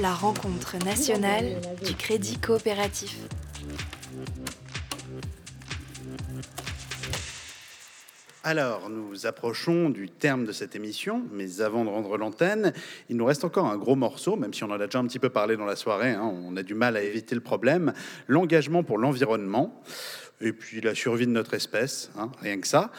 la 0.00 0.14
rencontre 0.14 0.82
nationale 0.82 1.60
du 1.84 1.94
crédit 1.94 2.38
coopératif. 2.38 3.18
Alors, 8.42 8.88
nous 8.88 9.26
approchons 9.26 9.90
du 9.90 10.08
terme 10.08 10.46
de 10.46 10.52
cette 10.52 10.74
émission, 10.74 11.24
mais 11.30 11.60
avant 11.60 11.84
de 11.84 11.90
rendre 11.90 12.16
l'antenne, 12.16 12.72
il 13.10 13.16
nous 13.16 13.26
reste 13.26 13.44
encore 13.44 13.66
un 13.66 13.76
gros 13.76 13.96
morceau, 13.96 14.36
même 14.36 14.54
si 14.54 14.64
on 14.64 14.68
en 14.70 14.80
a 14.80 14.86
déjà 14.86 15.00
un 15.00 15.06
petit 15.06 15.18
peu 15.18 15.28
parlé 15.28 15.58
dans 15.58 15.66
la 15.66 15.76
soirée, 15.76 16.12
hein, 16.12 16.32
on 16.46 16.56
a 16.56 16.62
du 16.62 16.72
mal 16.72 16.96
à 16.96 17.02
éviter 17.02 17.34
le 17.34 17.42
problème, 17.42 17.92
l'engagement 18.26 18.82
pour 18.82 18.96
l'environnement, 18.96 19.82
et 20.40 20.54
puis 20.54 20.80
la 20.80 20.94
survie 20.94 21.26
de 21.26 21.32
notre 21.32 21.52
espèce, 21.52 22.10
hein, 22.16 22.32
rien 22.40 22.58
que 22.58 22.66
ça. 22.66 22.90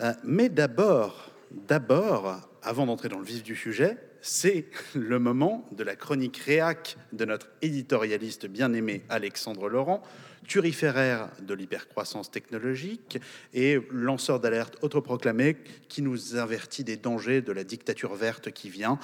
Euh, 0.00 0.14
mais 0.24 0.48
d'abord, 0.48 1.30
d'abord, 1.50 2.40
avant 2.62 2.86
d'entrer 2.86 3.10
dans 3.10 3.18
le 3.18 3.26
vif 3.26 3.42
du 3.42 3.54
sujet, 3.54 3.98
c'est 4.26 4.66
le 4.94 5.20
moment 5.20 5.68
de 5.70 5.84
la 5.84 5.94
chronique 5.94 6.38
réac 6.38 6.96
de 7.12 7.24
notre 7.24 7.46
éditorialiste 7.62 8.46
bien-aimé 8.46 9.04
Alexandre 9.08 9.68
Laurent, 9.68 10.02
turiféraire 10.48 11.28
de 11.40 11.54
l'hypercroissance 11.54 12.32
technologique 12.32 13.20
et 13.54 13.78
lanceur 13.92 14.40
d'alerte 14.40 14.78
autoproclamé 14.82 15.56
qui 15.88 16.02
nous 16.02 16.34
avertit 16.34 16.82
des 16.82 16.96
dangers 16.96 17.40
de 17.40 17.52
la 17.52 17.62
dictature 17.62 18.16
verte 18.16 18.50
qui 18.50 18.68
vient. 18.68 18.98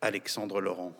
Alexandre 0.00 0.60
Laurent. 0.60 0.94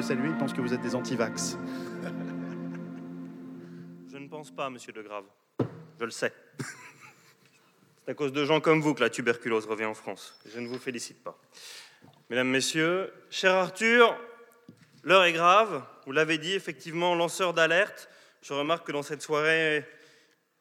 De 0.00 0.04
saluer, 0.06 0.30
il 0.30 0.38
pense 0.38 0.54
que 0.54 0.62
vous 0.62 0.72
êtes 0.72 0.80
des 0.80 0.94
antivax. 0.94 1.58
Je 4.10 4.16
ne 4.16 4.28
pense 4.28 4.50
pas, 4.50 4.70
monsieur 4.70 4.94
De 4.94 5.02
Grave. 5.02 5.26
Je 5.98 6.04
le 6.06 6.10
sais. 6.10 6.32
C'est 8.02 8.12
à 8.12 8.14
cause 8.14 8.32
de 8.32 8.46
gens 8.46 8.62
comme 8.62 8.80
vous 8.80 8.94
que 8.94 9.02
la 9.02 9.10
tuberculose 9.10 9.66
revient 9.66 9.84
en 9.84 9.92
France. 9.92 10.40
Je 10.46 10.58
ne 10.58 10.68
vous 10.68 10.78
félicite 10.78 11.22
pas. 11.22 11.38
Mesdames, 12.30 12.48
Messieurs, 12.48 13.12
cher 13.28 13.54
Arthur, 13.56 14.16
l'heure 15.02 15.24
est 15.24 15.34
grave. 15.34 15.84
Vous 16.06 16.12
l'avez 16.12 16.38
dit, 16.38 16.54
effectivement, 16.54 17.14
lanceur 17.14 17.52
d'alerte. 17.52 18.08
Je 18.40 18.54
remarque 18.54 18.86
que 18.86 18.92
dans 18.92 19.02
cette 19.02 19.20
soirée, 19.20 19.84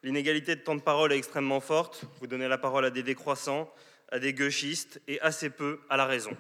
l'inégalité 0.04 0.58
de 0.58 0.62
temps 0.62 0.76
de 0.76 0.82
parole 0.82 1.14
est 1.14 1.18
extrêmement 1.18 1.62
forte. 1.62 2.04
Vous 2.20 2.28
donnez 2.28 2.50
la 2.50 2.58
parole 2.58 2.84
à 2.84 2.90
des 2.90 3.04
décroissants, 3.04 3.74
à 4.12 4.20
des 4.20 4.34
gauchistes 4.34 5.02
et 5.08 5.22
assez 5.22 5.50
peu 5.50 5.80
à 5.90 5.96
la 5.96 6.06
raison. 6.06 6.36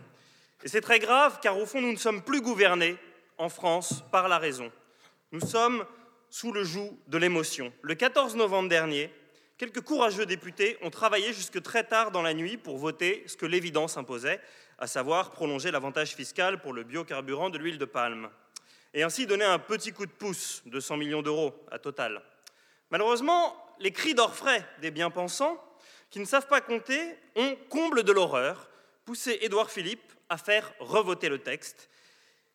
Et 0.63 0.67
c'est 0.67 0.81
très 0.81 0.99
grave 0.99 1.39
car 1.41 1.57
au 1.57 1.65
fond, 1.65 1.81
nous 1.81 1.91
ne 1.91 1.97
sommes 1.97 2.21
plus 2.21 2.41
gouvernés 2.41 2.97
en 3.37 3.49
France 3.49 4.03
par 4.11 4.27
la 4.27 4.37
raison. 4.37 4.71
Nous 5.31 5.41
sommes 5.41 5.85
sous 6.29 6.51
le 6.51 6.63
joug 6.63 6.97
de 7.07 7.17
l'émotion. 7.17 7.71
Le 7.81 7.95
14 7.95 8.35
novembre 8.35 8.69
dernier, 8.69 9.11
quelques 9.57 9.81
courageux 9.81 10.25
députés 10.25 10.77
ont 10.81 10.89
travaillé 10.89 11.33
jusque 11.33 11.61
très 11.61 11.83
tard 11.83 12.11
dans 12.11 12.21
la 12.21 12.33
nuit 12.33 12.57
pour 12.57 12.77
voter 12.77 13.23
ce 13.27 13.37
que 13.37 13.45
l'évidence 13.45 13.97
imposait, 13.97 14.39
à 14.77 14.87
savoir 14.87 15.31
prolonger 15.31 15.71
l'avantage 15.71 16.15
fiscal 16.15 16.61
pour 16.61 16.73
le 16.73 16.83
biocarburant 16.83 17.49
de 17.49 17.57
l'huile 17.57 17.77
de 17.77 17.85
palme, 17.85 18.29
et 18.93 19.03
ainsi 19.03 19.25
donner 19.25 19.45
un 19.45 19.59
petit 19.59 19.91
coup 19.91 20.05
de 20.05 20.11
pouce 20.11 20.61
de 20.65 20.79
100 20.79 20.97
millions 20.97 21.21
d'euros 21.21 21.53
à 21.71 21.79
Total. 21.79 22.21
Malheureusement, 22.91 23.55
les 23.79 23.91
cris 23.91 24.13
d'orfraie 24.13 24.65
des 24.81 24.91
bien-pensants, 24.91 25.63
qui 26.09 26.19
ne 26.19 26.25
savent 26.25 26.47
pas 26.47 26.61
compter, 26.61 27.15
ont, 27.35 27.55
comble 27.69 28.03
de 28.03 28.11
l'horreur, 28.11 28.69
poussé 29.09 29.39
Édouard 29.41 29.71
Philippe 29.71 30.13
à 30.29 30.37
faire 30.37 30.71
revoter 30.79 31.29
le 31.29 31.39
texte. 31.39 31.89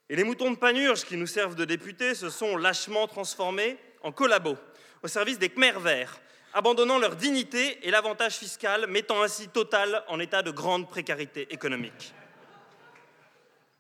Et 0.08 0.14
les 0.14 0.22
moutons 0.22 0.52
de 0.52 0.56
panurge 0.56 1.04
qui 1.04 1.16
nous 1.16 1.26
servent 1.26 1.56
de 1.56 1.64
députés 1.64 2.14
se 2.14 2.30
sont 2.30 2.56
lâchement 2.56 3.08
transformés 3.08 3.76
en 4.04 4.12
collabos 4.12 4.56
au 5.02 5.08
service 5.08 5.40
des 5.40 5.48
Khmers 5.48 5.80
verts, 5.80 6.20
abandonnant 6.52 7.00
leur 7.00 7.16
dignité 7.16 7.84
et 7.84 7.90
l'avantage 7.90 8.34
fiscal, 8.34 8.86
mettant 8.86 9.20
ainsi 9.20 9.48
Total 9.48 10.04
en 10.06 10.20
état 10.20 10.42
de 10.42 10.52
grande 10.52 10.88
précarité 10.88 11.52
économique. 11.52 12.14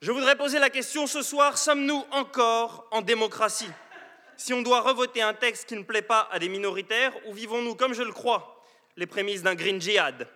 Je 0.02 0.10
voudrais 0.10 0.34
poser 0.34 0.58
la 0.58 0.68
question 0.68 1.06
ce 1.06 1.22
soir, 1.22 1.56
sommes-nous 1.58 2.04
encore 2.10 2.88
en 2.90 3.02
démocratie? 3.02 3.70
Si 4.36 4.52
on 4.52 4.62
doit 4.62 4.80
revoter 4.80 5.22
un 5.22 5.32
texte 5.32 5.68
qui 5.68 5.76
ne 5.76 5.84
plaît 5.84 6.02
pas 6.02 6.28
à 6.32 6.40
des 6.40 6.48
minoritaires, 6.48 7.12
ou 7.28 7.34
vivons-nous, 7.34 7.76
comme 7.76 7.94
je 7.94 8.02
le 8.02 8.10
crois, 8.10 8.60
les 8.96 9.06
prémices 9.06 9.42
d'un 9.42 9.54
green 9.54 9.80
jihad 9.80 10.26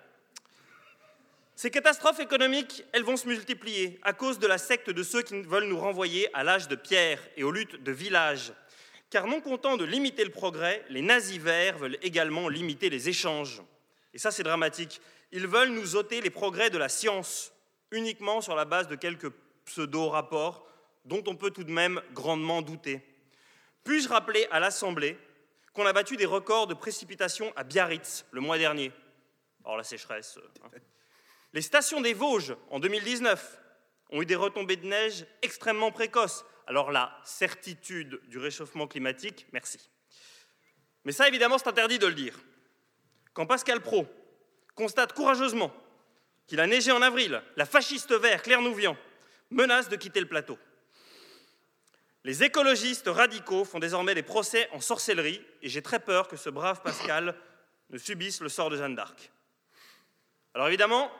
ces 1.59 1.73
catastrophes 1.73 2.21
économiques, 2.21 2.85
elles 2.93 3.03
vont 3.03 3.17
se 3.17 3.27
multiplier 3.27 3.99
à 4.03 4.13
cause 4.13 4.39
de 4.39 4.47
la 4.47 4.59
secte 4.59 4.91
de 4.91 5.03
ceux 5.03 5.23
qui 5.23 5.43
veulent 5.43 5.67
nous 5.67 5.81
renvoyer 5.81 6.33
à 6.33 6.45
l'âge 6.45 6.69
de 6.69 6.77
pierre 6.77 7.19
et 7.37 7.43
aux 7.43 7.51
luttes 7.51 7.83
de 7.83 7.91
village. 7.91 8.53
Car 9.11 9.27
non 9.27 9.41
contents 9.41 9.77
de 9.77 9.85
limiter 9.85 10.23
le 10.25 10.31
progrès, 10.31 10.85
les 10.89 11.03
nazis 11.03 11.39
verts 11.39 11.77
veulent 11.77 11.99
également 12.01 12.49
limiter 12.49 12.91
les 12.91 13.09
échanges. 13.09 13.61
Et 14.15 14.19
ça, 14.19 14.31
c'est 14.31 14.45
dramatique. 14.45 15.01
Ils 15.33 15.49
veulent 15.49 15.71
nous 15.71 15.97
ôter 15.97 16.21
les 16.21 16.31
progrès 16.31 16.71
de 16.71 16.79
la 16.79 16.89
science, 16.89 17.53
uniquement 17.91 18.41
sur 18.41 18.55
la 18.55 18.65
base 18.65 18.87
de 18.87 18.95
quelques 18.95 19.33
pseudo-rapports 19.65 20.65
dont 21.07 21.25
on 21.27 21.35
peut 21.35 21.51
tout 21.51 21.65
de 21.65 21.73
même 21.73 22.01
grandement 22.13 22.63
douter. 22.63 23.03
Puis-je 23.83 24.09
rappeler 24.09 24.47
à 24.53 24.61
l'Assemblée 24.61 25.19
qu'on 25.73 25.87
a 25.87 25.93
battu 25.93 26.17
des 26.17 26.25
records 26.25 26.69
de 26.69 26.75
précipitations 26.75 27.53
à 27.57 27.65
Biarritz 27.65 28.27
le 28.31 28.41
mois 28.41 28.59
dernier? 28.59 28.93
Or, 29.65 29.77
la 29.77 29.83
sécheresse. 29.83 30.39
Hein. 30.63 30.69
Les 31.53 31.63
stations 31.63 32.01
des 32.01 32.15
Vosges, 32.15 32.57
en 32.71 32.79
2019, 32.79 33.59
ont 34.11 34.23
eu 34.23 34.27
des 34.27 34.37
retombées 34.37 34.77
de 34.77 34.87
neige 34.87 35.27
extrêmement 35.43 35.91
précoces. 35.91 36.45
Alors 36.67 36.91
la 36.91 37.19
certitude 37.25 38.21
du 38.29 38.39
réchauffement 38.39 38.87
climatique, 38.87 39.47
merci. 39.53 39.91
Mais 41.05 41.13
ça, 41.13 41.29
évidemment, 41.29 41.59
c'est 41.59 41.69
interdit 41.69 41.99
de 41.99 42.07
le 42.07 42.15
dire. 42.15 42.39
Quand 43.33 43.47
Pascal 43.47 43.81
Pro 43.81 44.07
constate 44.75 45.13
courageusement 45.13 45.73
qu'il 46.47 46.61
a 46.61 46.67
neigé 46.67 46.93
en 46.93 47.03
avril, 47.03 47.43
la 47.57 47.67
fasciste 47.67 48.13
vert 48.13 48.43
Claire 48.43 48.63
Nouvian 48.63 48.97
menace 49.51 49.89
de 49.89 49.97
quitter 49.97 50.21
le 50.21 50.29
plateau. 50.29 50.59
Les 52.25 52.45
écologistes 52.45 53.09
radicaux 53.09 53.65
font 53.65 53.79
désormais 53.79 54.15
des 54.15 54.23
procès 54.23 54.69
en 54.73 54.81
sorcellerie 54.81 55.41
et 55.63 55.69
j'ai 55.69 55.83
très 55.83 56.01
peur 56.01 56.29
que 56.29 56.37
ce 56.37 56.51
brave 56.51 56.83
Pascal 56.83 57.35
ne 57.91 57.97
subisse 57.97 58.41
le 58.41 58.49
sort 58.49 58.69
de 58.69 58.77
Jeanne 58.77 58.95
d'Arc. 58.95 59.31
Alors 60.53 60.69
évidemment, 60.69 61.11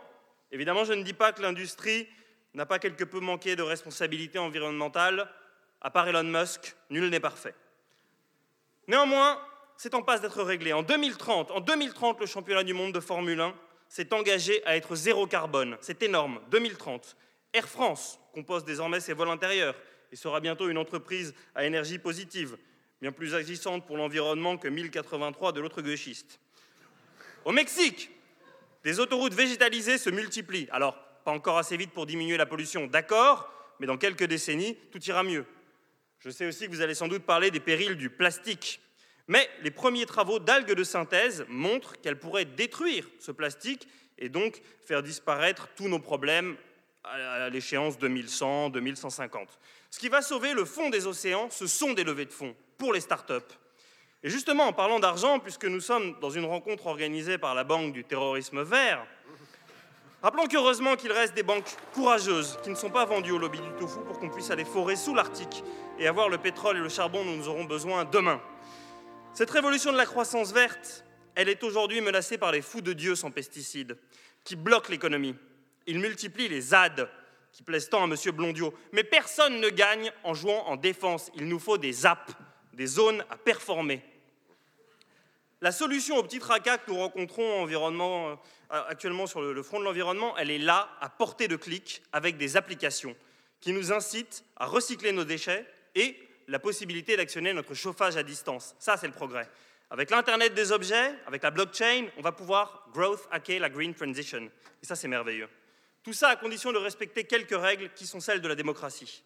Évidemment, 0.51 0.85
je 0.85 0.93
ne 0.93 1.03
dis 1.03 1.13
pas 1.13 1.33
que 1.33 1.43
l'industrie 1.43 2.09
n'a 2.55 2.67
pas 2.67 2.79
quelque 2.79 3.05
peu 3.05 3.21
manqué 3.21 3.57
de 3.57 3.63
responsabilité 3.63 4.39
environnementale. 4.39 5.29
À 5.81 5.91
part 5.91 6.09
Elon 6.09 6.25
Musk, 6.25 6.75
nul 6.91 7.09
n'est 7.11 7.21
parfait. 7.21 7.55
Néanmoins, 8.87 9.41
c'est 9.77 9.95
en 9.95 10.03
passe 10.03 10.21
d'être 10.21 10.43
réglé. 10.43 10.73
En 10.73 10.83
2030, 10.83 11.51
en 11.51 11.61
2030, 11.61 12.21
le 12.21 12.27
championnat 12.27 12.65
du 12.65 12.75
monde 12.75 12.93
de 12.93 13.01
Formule 13.01 13.41
1 13.41 13.55
s'est 13.89 14.13
engagé 14.13 14.65
à 14.67 14.77
être 14.77 14.97
zéro 14.97 15.27
carbone. 15.27 15.77
C'est 15.81 16.03
énorme. 16.03 16.41
2030. 16.51 17.17
Air 17.53 17.69
France 17.69 18.19
compose 18.33 18.65
désormais 18.65 19.01
ses 19.01 19.13
vols 19.13 19.31
intérieurs 19.31 19.75
et 20.11 20.17
sera 20.17 20.41
bientôt 20.41 20.69
une 20.69 20.79
entreprise 20.79 21.35
à 21.55 21.65
énergie 21.65 21.99
positive, 21.99 22.57
bien 23.01 23.13
plus 23.13 23.35
agissante 23.35 23.87
pour 23.87 23.97
l'environnement 23.97 24.57
que 24.57 24.69
1083 24.69 25.53
de 25.53 25.61
l'autre 25.61 25.83
gauchiste. 25.83 26.41
Au 27.45 27.53
Mexique, 27.53 28.11
des 28.85 29.01
autoroutes 29.01 29.35
végétalisées 29.35 29.99
se 29.99 30.11
multiplient. 30.11 30.69
Alors, 30.71 30.97
pas 31.25 31.33
encore 31.33 31.59
assez 31.59 31.77
vite 31.77 31.93
pour 31.93 32.07
diminuer 32.07 32.37
la 32.37 32.47
pollution, 32.47 32.87
d'accord, 32.87 33.53
mais 33.81 33.87
dans 33.87 33.99
quelques 33.99 34.25
décennies, 34.25 34.77
tout 34.91 35.03
ira 35.05 35.23
mieux. 35.23 35.45
Je 36.21 36.31
sais 36.31 36.47
aussi 36.47 36.67
que 36.67 36.71
vous 36.71 36.81
allez 36.81 36.95
sans 36.95 37.09
doute 37.09 37.25
parler 37.25 37.51
des 37.51 37.61
périls 37.61 37.97
du 37.97 38.11
plastique. 38.11 38.81
Mais 39.29 39.49
les 39.63 39.71
premiers 39.71 40.07
travaux 40.07 40.39
d'algues 40.39 40.73
de 40.73 40.85
synthèse 40.85 41.45
montrent 41.49 42.01
qu'elles 42.01 42.19
pourraient 42.19 42.47
détruire 42.47 43.07
ce 43.21 43.31
plastique 43.31 43.87
et 44.17 44.29
donc 44.29 44.61
faire 44.85 45.03
disparaître 45.03 45.69
tous 45.77 45.89
nos 45.89 46.01
problèmes 46.01 46.57
à 47.05 47.49
l'échéance 47.51 47.99
2100-2150. 47.99 49.47
Ce 49.91 49.99
qui 49.99 50.09
va 50.09 50.23
sauver 50.23 50.55
le 50.55 50.65
fond 50.65 50.91
des 50.91 51.07
océans, 51.07 51.51
ce 51.51 51.67
sont 51.67 51.93
des 51.93 52.05
levées 52.05 52.27
de 52.27 52.33
fonds 52.33 52.57
pour 52.79 52.93
les 52.93 53.01
start-up. 53.01 53.45
Et 54.25 54.31
justement, 54.31 54.65
en 54.65 54.73
parlant 54.73 54.99
d'argent, 54.99 55.39
puisque 55.39 55.65
nous 55.65 55.81
sommes 55.81 56.19
dans 56.21 56.31
une 56.31 56.45
rencontre 56.45 56.87
organisée 56.87 57.39
par 57.39 57.55
la 57.55 57.63
Banque 57.63 57.93
du 57.93 58.05
terrorisme 58.05 58.63
vert, 58.63 59.07
rappelons 60.23 60.47
qu'heureusement 60.49 60.97
qu'il 60.97 61.13
reste 61.13 61.35
des 61.35 61.45
banques 61.45 61.77
courageuses 61.95 62.59
qui 62.65 62.71
ne 62.71 62.75
sont 62.75 62.91
pas 62.91 63.05
vendues 63.05 63.31
au 63.31 63.39
lobby 63.39 63.61
du 63.61 63.71
tofu 63.79 64.01
pour 64.07 64.19
qu'on 64.19 64.29
puisse 64.29 64.51
aller 64.51 64.65
forer 64.65 64.97
sous 64.97 65.15
l'Arctique 65.15 65.63
et 66.01 66.09
avoir 66.09 66.29
le 66.29 66.39
pétrole 66.39 66.79
et 66.79 66.81
le 66.81 66.89
charbon 66.89 67.25
dont 67.25 67.37
nous 67.37 67.49
aurons 67.49 67.65
besoin 67.65 68.05
demain. 68.05 68.41
Cette 69.35 69.51
révolution 69.51 69.93
de 69.93 69.97
la 69.97 70.07
croissance 70.07 70.53
verte, 70.53 71.05
elle 71.37 71.49
est 71.49 71.63
aujourd'hui 71.63 72.01
menacée 72.01 72.39
par 72.39 72.51
les 72.51 72.63
fous 72.63 72.81
de 72.81 72.93
Dieu 72.93 73.15
sans 73.15 73.31
pesticides, 73.31 73.97
qui 74.43 74.57
bloquent 74.57 74.91
l'économie. 74.91 75.37
Ils 75.87 76.01
multiplient 76.01 76.49
les 76.49 76.61
ZAD, 76.61 77.09
qui 77.53 77.63
plaisent 77.63 77.89
tant 77.89 78.03
à 78.03 78.07
M. 78.07 78.17
Blondiot. 78.35 78.75
Mais 78.93 79.05
personne 79.05 79.61
ne 79.61 79.69
gagne 79.69 80.11
en 80.25 80.35
jouant 80.35 80.67
en 80.67 80.75
défense. 80.75 81.31
Il 81.37 81.47
nous 81.47 81.61
faut 81.61 81.79
des 81.79 81.93
ZAP, 81.93 82.33
des 82.73 82.87
zones 82.87 83.25
à 83.31 83.37
performer. 83.37 84.03
La 85.61 85.73
solution 85.73 86.17
au 86.17 86.23
petit 86.23 86.39
tracas 86.39 86.79
que 86.79 86.91
nous 86.91 86.99
rencontrons 86.99 87.69
euh, 87.69 88.37
actuellement 88.69 89.27
sur 89.27 89.41
le 89.41 89.63
front 89.63 89.81
de 89.81 89.85
l'environnement, 89.85 90.37
elle 90.37 90.53
est 90.53 90.59
là, 90.59 90.89
à 91.01 91.09
portée 91.09 91.49
de 91.49 91.57
clic, 91.57 92.03
avec 92.13 92.37
des 92.37 92.57
applications 92.57 93.17
qui 93.61 93.73
nous 93.73 93.93
incitent 93.93 94.45
à 94.57 94.67
recycler 94.67 95.11
nos 95.11 95.25
déchets 95.25 95.67
et 95.97 96.17
la 96.47 96.61
possibilité 96.61 97.17
d'actionner 97.17 97.53
notre 97.53 97.75
chauffage 97.75 98.17
à 98.17 98.23
distance. 98.23 98.77
Ça, 98.79 98.97
c'est 98.97 99.09
le 99.09 99.13
progrès. 99.13 99.49
Avec 99.91 100.11
l'Internet 100.11 100.55
des 100.55 100.71
objets, 100.71 101.15
avec 101.27 101.43
la 101.43 101.51
blockchain, 101.51 102.07
on 102.17 102.23
va 102.23 102.31
pouvoir 102.31 102.87
growth 102.93 103.27
hacker 103.31 103.59
la 103.59 103.69
green 103.69 103.95
transition. 103.95 104.49
Et 104.83 104.87
ça, 104.87 104.95
c'est 104.95 105.09
merveilleux. 105.09 105.49
Tout 106.05 106.13
ça 106.13 106.29
à 106.29 106.37
condition 106.37 106.73
de 106.73 106.79
respecter 106.79 107.25
quelques 107.25 107.59
règles 107.59 107.91
qui 107.95 108.07
sont 108.07 108.21
celles 108.21 108.41
de 108.41 108.49
la 108.49 108.55
démocratie. 108.55 109.25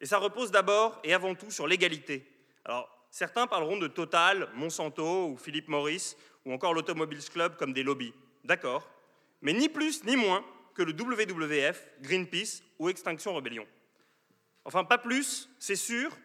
Et 0.00 0.06
ça 0.06 0.18
repose 0.18 0.50
d'abord 0.50 1.00
et 1.04 1.14
avant 1.14 1.34
tout 1.34 1.50
sur 1.50 1.66
l'égalité. 1.66 2.30
Alors, 2.64 2.97
certains 3.10 3.46
parleront 3.46 3.78
de 3.78 3.88
Total, 3.88 4.48
Monsanto 4.54 5.28
ou 5.28 5.36
Philippe 5.36 5.68
Morris 5.68 6.16
ou 6.44 6.52
encore 6.52 6.74
l'Automobiles 6.74 7.28
Club 7.30 7.56
comme 7.56 7.72
des 7.72 7.82
lobbies. 7.82 8.14
D'accord. 8.44 8.88
Mais 9.42 9.52
ni 9.52 9.68
plus 9.68 10.04
ni 10.04 10.16
moins 10.16 10.44
que 10.74 10.82
le 10.82 10.92
WWF, 10.92 11.86
Greenpeace 12.00 12.62
ou 12.78 12.88
Extinction 12.88 13.34
Rebellion. 13.34 13.66
Enfin, 14.64 14.84
pas 14.84 14.98
plus, 14.98 15.48
c'est 15.58 15.76
sûr, 15.76 16.16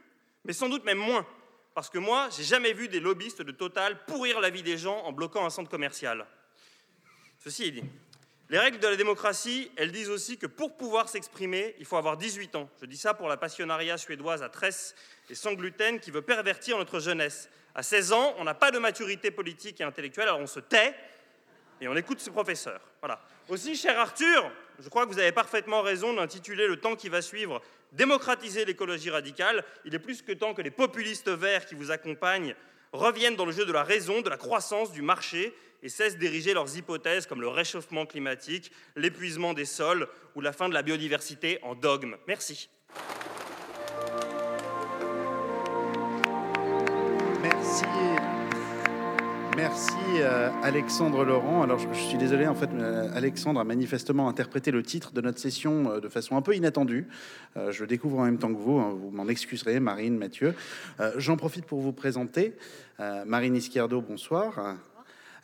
mais 0.44 0.54
sans 0.54 0.70
doute 0.70 0.86
même 0.86 0.98
moins. 0.98 1.26
Parce 1.74 1.90
que 1.90 1.98
moi, 1.98 2.30
j'ai 2.36 2.44
jamais 2.44 2.74
vu 2.74 2.88
des 2.88 3.00
lobbyistes 3.00 3.42
de 3.42 3.52
Total 3.52 4.06
pourrir 4.06 4.40
la 4.40 4.50
vie 4.50 4.64
des 4.64 4.78
gens 4.78 5.00
en 5.04 5.12
bloquant 5.12 5.46
un 5.46 5.50
centre 5.50 5.70
commercial. 5.70 6.28
Ceci 7.40 7.64
est 7.64 7.72
dit. 7.72 7.84
Les 8.50 8.60
règles 8.60 8.80
de 8.80 8.88
la 8.88 8.96
démocratie, 8.96 9.72
elles 9.78 9.92
disent 9.92 10.10
aussi 10.10 10.38
que 10.38 10.46
pour 10.46 10.78
pouvoir 10.78 11.10
s'exprimer, 11.10 11.76
il 11.80 11.86
faut 11.86 11.98
avoir 11.98 12.18
18 12.18 12.56
ans. 12.56 12.70
Je 12.80 12.86
dis 12.86 12.98
ça 12.98 13.14
pour 13.14 13.28
la 13.28 13.38
passionnariat 13.38 13.98
suédoise 13.98 14.44
à 14.44 14.50
Tresse 14.50 14.94
et 15.30 15.36
sans 15.36 15.54
gluten 15.54 16.00
qui 16.00 16.12
veut 16.12 16.22
pervertir 16.22 16.78
notre 16.78 17.00
jeunesse. 17.00 17.50
À 17.76 17.84
16 17.84 18.14
ans, 18.14 18.36
on 18.38 18.44
n'a 18.44 18.54
pas 18.54 18.72
de 18.72 18.80
maturité 18.80 19.32
politique 19.32 19.82
et 19.82 19.84
intellectuelle, 19.84 20.28
alors 20.28 20.40
on 20.40 20.48
se 20.48 20.60
tait 20.60 20.94
et 21.82 21.88
on 21.88 21.96
écoute 21.96 22.20
ses 22.20 22.32
professeurs. 22.32 22.82
Voilà. 23.02 23.20
Aussi, 23.50 23.76
cher 23.76 24.00
Arthur, 24.00 24.52
je 24.80 24.88
crois 24.90 25.06
que 25.06 25.12
vous 25.12 25.20
avez 25.20 25.32
parfaitement 25.32 25.82
raison 25.82 26.14
d'intituler 26.14 26.68
le 26.68 26.78
temps 26.78 26.96
qui 26.96 27.10
va 27.10 27.22
suivre 27.22 27.62
Démocratiser 27.94 28.66
l'écologie 28.66 29.12
radicale. 29.12 29.64
Il 29.86 29.94
est 29.94 30.00
plus 30.00 30.24
que 30.24 30.32
temps 30.32 30.56
que 30.56 30.64
les 30.64 30.72
populistes 30.72 31.30
verts 31.30 31.68
qui 31.68 31.76
vous 31.76 31.92
accompagnent 31.92 32.56
reviennent 32.92 33.36
dans 33.36 33.46
le 33.46 33.52
jeu 33.52 33.66
de 33.66 33.72
la 33.72 33.84
raison, 33.84 34.22
de 34.22 34.30
la 34.30 34.38
croissance, 34.38 34.92
du 34.92 35.04
marché 35.04 35.54
et 35.84 35.90
cessent 35.90 36.18
d'ériger 36.18 36.56
leurs 36.56 36.76
hypothèses 36.76 37.28
comme 37.28 37.42
le 37.42 37.50
réchauffement 37.50 38.08
climatique, 38.08 38.72
l'épuisement 38.96 39.54
des 39.54 39.66
sols 39.66 40.08
ou 40.36 40.42
la 40.42 40.54
fin 40.54 40.70
de 40.70 40.74
la 40.74 40.82
biodiversité 40.82 41.60
en 41.62 41.76
dogme. 41.76 42.18
Merci. 42.28 42.70
Merci. 49.56 49.94
Euh, 50.18 50.50
Alexandre 50.62 51.24
Laurent. 51.24 51.64
Alors 51.64 51.80
je, 51.80 51.92
suis 51.94 52.18
désolé, 52.18 52.46
en 52.46 52.54
fait, 52.54 52.70
euh, 52.74 53.10
Alexandre 53.16 53.60
a 53.60 53.64
manifestement 53.64 54.28
interprété 54.30 54.70
le 54.70 54.84
titre 54.84 55.12
de 55.12 55.22
notre 55.22 55.40
session 55.40 55.92
euh, 55.92 56.00
de 56.00 56.08
façon 56.08 56.38
un 56.38 56.42
peu 56.42 56.56
inattendue. 56.56 57.08
je 57.56 57.86
découvre 57.86 58.20
en 58.20 58.26
même 58.26 58.38
temps 58.38 58.54
que 58.54 58.60
vous, 58.60 58.78
hein, 58.80 58.96
vous 58.96 59.10
m'en 59.10 59.28
excuserez, 59.28 59.80
Marine, 59.80 60.18
Mathieu. 60.18 60.54
J'en 61.18 61.38
profite 61.38 61.66
pour 61.66 61.80
vous 61.80 61.94
présenter. 61.94 62.56
Marine 63.26 63.56
Izquierdo, 63.56 64.02
bonsoir. 64.02 64.78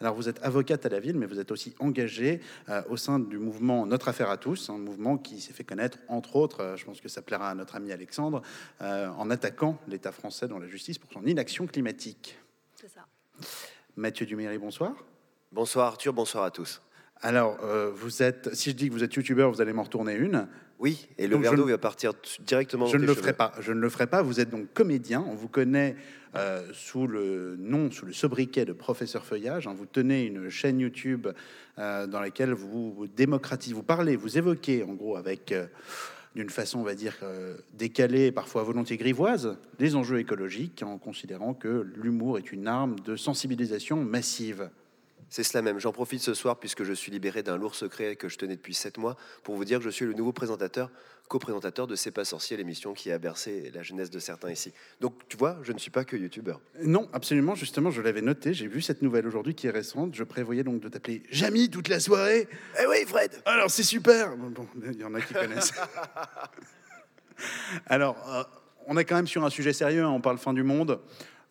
Alors 0.02 0.16
vous 0.16 0.30
êtes 0.30 0.42
avocate 0.44 0.86
à 0.86 0.90
la 0.90 1.00
ville, 1.00 1.18
mais 1.18 1.26
vous 1.26 1.40
êtes 1.40 1.52
aussi 1.52 1.76
engagée 1.80 2.42
au 2.90 2.98
sein 2.98 3.20
du 3.20 3.38
mouvement 3.38 3.86
Notre 3.86 4.08
Affaire 4.08 4.30
à 4.30 4.38
tous, 4.38 4.70
un 4.70 4.78
mouvement 4.78 5.18
qui 5.18 5.42
s'est 5.42 5.54
fait 5.54 5.64
connaître, 5.64 5.98
entre 6.08 6.38
autres, 6.38 6.76
je 6.78 6.86
pense 6.86 7.02
que 7.02 7.10
ça 7.10 7.22
plaira 7.22 7.50
à 7.50 7.56
notre 7.56 7.76
ami 7.76 7.92
Alexandre, 7.92 8.42
en 8.80 9.30
attaquant 9.30 9.78
l'État 9.88 10.12
français 10.12 10.48
dans 10.48 10.60
la 10.60 10.68
justice 10.68 10.98
pour 10.98 11.12
son 11.12 11.26
inaction 11.26 11.68
climatique. 11.68 12.38
C'est 12.76 12.90
ça. 12.90 13.06
Mathieu 13.98 14.26
Duméry, 14.26 14.58
bonsoir. 14.58 14.94
Bonsoir 15.52 15.88
Arthur, 15.88 16.14
bonsoir 16.14 16.46
à 16.46 16.52
tous. 16.52 16.82
Alors, 17.22 17.58
euh, 17.64 17.92
vous 17.94 18.24
êtes, 18.24 18.54
si 18.56 18.70
je 18.70 18.76
dis 18.76 18.88
que 18.88 18.94
vous 18.94 19.04
êtes 19.04 19.14
youtubeur, 19.14 19.52
vous 19.52 19.62
allez 19.62 19.74
m'en 19.74 19.84
retourner 19.84 20.16
une. 20.16 20.48
Oui, 20.80 21.10
et 21.18 21.28
le 21.28 21.36
verre 21.36 21.56
d'eau 21.56 21.66
va 21.66 21.78
partir 21.78 22.14
directement. 22.40 22.86
Je 22.86 22.96
ne 22.96 23.06
le 23.06 23.14
ferai 23.14 23.34
pas. 23.34 23.52
Je 23.60 23.74
ne 23.74 23.82
le 23.82 23.90
ferai 23.90 24.08
pas. 24.08 24.22
Vous 24.22 24.40
êtes 24.40 24.50
donc 24.50 24.74
comédien. 24.74 25.26
On 25.28 25.36
vous 25.36 25.50
connaît 25.50 25.98
euh, 26.36 26.66
sous 26.72 27.08
le 27.08 27.58
nom, 27.60 27.92
sous 27.92 28.06
le 28.06 28.14
sobriquet 28.14 28.64
de 28.64 28.72
professeur 28.72 29.26
Feuillage. 29.26 29.68
Vous 29.68 29.86
tenez 29.86 30.24
une 30.24 30.50
chaîne 30.50 30.80
YouTube 30.80 31.28
euh, 31.78 32.08
dans 32.08 32.22
laquelle 32.22 32.54
vous, 32.54 33.08
démocratisez, 33.14 33.76
vous 33.76 33.84
parlez, 33.84 34.16
vous 34.16 34.38
évoquez, 34.38 34.84
en 34.84 34.94
gros, 34.94 35.18
avec 35.18 35.54
d'une 36.36 36.50
façon, 36.50 36.80
on 36.80 36.84
va 36.84 36.96
dire, 36.96 37.18
décalée, 37.74 38.32
parfois 38.32 38.64
volontiers 38.64 38.96
grivoise, 38.96 39.58
les 39.80 39.96
enjeux 39.98 40.20
écologiques, 40.20 40.84
en 40.84 40.98
considérant 40.98 41.54
que 41.54 41.92
l'humour 41.98 42.38
est 42.38 42.54
une 42.54 42.68
arme 42.68 42.98
de 43.02 43.18
sensibilisation 43.18 44.06
massive. 44.06 44.70
C'est 45.30 45.44
cela 45.44 45.62
même. 45.62 45.80
J'en 45.80 45.92
profite 45.92 46.22
ce 46.22 46.34
soir, 46.34 46.60
puisque 46.60 46.84
je 46.84 46.94
suis 46.94 47.12
libéré 47.12 47.44
d'un 47.44 47.58
lourd 47.58 47.76
secret 47.76 48.16
que 48.16 48.30
je 48.30 48.38
tenais 48.38 48.56
depuis 48.56 48.74
sept 48.74 48.98
mois, 48.98 49.16
pour 49.44 49.56
vous 49.56 49.66
dire 49.66 49.80
que 49.80 49.86
je 49.86 49.90
suis 49.90 50.06
le 50.06 50.14
nouveau 50.14 50.32
présentateur, 50.32 50.90
co-présentateur 51.28 51.86
de 51.86 51.96
C'est 51.96 52.12
pas 52.12 52.26
sorcier, 52.26 52.58
l'émission 52.58 52.94
qui 52.94 53.12
a 53.12 53.20
bercé 53.20 53.72
la 53.74 53.84
jeunesse 53.84 54.10
de 54.10 54.20
certains 54.20 54.52
ici. 54.52 54.74
Donc, 55.00 55.14
tu 55.28 55.38
vois, 55.38 55.60
je 55.62 55.72
ne 55.72 55.78
suis 55.78 55.92
pas 55.92 56.04
que 56.04 56.18
youtubeur. 56.18 56.60
Non, 56.82 57.08
absolument. 57.14 57.54
Justement, 57.54 57.92
je 57.92 58.02
l'avais 58.02 58.22
noté. 58.22 58.54
J'ai 58.54 58.68
vu 58.68 58.82
cette 58.82 59.02
nouvelle 59.02 59.28
aujourd'hui 59.28 59.54
qui 59.54 59.68
est 59.68 59.72
récente. 59.72 60.16
Je 60.16 60.24
prévoyais 60.24 60.64
donc 60.64 60.82
de 60.82 60.90
t'appeler 60.90 61.24
Jamie 61.30 61.70
toute 61.70 61.88
la 61.88 62.00
soirée. 62.00 62.48
Eh 62.82 62.88
oui, 62.88 63.06
Fred 63.06 63.32
Alors, 63.46 63.70
c'est 63.70 63.84
super 63.84 64.36
Bon, 64.36 64.68
il 64.84 65.00
y 65.00 65.04
en 65.04 65.14
a 65.14 65.22
qui 65.22 65.34
connaissent. 65.34 65.74
Alors, 67.86 68.18
euh, 68.28 68.44
on 68.88 68.98
est 68.98 69.06
quand 69.06 69.16
même 69.16 69.28
sur 69.28 69.46
un 69.46 69.50
sujet 69.50 69.74
sérieux. 69.74 70.04
Hein. 70.04 70.10
On 70.10 70.22
parle 70.22 70.40
fin 70.40 70.54
du 70.54 70.64
monde. 70.64 71.00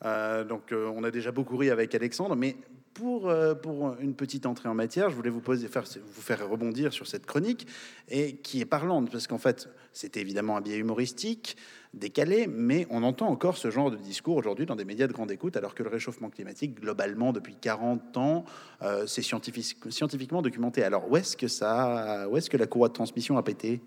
Euh, 0.04 0.44
donc, 0.44 0.72
euh, 0.72 0.90
on 0.94 1.04
a 1.04 1.10
déjà 1.10 1.32
beaucoup 1.32 1.56
ri 1.56 1.70
avec 1.70 1.94
Alexandre, 1.94 2.36
mais 2.36 2.56
pour, 2.98 3.28
euh, 3.28 3.54
pour 3.54 3.94
une 4.00 4.14
petite 4.14 4.44
entrée 4.44 4.68
en 4.68 4.74
matière, 4.74 5.08
je 5.08 5.14
voulais 5.14 5.30
vous, 5.30 5.40
poser, 5.40 5.68
faire, 5.68 5.84
vous 5.84 6.20
faire 6.20 6.48
rebondir 6.48 6.92
sur 6.92 7.06
cette 7.06 7.26
chronique, 7.26 7.66
et 8.08 8.36
qui 8.38 8.60
est 8.60 8.64
parlante, 8.64 9.10
parce 9.12 9.28
qu'en 9.28 9.38
fait, 9.38 9.68
c'était 9.92 10.20
évidemment 10.20 10.56
un 10.56 10.60
biais 10.60 10.78
humoristique, 10.78 11.56
décalé, 11.94 12.48
mais 12.48 12.88
on 12.90 13.04
entend 13.04 13.28
encore 13.28 13.56
ce 13.56 13.70
genre 13.70 13.92
de 13.92 13.96
discours 13.96 14.36
aujourd'hui 14.36 14.66
dans 14.66 14.74
des 14.74 14.84
médias 14.84 15.06
de 15.06 15.12
grande 15.12 15.30
écoute, 15.30 15.56
alors 15.56 15.76
que 15.76 15.84
le 15.84 15.90
réchauffement 15.90 16.28
climatique, 16.28 16.80
globalement, 16.80 17.32
depuis 17.32 17.54
40 17.54 18.16
ans, 18.16 18.44
euh, 18.82 19.06
c'est 19.06 19.22
scientifique, 19.22 19.76
scientifiquement 19.90 20.42
documenté. 20.42 20.82
Alors, 20.82 21.08
où 21.08 21.16
est-ce 21.16 21.36
que, 21.36 21.46
ça, 21.46 22.28
où 22.28 22.36
est-ce 22.36 22.50
que 22.50 22.56
la 22.56 22.66
courroie 22.66 22.88
de 22.88 22.94
transmission 22.94 23.38
a 23.38 23.44
pété? 23.44 23.80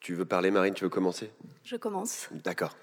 Tu 0.00 0.14
veux 0.14 0.24
parler, 0.24 0.50
Marine? 0.50 0.74
Tu 0.74 0.82
veux 0.82 0.90
commencer? 0.90 1.30
Je 1.62 1.76
commence. 1.76 2.28
D'accord. 2.42 2.76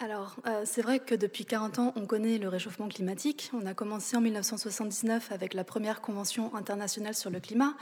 Alors, 0.00 0.36
euh, 0.46 0.62
c'est 0.64 0.80
vrai 0.80 1.00
que 1.00 1.16
depuis 1.16 1.44
40 1.44 1.80
ans, 1.80 1.92
on 1.96 2.06
connaît 2.06 2.38
le 2.38 2.46
réchauffement 2.46 2.86
climatique. 2.86 3.50
On 3.52 3.66
a 3.66 3.74
commencé 3.74 4.16
en 4.16 4.20
1979 4.20 5.32
avec 5.32 5.54
la 5.54 5.64
première 5.64 6.00
Convention 6.00 6.54
internationale 6.54 7.16
sur 7.16 7.30
le 7.30 7.40
climat, 7.40 7.74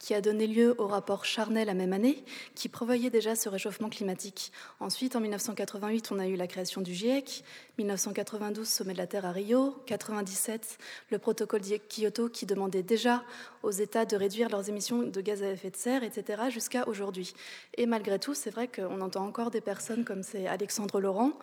qui 0.00 0.12
a 0.12 0.20
donné 0.20 0.48
lieu 0.48 0.74
au 0.78 0.88
rapport 0.88 1.24
Charnay 1.24 1.64
la 1.64 1.74
même 1.74 1.92
année, 1.92 2.24
qui 2.56 2.68
prévoyait 2.68 3.08
déjà 3.08 3.36
ce 3.36 3.48
réchauffement 3.48 3.88
climatique. 3.88 4.50
Ensuite, 4.80 5.14
en 5.14 5.20
1988, 5.20 6.10
on 6.10 6.18
a 6.18 6.26
eu 6.26 6.34
la 6.34 6.48
création 6.48 6.80
du 6.80 6.92
GIEC, 6.92 7.44
1992, 7.78 8.66
sommet 8.66 8.92
de 8.92 8.98
la 8.98 9.06
Terre 9.06 9.24
à 9.24 9.30
Rio, 9.30 9.80
97, 9.86 10.76
le 11.10 11.18
protocole 11.18 11.60
de 11.60 11.78
Kyoto 11.88 12.28
qui 12.28 12.46
demandait 12.46 12.82
déjà 12.82 13.22
aux 13.62 13.70
États 13.70 14.06
de 14.06 14.16
réduire 14.16 14.48
leurs 14.48 14.68
émissions 14.68 15.02
de 15.02 15.20
gaz 15.20 15.44
à 15.44 15.52
effet 15.52 15.70
de 15.70 15.76
serre, 15.76 16.02
etc., 16.02 16.42
jusqu'à 16.50 16.88
aujourd'hui. 16.88 17.32
Et 17.76 17.86
malgré 17.86 18.18
tout, 18.18 18.34
c'est 18.34 18.50
vrai 18.50 18.66
qu'on 18.66 19.00
entend 19.00 19.24
encore 19.24 19.52
des 19.52 19.60
personnes 19.60 20.04
comme 20.04 20.24
c'est 20.24 20.48
Alexandre 20.48 21.00
Laurent 21.00 21.38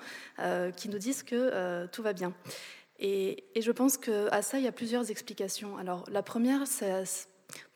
qui 0.71 0.89
nous 0.89 0.97
disent 0.97 1.23
que 1.23 1.35
euh, 1.35 1.87
tout 1.91 2.03
va 2.03 2.13
bien. 2.13 2.33
Et, 2.99 3.43
je 3.59 3.71
pense 3.71 3.97
qu'à 3.97 4.41
ça, 4.41 4.57
il 4.57 4.63
y 4.63 4.67
a 4.67 4.71
plusieurs 4.71 5.11
explications. 5.11 5.77
Alors, 5.77 6.03
la 6.11 6.23
première, 6.23 6.63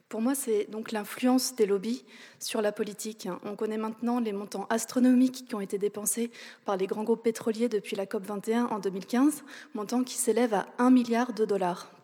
pour 0.10 0.22
moi, 0.22 0.36
c'est 0.36 0.70
donc 0.70 0.92
l'influence 0.92 1.56
des 1.56 1.66
lobbies 1.66 2.04
sur 2.40 2.62
la 2.62 2.72
politique. 2.72 3.28
On 3.44 3.56
connaît 3.56 3.78
maintenant 3.78 4.20
les 4.20 4.34
montants 4.34 4.66
astronomiques 4.70 5.46
qui 5.48 5.56
ont 5.56 5.62
été 5.62 5.78
dépensés 5.78 6.32
par 6.66 6.76
les 6.78 6.88
grands 6.88 7.04
groupes 7.04 7.24
pétroliers 7.24 7.70
depuis 7.70 7.96
la 7.96 8.06
COP 8.06 8.26
21 8.26 8.66
en 8.66 8.80
2015, 8.80 9.44
montants 9.74 10.04
qui 10.04 10.16
s'élèvent 10.16 10.56
à 10.56 10.68
1 10.80 10.90
milliard 10.90 11.34
de 11.34 11.46
dollars. 11.46 12.01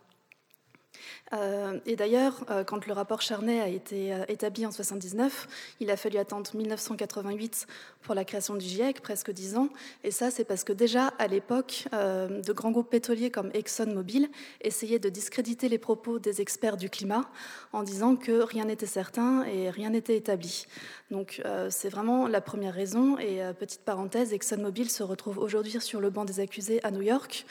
Euh, 1.33 1.79
et 1.85 1.95
d'ailleurs, 1.95 2.45
euh, 2.49 2.63
quand 2.63 2.85
le 2.85 2.93
rapport 2.93 3.21
Charnay 3.21 3.59
a 3.59 3.67
été 3.67 4.13
euh, 4.13 4.23
établi 4.27 4.65
en 4.65 4.71
79, 4.71 5.47
il 5.79 5.91
a 5.91 5.97
fallu 5.97 6.17
attendre 6.17 6.49
1988 6.55 7.67
pour 8.01 8.15
la 8.15 8.23
création 8.23 8.55
du 8.55 8.65
GIEC, 8.65 9.01
presque 9.01 9.31
dix 9.31 9.57
ans. 9.57 9.69
Et 10.03 10.11
ça, 10.11 10.31
c'est 10.31 10.45
parce 10.45 10.63
que 10.63 10.73
déjà, 10.73 11.07
à 11.19 11.27
l'époque, 11.27 11.85
de 11.91 12.53
grands 12.53 12.71
groupes 12.71 12.89
pétroliers 12.89 13.29
comme 13.29 13.51
ExxonMobil 13.53 14.29
essayaient 14.61 14.99
de 14.99 15.09
discréditer 15.09 15.67
les 15.67 15.77
propos 15.77 16.17
des 16.19 16.39
experts 16.39 16.77
du 16.77 16.89
climat 16.89 17.29
en 17.73 17.83
disant 17.83 18.15
que 18.15 18.41
rien 18.41 18.65
n'était 18.65 18.85
certain 18.85 19.43
et 19.43 19.69
rien 19.69 19.89
n'était 19.89 20.15
établi. 20.15 20.67
Donc, 21.09 21.41
c'est 21.69 21.89
vraiment 21.89 22.27
la 22.27 22.41
première 22.41 22.73
raison. 22.73 23.17
Et 23.17 23.39
petite 23.57 23.81
parenthèse, 23.81 24.33
ExxonMobil 24.33 24.89
se 24.89 25.03
retrouve 25.03 25.37
aujourd'hui 25.37 25.79
sur 25.79 26.01
le 26.01 26.09
banc 26.09 26.25
des 26.25 26.39
accusés 26.39 26.83
à 26.83 26.91
New 26.91 27.01
York. 27.01 27.45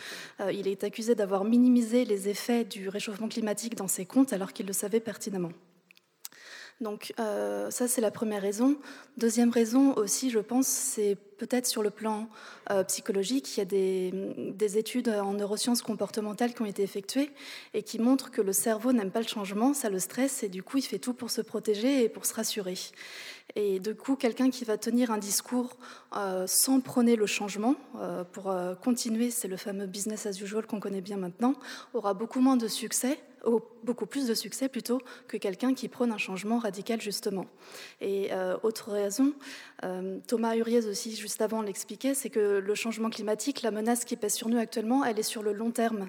il 0.53 0.69
est 0.69 0.85
accusé 0.85 1.15
d'avoir 1.15 1.45
minimisé 1.45 2.05
les 2.05 2.29
effets 2.29 2.65
du 2.65 2.89
réchauffement 2.89 3.29
climatique 3.29 3.75
dans 3.75 3.89
ses 3.89 4.05
comptes 4.05 4.33
alors 4.33 4.53
qu'il 4.53 4.67
le 4.67 4.73
savait 4.73 5.01
pertinemment. 5.01 5.53
Donc 6.81 7.15
euh, 7.19 7.71
ça, 7.71 7.89
c'est 7.89 8.03
la 8.03 8.11
première 8.11 8.43
raison. 8.43 8.77
Deuxième 9.17 9.51
raison 9.51 9.95
aussi, 9.95 10.31
je 10.31 10.39
pense, 10.39 10.67
c'est 10.67 11.17
peut-être 11.39 11.67
sur 11.67 11.83
le 11.83 11.89
plan 11.89 12.29
euh, 12.71 12.85
psychologique. 12.85 13.57
Il 13.57 13.61
y 13.61 13.63
a 13.63 13.65
des, 13.65 14.79
études 14.79 15.09
en 15.09 15.33
neurosciences 15.33 15.81
comportementales 15.81 16.53
qui 16.53 16.61
ont 16.61 16.67
été 16.67 16.83
effectuées 16.83 17.31
et 17.73 17.83
qui 17.83 17.99
montrent 17.99 18.31
que 18.31 18.43
le 18.43 18.53
cerveau 18.53 18.93
n'aime 18.93 19.11
pas 19.11 19.21
le 19.21 19.27
changement, 19.27 19.73
ça 19.73 19.89
le 19.89 19.99
stresse 19.99 20.43
et 20.43 20.51
du 20.51 20.63
coup, 20.63 20.77
il 20.77 20.83
fait 20.83 20.99
tout 20.99 21.15
pour 21.15 21.31
se 21.31 21.41
protéger 21.41 22.03
et 22.03 22.09
pour 22.11 22.27
se 22.27 22.35
rassurer. 22.35 22.77
Et 23.55 23.81
du 23.81 23.95
coup, 23.95 24.17
quelqu'un 24.17 24.51
qui 24.51 24.65
va 24.65 24.77
tenir 24.77 25.11
un 25.11 25.19
discours 25.19 25.77
euh, 26.15 26.47
sans 26.47 26.81
prôner 26.81 27.17
le 27.17 27.27
changement, 27.27 27.75
euh, 27.97 28.25
pour 28.25 28.51
euh, 28.51 28.75
continuer, 28.75 29.31
c'est 29.31 29.49
le 29.49 29.57
fameux 29.57 29.87
business 29.87 30.27
as 30.27 30.41
usual 30.41 30.67
qu'on 30.67 30.81
connaît 30.81 31.01
bien 31.01 31.17
maintenant, 31.17 31.55
aura 31.95 32.13
beaucoup 32.13 32.41
moins 32.41 32.57
de 32.57 32.69
succès, 32.69 33.19
ou 33.47 33.61
beaucoup 33.85 34.07
plus 34.07 34.27
de 34.27 34.35
succès 34.35 34.69
plutôt, 34.69 35.01
que 35.29 35.37
quelqu'un 35.37 35.75
qui 35.75 35.89
prône 35.89 36.13
un 36.13 36.19
changement 36.19 36.59
radical, 36.59 37.01
justement. 37.01 37.47
Et 38.01 38.31
autre 38.63 38.91
raison, 38.91 39.33
Thomas 40.27 40.57
Huriez 40.57 40.87
aussi, 40.87 41.15
juste 41.15 41.41
avant, 41.41 41.63
l'expliquait, 41.63 42.15
c'est 42.15 42.31
que 42.31 42.59
le 42.59 42.75
changement 42.75 43.11
climatique, 43.11 43.63
la 43.63 43.71
menace 43.71 44.05
qui 44.05 44.17
pèse 44.17 44.35
sur 44.35 44.49
nous 44.49 44.59
actuellement, 44.59 45.05
elle 45.05 45.19
est 45.19 45.23
sur 45.23 45.43
le 45.43 45.53
long 45.53 45.71
terme. 45.71 46.09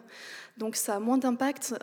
Donc 0.57 0.75
ça 0.75 0.95
a 0.95 0.99
moins 0.99 1.17
d'impact 1.17 1.75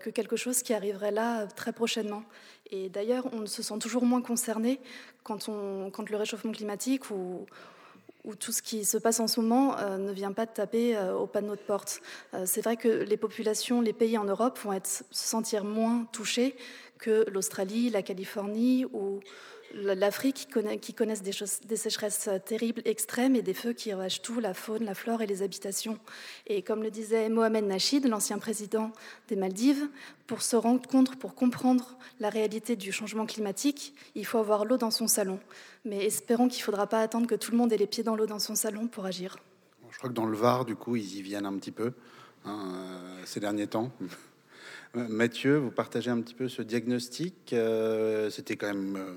que 0.00 0.10
quelque 0.10 0.36
chose 0.36 0.62
qui 0.62 0.72
arriverait 0.72 1.12
là 1.12 1.46
très 1.46 1.72
prochainement. 1.72 2.22
Et 2.70 2.88
d'ailleurs, 2.88 3.26
on 3.32 3.44
se 3.46 3.62
sent 3.62 3.78
toujours 3.78 4.06
moins 4.06 4.22
concerné 4.22 4.80
quand, 5.24 5.50
quand 5.92 6.10
le 6.10 6.16
réchauffement 6.16 6.52
climatique 6.52 7.10
ou, 7.10 7.46
ou 8.24 8.34
tout 8.34 8.52
ce 8.52 8.62
qui 8.62 8.84
se 8.84 8.98
passe 8.98 9.20
en 9.20 9.26
ce 9.26 9.40
moment 9.40 9.78
euh, 9.78 9.98
ne 9.98 10.12
vient 10.12 10.32
pas 10.32 10.46
de 10.46 10.52
taper 10.52 10.96
euh, 10.96 11.14
au 11.14 11.26
pas 11.26 11.40
de 11.42 11.54
porte. 11.56 12.00
Euh, 12.34 12.44
c'est 12.46 12.62
vrai 12.62 12.76
que 12.76 12.88
les 12.88 13.16
populations, 13.16 13.80
les 13.80 13.92
pays 13.92 14.16
en 14.16 14.24
Europe 14.24 14.58
vont 14.60 14.78
se 14.84 15.02
sentir 15.10 15.64
moins 15.64 16.06
touchés 16.12 16.56
que 16.98 17.24
l'Australie, 17.30 17.90
la 17.90 18.02
Californie 18.02 18.86
ou 18.92 19.18
l'Afrique 19.74 20.48
qui, 20.80 20.94
connaissent 20.94 21.22
des, 21.22 21.32
des, 21.66 21.76
sécheresses 21.76 22.28
terribles, 22.44 22.82
extrêmes 22.84 23.36
et 23.36 23.42
des 23.42 23.54
feux 23.54 23.72
qui 23.72 23.92
ravagent 23.92 24.22
tout, 24.22 24.40
la 24.40 24.54
faune, 24.54 24.84
la 24.84 24.94
flore 24.94 25.22
et 25.22 25.26
les 25.26 25.42
habitations. 25.42 25.98
Et 26.46 26.62
comme 26.62 26.82
le 26.82 26.90
disait 26.90 27.28
Mohamed 27.28 27.64
Nachid, 27.64 28.06
l'ancien 28.06 28.38
président 28.38 28.92
des 29.28 29.36
Maldives, 29.36 29.88
pour 30.26 30.42
se 30.42 30.56
rendre 30.56 30.86
compte, 30.88 31.16
pour 31.16 31.34
comprendre 31.34 31.96
la 32.20 32.30
réalité 32.30 32.76
du 32.76 32.92
changement 32.92 33.26
climatique, 33.26 33.94
il 34.14 34.26
faut 34.26 34.38
avoir 34.38 34.64
l'eau 34.64 34.78
dans 34.78 34.90
son 34.90 35.08
salon. 35.08 35.38
Mais 35.84 36.04
espérons 36.04 36.48
qu'il 36.48 36.60
ne 36.60 36.64
faudra 36.64 36.86
pas 36.86 37.00
attendre 37.00 37.26
que 37.26 37.34
tout 37.34 37.50
le 37.50 37.58
monde 37.58 37.72
ait 37.72 37.78
les 37.78 37.86
pieds 37.86 38.04
dans 38.04 38.16
l'eau 38.16 38.26
dans 38.26 38.38
son 38.38 38.54
salon 38.54 38.86
pour 38.86 39.04
agir. 39.04 39.36
Je 39.90 39.98
crois 39.98 40.08
que 40.08 40.14
dans 40.14 40.26
le 40.26 40.36
Var, 40.36 40.64
du 40.64 40.74
coup, 40.74 40.96
ils 40.96 41.16
y 41.16 41.22
viennent 41.22 41.46
un 41.46 41.56
petit 41.58 41.70
peu 41.70 41.92
hein, 42.44 42.72
euh, 42.74 43.22
ces 43.24 43.40
derniers 43.40 43.66
temps. 43.66 43.90
Mathieu, 44.94 45.56
vous 45.56 45.70
partagez 45.70 46.10
un 46.10 46.20
petit 46.20 46.34
peu 46.34 46.48
ce 46.48 46.60
diagnostic. 46.60 47.52
Euh, 47.52 48.28
c'était 48.28 48.56
quand 48.56 48.66
même, 48.66 48.96
euh, 48.96 49.14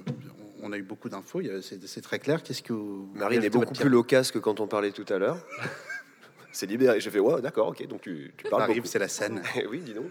on 0.65 0.72
a 0.72 0.77
eu 0.77 0.84
beaucoup 0.84 1.10
d'infos, 1.10 1.41
c'est 1.62 2.01
très 2.01 2.17
clair. 2.17 2.41
Qu'est-ce 2.41 2.63
que 2.63 2.74
vous, 2.74 3.10
Marine 3.13 3.43
est 3.43 3.50
beaucoup 3.50 3.74
plus 3.74 3.89
loquace 3.89 4.31
que 4.31 4.39
quand 4.39 4.60
on 4.60 4.67
parlait 4.67 4.91
tout 4.91 5.05
à 5.10 5.19
l'heure. 5.19 5.38
c'est 6.51 6.65
libéré. 6.65 7.00
J'ai 7.00 7.12
fait, 7.12 7.19
ouais, 7.19 7.39
d'accord, 7.39 7.67
ok, 7.67 7.86
donc 7.88 8.01
tu, 8.01 8.34
tu 8.36 8.50
parles. 8.50 8.63
Arrive, 8.63 8.86
c'est 8.86 8.98
la 8.98 9.07
scène. 9.07 9.43
oui, 9.69 9.81
dis 9.81 9.93
donc. 9.93 10.07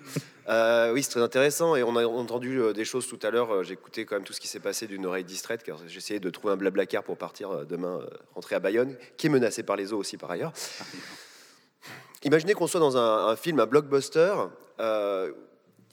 Euh, 0.48 0.92
oui, 0.92 1.02
c'est 1.02 1.10
très 1.10 1.22
intéressant. 1.22 1.74
Et 1.74 1.82
on 1.82 1.96
a 1.96 2.06
entendu 2.06 2.60
des 2.72 2.84
choses 2.84 3.08
tout 3.08 3.18
à 3.22 3.30
l'heure. 3.30 3.64
J'ai 3.64 3.72
écouté 3.72 4.04
quand 4.04 4.14
même 4.14 4.24
tout 4.24 4.32
ce 4.32 4.40
qui 4.40 4.46
s'est 4.46 4.60
passé 4.60 4.86
d'une 4.86 5.04
oreille 5.06 5.24
distraite, 5.24 5.64
car 5.64 5.80
essayé 5.84 6.20
de 6.20 6.30
trouver 6.30 6.54
un 6.54 6.56
blabla 6.56 6.86
car 6.86 7.02
pour 7.02 7.16
partir 7.16 7.66
demain, 7.66 8.00
rentrer 8.34 8.54
à 8.54 8.60
Bayonne, 8.60 8.96
qui 9.16 9.26
est 9.26 9.30
menacé 9.30 9.64
par 9.64 9.74
les 9.74 9.92
eaux 9.92 9.98
aussi 9.98 10.16
par 10.16 10.30
ailleurs. 10.30 10.52
Imaginez 12.22 12.54
qu'on 12.54 12.68
soit 12.68 12.80
dans 12.80 12.96
un, 12.96 13.26
un, 13.26 13.36
film, 13.36 13.58
un 13.58 13.66
blockbuster, 13.66 14.34
euh, 14.80 15.32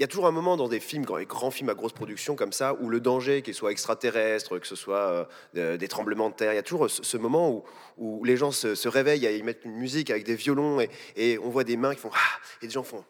il 0.02 0.04
y 0.04 0.06
a 0.06 0.08
toujours 0.08 0.26
un 0.26 0.32
moment 0.32 0.58
dans 0.58 0.68
des 0.68 0.80
films, 0.80 1.06
les 1.20 1.28
grands 1.28 1.52
films 1.52 1.70
à 1.70 1.76
grosse 1.76 1.94
production 1.94 2.36
comme 2.36 2.54
ça, 2.54 2.74
où 2.82 2.90
le 2.90 3.00
danger, 3.00 3.44
qu'il 3.44 3.54
soit 3.54 3.72
extraterrestre, 3.72 4.58
que 4.58 4.66
ce 4.66 4.76
soit 4.76 5.28
euh, 5.56 5.78
des 5.78 5.88
tremblements 5.88 6.32
de 6.32 6.34
terre, 6.34 6.54
il 6.54 6.56
y 6.56 6.58
a 6.58 6.64
toujours 6.64 6.90
ce, 6.90 7.18
moment 7.18 7.64
où, 8.00 8.24
les 8.26 8.36
gens 8.36 8.52
se, 8.52 8.88
réveillent, 8.88 9.30
ils 9.32 9.44
mettent 9.44 9.64
une 9.64 9.76
musique 9.76 10.10
avec 10.10 10.24
des 10.24 10.34
violons 10.34 10.80
et, 11.16 11.38
on 11.38 11.52
voit 11.52 11.64
des 11.64 11.78
mains 11.78 11.94
qui 11.94 12.02
font 12.02 12.10
ah, 12.16 12.40
et 12.64 12.66
des 12.66 12.74
gens 12.74 12.82
font 12.82 13.06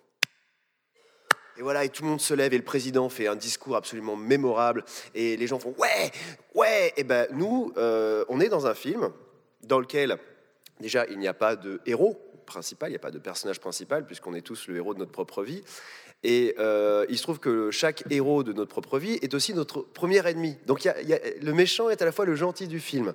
et 1.58 1.62
voilà, 1.62 1.86
et 1.86 1.90
tout 1.90 2.04
le 2.04 2.10
monde 2.10 2.20
se 2.20 2.34
lève 2.34 2.54
et 2.54 2.58
le 2.58 2.64
président 2.66 3.08
fait 3.08 3.28
un 3.28 3.38
discours 3.38 3.78
absolument 3.78 4.18
mémorable 4.18 4.84
et 5.16 5.38
les 5.38 5.48
gens 5.48 5.60
font 5.60 5.74
ouais, 5.78 6.12
ouais. 6.56 6.92
Et 6.98 7.06
ben 7.06 7.26
nous, 7.32 7.72
euh, 7.78 8.26
on 8.28 8.42
est 8.42 8.50
dans 8.50 8.68
un 8.68 8.74
film 8.74 9.14
dans 9.64 9.80
lequel 9.80 10.18
déjà 10.82 11.06
il 11.08 11.20
n'y 11.20 11.28
a 11.30 11.34
pas 11.34 11.56
de 11.56 11.80
héros 11.86 12.20
principal, 12.46 12.90
il 12.90 12.94
n'y 12.94 12.98
a 12.98 13.00
pas 13.00 13.12
de 13.12 13.20
personnage 13.20 13.60
principal 13.60 14.06
puisqu'on 14.06 14.34
est 14.34 14.42
tous 14.42 14.68
le 14.68 14.78
héros 14.78 14.94
de 14.94 15.00
notre 15.00 15.12
propre 15.12 15.44
vie. 15.44 15.64
Et 16.24 16.56
euh, 16.60 17.06
il 17.10 17.18
se 17.18 17.24
trouve 17.24 17.40
que 17.40 17.72
chaque 17.72 18.04
héros 18.12 18.44
de 18.44 18.54
notre 18.54 18.70
propre 18.70 19.00
vie 19.00 19.18
est 19.22 19.34
aussi 19.34 19.54
notre 19.54 19.82
premier 19.82 20.26
ennemi. 20.28 20.56
Donc 20.68 20.84
le 20.86 21.52
méchant 21.52 21.90
est 21.90 22.02
à 22.02 22.06
la 22.06 22.12
fois 22.12 22.26
le 22.26 22.36
gentil 22.36 22.68
du 22.68 22.80
film. 22.80 23.14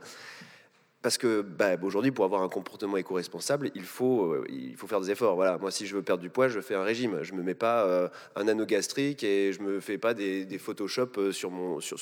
Parce 1.03 1.19
que 1.19 1.43
bah, 1.43 1.77
aujourd'hui, 1.83 2.11
pour 2.11 2.25
avoir 2.25 2.43
un 2.43 2.49
comportement 2.49 2.97
éco-responsable, 2.97 3.71
il 3.77 3.85
faut, 3.85 4.33
euh, 4.33 4.45
il 4.49 4.75
faut 4.77 4.89
faire 4.89 5.01
des 5.01 5.13
efforts. 5.13 5.37
Voilà, 5.37 5.57
moi, 5.57 5.71
si 5.71 5.87
je 5.87 5.95
veux 5.95 6.03
perdre 6.03 6.21
du 6.21 6.31
poids, 6.31 6.49
je 6.49 6.59
fais 6.59 6.75
un 6.75 6.83
régime. 6.83 7.23
Je 7.23 7.33
me 7.33 7.45
mets 7.45 7.55
pas 7.55 7.85
euh, 7.85 8.09
un 8.35 8.49
anneau 8.49 8.67
gastrique 8.67 9.23
et 9.23 9.53
je 9.53 9.63
me 9.63 9.79
fais 9.79 9.99
pas 9.99 10.15
des, 10.15 10.45
des 10.45 10.59
Photoshop 10.59 11.31
sur, 11.31 11.53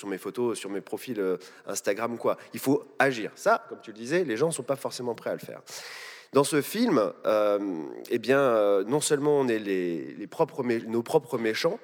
mes 0.06 0.16
photos, 0.16 0.58
sur 0.58 0.70
mes 0.70 0.80
profils 0.80 1.22
Instagram. 1.66 2.16
Quoi. 2.16 2.38
Il 2.54 2.60
faut 2.60 2.82
agir. 2.98 3.30
Ça, 3.34 3.66
comme 3.68 3.80
tu 3.82 3.90
le 3.90 3.98
disais, 3.98 4.24
les 4.24 4.38
gens 4.38 4.46
ne 4.46 4.52
sont 4.52 4.62
pas 4.62 4.76
forcément 4.76 5.14
prêts 5.14 5.30
à 5.30 5.34
le 5.34 5.38
faire. 5.38 5.60
Dans 6.34 6.42
ce 6.42 6.62
film, 6.62 7.12
euh, 7.26 7.84
eh 8.10 8.18
bien, 8.18 8.40
euh, 8.40 8.82
non 8.82 9.00
seulement 9.00 9.38
on 9.38 9.46
est 9.46 9.60
les, 9.60 10.26
propres, 10.26 10.64
nos 10.64 11.04
propres 11.04 11.38
méchants, 11.38 11.78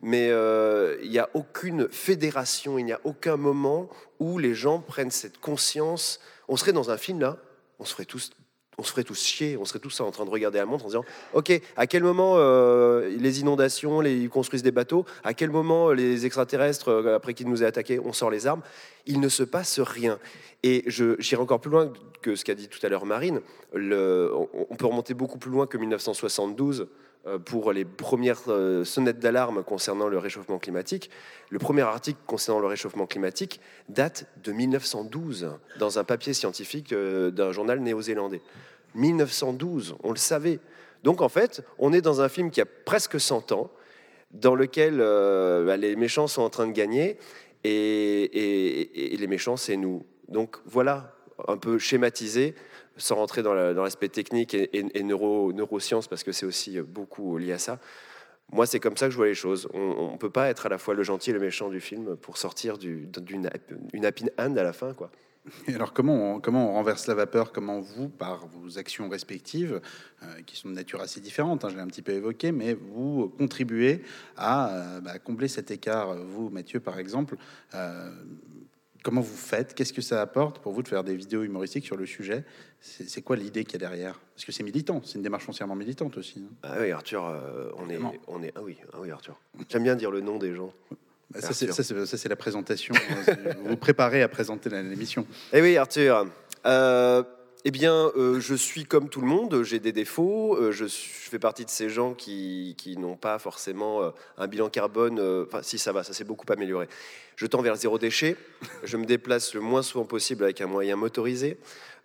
mais 0.00 0.28
euh, 0.28 0.98
il 1.04 1.10
n'y 1.12 1.20
a 1.20 1.30
aucune 1.34 1.88
fédération, 1.88 2.78
il 2.78 2.84
n'y 2.84 2.92
a 2.92 3.00
aucun 3.04 3.36
moment 3.36 3.88
où 4.18 4.38
les 4.38 4.54
gens 4.54 4.80
prennent 4.80 5.12
cette 5.12 5.38
conscience. 5.38 6.18
On 6.48 6.56
serait 6.56 6.72
dans 6.72 6.90
un 6.90 6.96
film 6.96 7.20
là, 7.20 7.38
on 7.78 7.84
se 7.84 7.92
ferait 7.92 8.04
tous 8.04 8.32
on 8.78 8.82
se 8.82 8.90
ferait 8.90 9.04
tous 9.04 9.22
chier, 9.22 9.56
on 9.58 9.64
serait 9.64 9.78
tous 9.78 10.00
en 10.00 10.10
train 10.10 10.24
de 10.24 10.30
regarder 10.30 10.58
la 10.58 10.66
montre 10.66 10.84
en 10.84 10.88
disant 10.88 11.04
Ok, 11.34 11.52
à 11.76 11.86
quel 11.86 12.02
moment 12.02 12.38
les 12.38 13.40
inondations, 13.40 14.00
les, 14.00 14.16
ils 14.16 14.30
construisent 14.30 14.62
des 14.62 14.72
bateaux 14.72 15.04
À 15.24 15.34
quel 15.34 15.50
moment 15.50 15.92
les 15.92 16.24
extraterrestres, 16.26 16.90
après 17.14 17.34
qu'ils 17.34 17.48
nous 17.48 17.62
aient 17.62 17.66
attaqués, 17.66 18.00
on 18.00 18.12
sort 18.12 18.30
les 18.30 18.46
armes 18.46 18.62
Il 19.06 19.20
ne 19.20 19.28
se 19.28 19.42
passe 19.42 19.78
rien. 19.78 20.18
Et 20.62 20.84
j'irai 20.86 21.42
encore 21.42 21.60
plus 21.60 21.70
loin 21.70 21.92
que 22.22 22.36
ce 22.36 22.44
qu'a 22.44 22.54
dit 22.54 22.68
tout 22.68 22.78
à 22.84 22.88
l'heure 22.88 23.04
Marine. 23.04 23.40
On, 23.74 24.76
peut 24.78 24.86
remonter 24.86 25.12
beaucoup 25.12 25.38
plus 25.38 25.50
loin 25.50 25.66
que 25.66 25.76
1972 25.76 26.80
euh, 26.80 26.88
pour 27.44 27.72
les 27.72 27.84
premières 27.84 28.40
euh, 28.48 28.84
sonnettes 28.84 29.20
d'alarme 29.20 29.62
concernant 29.62 30.08
le 30.08 30.18
réchauffement 30.18 30.58
climatique. 30.58 31.08
Le 31.50 31.58
premier 31.60 31.82
article 31.82 32.18
concernant 32.26 32.60
le 32.60 32.66
réchauffement 32.66 33.06
climatique 33.06 33.60
date 33.88 34.26
de 34.42 34.50
1912 34.50 35.50
dans 35.78 35.98
un 36.00 36.04
papier 36.04 36.34
scientifique 36.34 36.92
euh, 36.92 37.30
d'un 37.30 37.52
journal 37.52 37.78
néo-zélandais. 37.80 38.40
1912, 38.96 39.96
on 40.02 40.10
le 40.10 40.16
savait. 40.16 40.58
Donc 41.04 41.20
en 41.20 41.28
fait, 41.28 41.64
on 41.78 41.92
est 41.92 42.00
dans 42.00 42.20
un 42.22 42.28
film 42.28 42.50
qui 42.50 42.60
a 42.60 42.66
presque 42.66 43.20
100 43.20 43.52
ans, 43.52 43.70
dans 44.32 44.54
lequel 44.54 44.98
bah, 44.98 45.76
les 45.76 45.94
méchants 45.94 46.26
sont 46.26 46.42
en 46.42 46.50
train 46.50 46.66
de 46.66 46.72
gagner 46.72 47.18
et 47.64 49.16
les 49.18 49.26
méchants, 49.26 49.56
c'est 49.56 49.76
nous. 49.76 50.04
Donc 50.28 50.56
voilà, 50.64 51.14
un 51.48 51.56
peu 51.56 51.78
schématisé, 51.78 52.54
sans 52.96 53.16
rentrer 53.16 53.42
dans 53.42 53.54
l'aspect 53.54 54.08
technique 54.08 54.54
et, 54.54 55.02
neuro, 55.02 55.52
neurosciences, 55.52 56.08
parce 56.08 56.22
que 56.22 56.32
c'est 56.32 56.46
aussi 56.46 56.80
beaucoup 56.80 57.38
lié 57.38 57.52
à 57.52 57.58
ça. 57.58 57.78
Moi, 58.50 58.66
c'est 58.66 58.80
comme 58.80 58.96
ça 58.96 59.06
que 59.06 59.12
je 59.12 59.16
vois 59.16 59.26
les 59.26 59.34
choses. 59.34 59.68
On 59.72 60.12
ne 60.12 60.18
peut 60.18 60.30
pas 60.30 60.48
être 60.48 60.66
à 60.66 60.68
la 60.68 60.78
fois 60.78 60.94
le 60.94 61.02
gentil 61.02 61.30
et 61.30 61.32
le 61.32 61.40
méchant 61.40 61.70
du 61.70 61.80
film 61.80 62.16
pour 62.16 62.36
sortir 62.36 62.76
d'une 62.76 63.10
une 63.92 64.04
happy 64.04 64.26
end 64.38 64.56
à 64.56 64.62
la 64.62 64.72
fin. 64.72 64.92
quoi. 64.92 65.10
Et 65.68 65.74
alors, 65.74 65.92
comment 65.92 66.34
on, 66.34 66.40
comment 66.40 66.70
on 66.70 66.74
renverse 66.74 67.06
la 67.06 67.14
vapeur? 67.14 67.52
Comment 67.52 67.80
vous, 67.80 68.08
par 68.08 68.46
vos 68.46 68.78
actions 68.78 69.08
respectives, 69.08 69.80
euh, 70.22 70.26
qui 70.46 70.56
sont 70.56 70.68
de 70.68 70.74
nature 70.74 71.00
assez 71.00 71.20
différente, 71.20 71.64
hein, 71.64 71.68
je 71.68 71.74
l'ai 71.74 71.80
un 71.80 71.86
petit 71.86 72.02
peu 72.02 72.12
évoqué, 72.12 72.52
mais 72.52 72.74
vous 72.74 73.28
contribuez 73.38 74.02
à 74.36 74.72
euh, 74.72 75.00
bah, 75.00 75.18
combler 75.18 75.48
cet 75.48 75.70
écart 75.70 76.14
Vous, 76.16 76.48
Mathieu, 76.50 76.80
par 76.80 76.98
exemple, 76.98 77.36
euh, 77.74 78.10
Comment 79.02 79.20
vous 79.20 79.36
faites 79.36 79.74
Qu'est-ce 79.74 79.92
que 79.92 80.00
ça 80.00 80.20
apporte 80.20 80.60
pour 80.60 80.72
vous 80.72 80.82
de 80.82 80.88
faire 80.88 81.02
des 81.02 81.16
vidéos 81.16 81.42
humoristiques 81.42 81.84
sur 81.84 81.96
le 81.96 82.06
sujet? 82.06 82.44
C'est 82.80 83.22
quoi 83.22 83.36
l'idée 83.36 83.64
qu'il 83.64 83.74
y 83.80 83.84
a 83.84 83.88
derrière? 83.88 84.20
Parce 84.34 84.44
que 84.44 84.52
c'est 84.52 84.62
militant, 84.62 85.00
c'est 85.04 85.16
une 85.16 85.22
démarche 85.22 85.44
foncièrement 85.44 85.74
militante 85.74 86.16
aussi. 86.16 86.44
Hein. 86.44 86.54
Ah 86.62 86.76
oui, 86.80 86.92
Arthur, 86.92 87.24
euh, 87.24 87.70
on, 87.78 87.90
est, 87.90 87.98
on 88.28 88.42
est. 88.42 88.52
Ah 88.54 88.62
oui, 88.62 88.76
ah 88.92 88.98
oui 89.00 89.10
Arthur. 89.10 89.40
J'aime 89.68 89.82
bien 89.82 89.96
dire 89.96 90.10
le 90.10 90.20
nom 90.20 90.38
des 90.38 90.54
gens. 90.54 90.72
Bah, 91.30 91.40
ça, 91.40 91.52
c'est 91.52 92.28
la 92.28 92.36
présentation. 92.36 92.94
vous 93.58 93.70
vous 93.70 93.76
préparez 93.76 94.22
à 94.22 94.28
présenter 94.28 94.70
l'émission. 94.70 95.26
Eh 95.52 95.60
oui, 95.60 95.76
Arthur. 95.76 96.26
Euh, 96.66 97.24
eh 97.64 97.70
bien, 97.70 98.10
euh, 98.16 98.38
je 98.38 98.54
suis 98.54 98.84
comme 98.84 99.08
tout 99.08 99.20
le 99.20 99.26
monde, 99.26 99.62
j'ai 99.62 99.78
des 99.80 99.92
défauts, 99.92 100.72
je, 100.72 100.84
fais 100.86 101.38
partie 101.38 101.64
de 101.64 101.70
ces 101.70 101.88
gens 101.88 102.12
qui, 102.12 102.74
qui 102.76 102.96
n'ont 102.96 103.16
pas 103.16 103.38
forcément 103.38 104.12
un 104.36 104.46
bilan 104.48 104.68
carbone, 104.68 105.20
enfin 105.46 105.62
si 105.62 105.78
ça 105.78 105.92
va, 105.92 106.02
ça 106.02 106.12
s'est 106.12 106.24
beaucoup 106.24 106.44
amélioré, 106.52 106.88
je 107.36 107.46
tends 107.46 107.62
vers 107.62 107.76
zéro 107.76 107.98
déchet. 107.98 108.36
Je 108.84 108.96
me 108.96 109.04
déplace 109.04 109.54
le 109.54 109.60
moins 109.60 109.82
souvent 109.82 110.04
possible 110.04 110.44
avec 110.44 110.60
un 110.60 110.66
moyen 110.66 110.96
motorisé. 110.96 111.58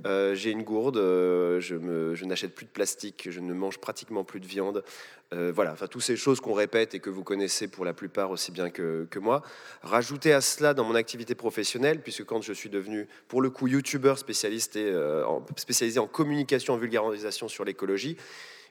Euh, 0.06 0.36
j'ai 0.36 0.52
une 0.52 0.64
gourde. 0.64 0.98
Euh, 0.98 1.60
je, 1.60 2.26
n'achète 2.26 2.54
plus 2.54 2.66
de 2.66 2.72
plastique. 2.72 3.28
Je 3.30 3.40
ne 3.40 3.54
mange 3.54 3.80
pratiquement 3.80 4.24
plus 4.24 4.40
de 4.40 4.46
viande. 4.46 4.84
Euh, 5.34 5.52
voilà, 5.54 5.74
enfin, 5.74 5.88
toutes 5.88 6.04
ces 6.04 6.16
choses 6.16 6.40
qu'on 6.40 6.54
répète 6.54 6.94
et 6.94 7.00
que 7.00 7.10
vous 7.10 7.24
connaissez 7.24 7.68
pour 7.68 7.84
la 7.84 7.94
plupart 7.94 8.32
aussi 8.32 8.52
bien 8.52 8.70
que, 8.70 9.08
moi. 9.20 9.42
Rajouter 9.82 10.34
à 10.34 10.42
cela 10.42 10.74
dans 10.74 10.84
mon 10.84 10.96
activité 10.96 11.36
professionnelle, 11.36 12.02
puisque 12.02 12.24
quand 12.24 12.42
je 12.42 12.54
suis 12.54 12.70
devenu, 12.70 13.08
pour 13.28 13.42
le 13.42 13.50
coup, 13.50 13.68
youtubeur 13.68 14.18
spécialisé 14.18 14.94
en 14.96 16.08
communication, 16.08 16.76
en 16.76 16.78
vulgarisation 16.78 17.48
sur 17.48 17.66
l'écologie, 17.66 18.18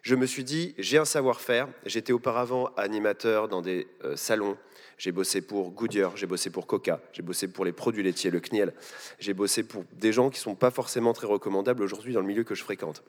je 0.03 0.15
me 0.15 0.25
suis 0.25 0.45
dit, 0.45 0.75
j'ai 0.79 0.99
un 0.99 1.05
savoir-faire. 1.05 1.69
J'étais 1.85 2.13
auparavant 2.13 2.71
animateur 2.77 3.49
dans 3.49 3.61
des 3.61 3.89
salons 4.15 4.57
J'ai 4.99 5.13
bossé 5.13 5.43
pour 5.43 5.71
Goodyear, 5.73 6.17
j'ai 6.17 6.27
bossé 6.27 6.51
pour 6.51 6.67
Coca, 6.67 7.01
j'ai 7.13 7.23
bossé 7.23 7.49
pour 7.49 7.65
les 7.65 7.73
produits 7.73 8.03
laitiers, 8.03 8.31
le 8.31 8.41
CNIEL. 8.41 8.73
J'ai 9.19 9.35
bossé 9.35 9.63
pour 9.63 9.85
des 9.93 10.13
gens 10.13 10.31
qui 10.31 10.41
sont 10.41 10.55
pas 10.55 10.71
forcément 10.71 11.13
très 11.13 11.27
recommandables 11.27 11.83
aujourd'hui 11.83 12.15
dans 12.15 12.21
le 12.21 12.27
milieu 12.27 12.45
que 12.45 12.55
je 12.55 12.63
fréquente. 12.63 13.03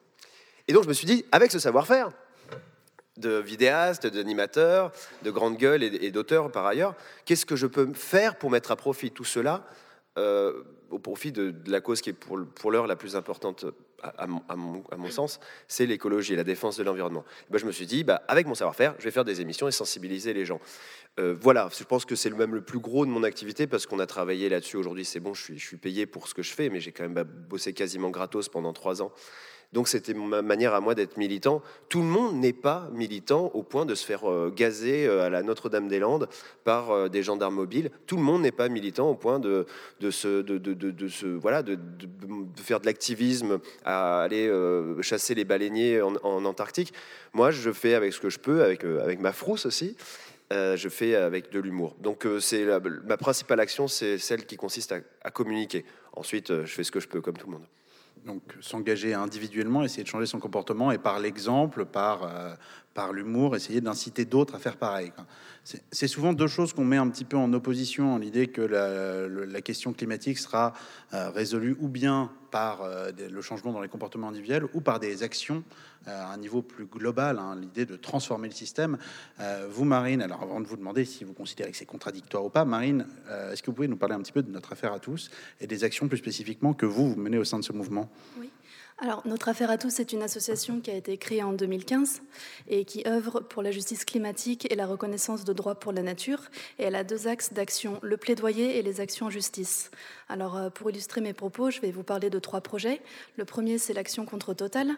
Et 0.67 0.74
donc 0.74 0.84
je 0.84 0.89
me 0.89 0.94
suis 0.94 1.08
dit, 1.08 1.25
avec 1.32 1.51
ce 1.51 1.60
savoir-faire 1.60 2.12
de 3.15 3.39
vidéaste, 3.39 4.06
d'animateur, 4.06 4.91
de 5.24 5.32
grande 5.32 5.58
gueule 5.58 5.82
et 5.82 6.12
d'auteur 6.12 6.51
par 6.51 6.65
ailleurs, 6.67 6.94
qu'est-ce 7.25 7.46
que 7.46 7.56
je 7.56 7.65
peux 7.65 7.91
faire 7.94 8.38
pour 8.38 8.51
mettre 8.51 8.72
à 8.72 8.75
profit 8.75 9.10
tout 9.10 9.24
cela 9.24 9.65
euh, 10.17 10.63
au 10.89 11.00
profit 11.00 11.32
de, 11.32 11.53
la 11.67 11.82
cause 11.82 12.01
qui 12.01 12.10
est 12.12 12.13
pour, 12.13 12.72
l'heure 12.72 12.88
la 12.88 12.96
plus 12.96 13.15
importante 13.15 13.65
à, 14.01 14.27
mon, 14.27 15.10
sens, 15.10 15.39
c'est 15.67 15.86
l'écologie 15.86 16.34
et 16.34 16.36
la 16.36 16.44
défense 16.44 16.77
de 16.77 16.84
l'environnement. 16.84 17.25
Ben, 17.50 17.58
je 17.58 17.65
me 17.65 17.72
suis 17.72 17.86
dit, 17.86 18.03
bah, 18.03 18.22
avec 18.27 18.48
mon 18.48 18.56
savoir-faire, 18.56 18.96
je 19.00 19.03
vais 19.03 19.12
faire 19.12 19.25
des 19.25 19.41
émissions 19.41 19.67
et 19.67 19.72
sensibiliser 19.72 20.34
les 20.34 20.46
gens. 20.46 20.60
Euh, 21.20 21.36
voilà, 21.39 21.70
je 21.75 21.84
pense 21.84 22.06
que 22.06 22.15
c'est 22.15 22.29
même 22.29 22.53
le 22.53 22.62
plus 22.62 22.79
gros 22.79 23.06
de 23.06 23.12
mon 23.12 23.24
activité 23.24 23.65
parce 23.65 23.88
qu'on 23.88 24.00
a 24.00 24.06
travaillé 24.06 24.50
là-dessus. 24.50 24.77
Aujourd'hui, 24.77 25.03
c'est 25.03 25.20
bon, 25.20 25.34
je 25.34 25.41
suis, 25.41 25.58
je 25.58 25.65
suis 25.65 25.77
payé 25.77 26.06
pour 26.06 26.27
ce 26.27 26.36
que 26.36 26.44
je 26.44 26.53
fais, 26.53 26.70
mais 26.70 26.79
j'ai 26.79 26.91
quand 26.91 27.03
même 27.03 27.15
bah, 27.15 27.24
bossé 27.24 27.74
quasiment 27.74 28.12
gratos 28.12 28.50
pendant 28.50 28.74
trois 28.74 29.01
ans. 29.01 29.12
Donc 29.77 29.88
c'était 29.88 30.15
ma 30.15 30.41
manière 30.41 30.74
à 30.74 30.81
moi 30.81 30.96
d'être 30.96 31.17
militant. 31.17 31.62
Tout 31.88 32.00
le 32.00 32.07
monde 32.07 32.38
n'est 32.38 32.51
pas 32.51 32.89
militant 32.93 33.51
au 33.53 33.62
point 33.62 33.86
de 33.86 33.93
se 33.93 34.03
faire 34.03 34.27
euh, 34.27 34.51
gazer 34.51 35.05
euh, 35.05 35.27
à 35.27 35.29
la 35.29 35.43
Notre-Dame-des-Landes 35.43 36.27
par 36.63 36.89
euh, 36.89 37.10
des 37.10 37.22
gendarmes 37.22 37.53
mobiles. 37.53 37.91
Tout 38.07 38.15
le 38.15 38.24
monde 38.24 38.41
n'est 38.41 38.51
pas 38.51 38.69
militant 38.69 39.07
au 39.12 39.13
point 39.13 39.38
de, 39.38 39.67
de, 40.00 40.10
se, 40.10 41.27
voilà, 41.38 41.62
de, 41.62 41.77
faire 42.55 42.79
de 42.79 42.88
l'activisme, 42.88 43.60
à 43.86 44.22
aller 44.24 44.51
chasser 45.01 45.36
les 45.36 45.46
baleiniers 45.46 46.01
en, 46.01 46.43
Antarctique. 46.46 46.91
Moi, 47.34 47.51
je 47.51 47.72
fais 47.72 47.93
avec 47.93 48.13
ce 48.13 48.19
que 48.19 48.31
je 48.31 48.39
peux, 48.39 48.63
avec, 48.63 48.84
avec 48.84 49.19
ma 49.19 49.31
frousse 49.31 49.67
aussi. 49.67 49.96
Je 50.50 50.89
fais 50.89 51.13
avec 51.13 51.51
de 51.51 51.60
l'humour. 51.60 51.96
Donc 52.01 52.25
c'est 52.39 52.65
ma 53.05 53.17
principale 53.17 53.60
action, 53.60 53.88
c'est 53.88 54.17
celle 54.17 54.48
qui 54.48 54.57
consiste 54.57 54.96
à, 55.22 55.29
communiquer. 55.29 55.86
Ensuite, 56.13 56.63
je 56.63 56.74
fais 56.74 56.84
ce 56.84 56.91
que 56.91 57.00
je 57.00 57.07
peux, 57.07 57.22
comme 57.22 57.38
tout 57.38 57.46
le 57.46 57.53
monde. 57.53 57.67
Donc 58.27 58.41
s'engager 58.60 59.13
individuellement, 59.13 59.84
essayer 59.84 60.03
de 60.03 60.07
changer 60.07 60.25
son 60.25 60.39
comportement 60.39 60.91
et 60.91 60.98
par 60.98 61.19
l'exemple, 61.19 61.86
par, 61.86 62.24
euh, 62.24 62.53
par 62.98 63.13
l'humour, 63.13 63.56
essayer 63.56 63.80
d'inciter 63.80 64.25
d'autres 64.25 64.56
à 64.56 64.58
faire 64.58 64.75
pareil. 64.75 65.13
C'est 65.92 66.08
souvent 66.08 66.34
deux 66.34 66.48
choses 66.48 66.74
qu'on 66.74 66.84
met 66.84 66.98
un 66.98 67.08
petit 67.10 67.25
peu 67.25 67.38
en 67.38 67.54
opposition, 67.54 68.18
l'idée 68.18 68.48
que 68.48 68.62
la, 68.62 69.62
question 69.62 69.94
climatique 69.94 70.39
sera 70.39 70.74
euh, 71.13 71.30
résolue 71.30 71.77
ou 71.80 71.89
bien 71.89 72.32
par 72.50 72.82
euh, 72.82 73.12
le 73.30 73.42
changement 73.44 73.72
dans 73.72 73.82
les 73.82 73.88
comportements 73.88 74.30
individuels 74.30 74.63
ou 74.74 74.82
par 74.82 75.00
des 75.00 75.22
actions 75.22 75.63
euh, 76.08 76.24
à 76.24 76.34
un 76.34 76.38
niveau 76.38 76.63
plus 76.63 76.86
global, 76.86 77.38
hein, 77.38 77.56
l'idée 77.62 77.86
de 77.86 77.98
transformer 77.98 78.48
le 78.48 78.56
système. 78.56 78.98
Vous, 79.70 79.86
Marine, 79.86 80.24
alors 80.24 80.42
avant 80.42 80.60
de 80.60 80.66
vous 80.66 80.77
demander 80.77 81.06
si 81.06 81.24
vous 81.24 81.34
considérez 81.34 81.70
que 81.70 81.77
c'est 81.77 81.86
contradictoire 81.86 82.46
ou 82.46 82.50
pas, 82.50 82.66
Marine, 82.66 83.06
est-ce 83.51 83.62
que 83.62 83.68
vous 83.68 83.75
pouvez 83.75 83.88
nous 83.88 83.98
parler 83.98 84.16
un 84.16 84.22
petit 84.22 84.32
peu 84.32 84.42
de 84.42 84.50
notre 84.51 84.72
affaire 84.74 84.94
à 84.94 85.00
tous 85.00 85.30
et 85.62 85.68
des 85.68 85.84
actions 85.84 86.08
plus 86.08 86.18
spécifiquement 86.18 86.74
que 86.74 86.88
vous, 86.88 87.10
vous 87.13 87.20
menez 87.20 87.38
au 87.38 87.46
sein 87.46 87.60
de 87.60 87.63
ce 87.63 87.74
mouvement? 87.74 88.10
Alors, 89.00 89.22
Notre 89.27 89.50
Affaire 89.50 89.70
à 89.70 89.77
tous 89.77 90.00
est 90.00 90.12
une 90.12 90.24
association 90.24 90.80
qui 90.80 90.89
a 90.89 90.96
été 90.96 91.18
créée 91.18 91.44
en 91.44 91.54
2015 91.54 92.24
et 92.68 92.84
qui 92.84 93.04
œuvre 93.06 93.42
pour 93.42 93.62
la 93.62 93.70
justice 93.70 94.06
climatique 94.06 94.66
et 94.72 94.75
la 94.75 94.88
reconnaissance 94.88 95.44
de 95.44 95.54
droits 95.54 95.75
pour 95.75 95.92
la 95.92 96.01
nature. 96.01 96.42
Et 96.80 96.84
elle 96.86 96.96
a 96.96 97.04
deux 97.04 97.27
axes 97.27 97.54
d'action, 97.54 98.00
le 98.01 98.18
plaidoyer 98.18 98.80
et 98.80 98.82
les 98.82 99.00
actions 99.00 99.27
en 99.27 99.30
justice. 99.30 99.92
Alors, 100.29 100.57
euh, 100.57 100.69
pour 100.69 100.89
illustrer 100.89 101.22
mes 101.22 101.31
propos, 101.31 101.72
je 101.72 101.79
vais 101.79 101.91
vous 101.91 102.03
parler 102.03 102.29
de 102.29 102.38
trois 102.39 102.60
projets. 102.60 103.01
Le 103.38 103.46
premier, 103.46 103.77
c'est 103.77 103.93
l'action 103.93 104.25
contre 104.25 104.53
Total. 104.53 104.91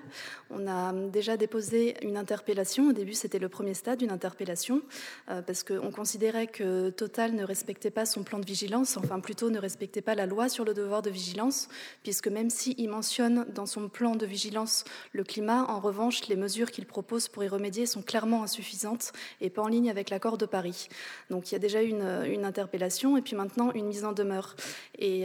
On 0.49 0.67
a 0.67 0.91
déjà 0.91 1.37
déposé 1.37 1.95
une 2.01 2.17
interpellation. 2.17 2.89
Au 2.89 2.93
début, 2.93 3.13
c'était 3.13 3.37
le 3.37 3.47
premier 3.47 3.75
stade 3.75 3.99
d'une 3.99 4.09
interpellation 4.09 4.81
euh, 5.29 5.43
parce 5.43 5.63
qu'on 5.63 5.91
considérait 5.91 6.47
que 6.47 6.89
Total 6.89 7.35
ne 7.35 7.43
respectait 7.43 7.91
pas 7.91 8.07
son 8.07 8.23
plan 8.23 8.39
de 8.39 8.45
vigilance, 8.45 8.97
enfin 8.97 9.19
plutôt 9.19 9.51
ne 9.51 9.59
respectait 9.59 10.01
pas 10.01 10.15
la 10.15 10.25
loi 10.25 10.49
sur 10.49 10.65
le 10.65 10.73
devoir 10.73 11.03
de 11.03 11.11
vigilance, 11.11 11.67
puisque 12.01 12.27
même 12.27 12.49
s'il 12.49 12.89
mentionne 12.89 13.45
dans 13.53 13.67
son 13.67 13.87
plan 13.87 14.15
de 14.15 14.25
vigilance 14.25 14.83
le 15.11 15.23
climat, 15.23 15.65
en 15.69 15.79
revanche, 15.79 16.27
les 16.27 16.35
mesures 16.37 16.71
qu'il 16.71 16.87
propose 16.87 17.27
pour 17.27 17.43
y 17.43 17.47
remédier 17.47 17.85
sont 17.85 18.01
clairement 18.01 18.41
insuffisantes 18.41 19.13
et 19.41 19.51
pas 19.51 19.61
en 19.61 19.67
ligne 19.67 19.91
avec 19.91 20.09
l'accord 20.09 20.39
de 20.39 20.47
Paris. 20.47 20.87
Donc 21.29 21.51
il 21.51 21.53
y 21.53 21.55
a 21.55 21.59
déjà 21.59 21.83
une, 21.83 22.23
une 22.25 22.45
interpellation 22.45 23.15
et 23.15 23.21
puis 23.21 23.35
maintenant 23.35 23.71
une 23.73 23.85
mise 23.85 24.05
en 24.05 24.11
demeure. 24.11 24.55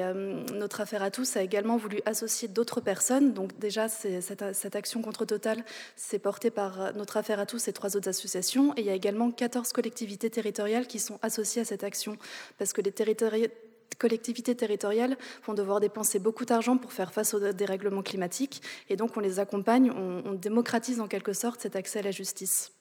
Euh, 0.02 0.44
notre 0.54 0.80
affaire 0.80 1.02
à 1.02 1.10
tous 1.10 1.36
a 1.36 1.42
également 1.42 1.76
voulu 1.76 2.00
associer 2.06 2.48
d'autres 2.48 2.80
personnes. 2.80 3.32
Donc 3.32 3.58
déjà, 3.58 3.88
cette, 3.88 4.76
action 4.76 5.02
contre 5.02 5.24
Total, 5.24 5.64
c'est 5.96 6.18
porté 6.18 6.50
par 6.50 6.80
euh, 6.80 6.92
notre 6.92 7.16
affaire 7.16 7.40
à 7.40 7.46
tous 7.46 7.68
et 7.68 7.72
trois 7.72 7.96
autres 7.96 8.08
associations. 8.08 8.72
Et 8.76 8.80
il 8.80 8.86
y 8.86 8.90
a 8.90 8.94
également 8.94 9.30
14 9.30 9.72
collectivités 9.72 10.30
territoriales 10.30 10.86
qui 10.86 10.98
sont 10.98 11.18
associées 11.22 11.62
à 11.62 11.64
cette 11.64 11.84
action, 11.84 12.16
parce 12.58 12.72
que 12.72 12.80
les 12.80 12.92
collectivités 13.98 14.54
territoriales 14.54 15.16
vont 15.46 15.54
devoir 15.54 15.80
dépenser 15.80 16.18
beaucoup 16.18 16.44
d'argent 16.44 16.76
pour 16.76 16.92
faire 16.92 17.12
face 17.12 17.34
au 17.34 17.52
dérèglement 17.52 18.02
climatique. 18.02 18.62
Et 18.88 18.96
donc, 18.96 19.16
on 19.16 19.20
les 19.20 19.38
accompagne, 19.38 19.90
on 19.90 20.32
démocratise 20.32 21.00
en 21.00 21.06
quelque 21.06 21.32
sorte 21.32 21.60
cet 21.60 21.76
accès 21.76 22.00
à 22.00 22.02
la 22.02 22.10
justice. 22.10 22.72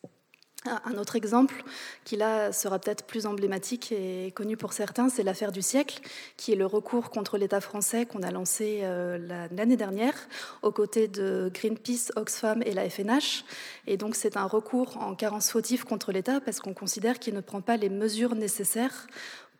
Un 0.65 0.81
un 0.85 0.97
autre 0.97 1.15
exemple 1.15 1.63
qui 2.05 2.15
là 2.15 2.53
sera 2.53 2.79
peut-être 2.79 3.05
plus 3.05 3.25
emblématique 3.25 3.91
et 3.91 4.31
connu 4.35 4.55
pour 4.57 4.71
certains, 4.73 5.09
c'est 5.09 5.23
l'affaire 5.23 5.51
du 5.51 5.61
siècle, 5.61 5.99
qui 6.37 6.53
est 6.53 6.55
le 6.55 6.65
recours 6.65 7.09
contre 7.09 7.37
l'État 7.37 7.59
français 7.59 8.05
qu'on 8.05 8.23
a 8.23 8.31
lancé 8.31 8.79
euh, 8.83 9.17
la- 9.17 9.47
l'année 9.49 9.75
dernière 9.77 10.13
aux 10.61 10.71
côtés 10.71 11.07
de 11.07 11.51
Greenpeace, 11.53 12.11
Oxfam 12.15 12.61
et 12.65 12.71
la 12.73 12.89
FNH. 12.89 13.43
Et 13.87 13.97
donc 13.97 14.15
c'est 14.15 14.37
un 14.37 14.45
recours 14.45 14.97
en 14.97 15.15
carence 15.15 15.51
fautive 15.51 15.83
contre 15.83 16.11
l'État 16.11 16.39
parce 16.39 16.59
qu'on 16.61 16.73
considère 16.73 17.19
qu'il 17.19 17.33
ne 17.33 17.41
prend 17.41 17.61
pas 17.61 17.75
les 17.77 17.89
mesures 17.89 18.35
nécessaires 18.35 19.07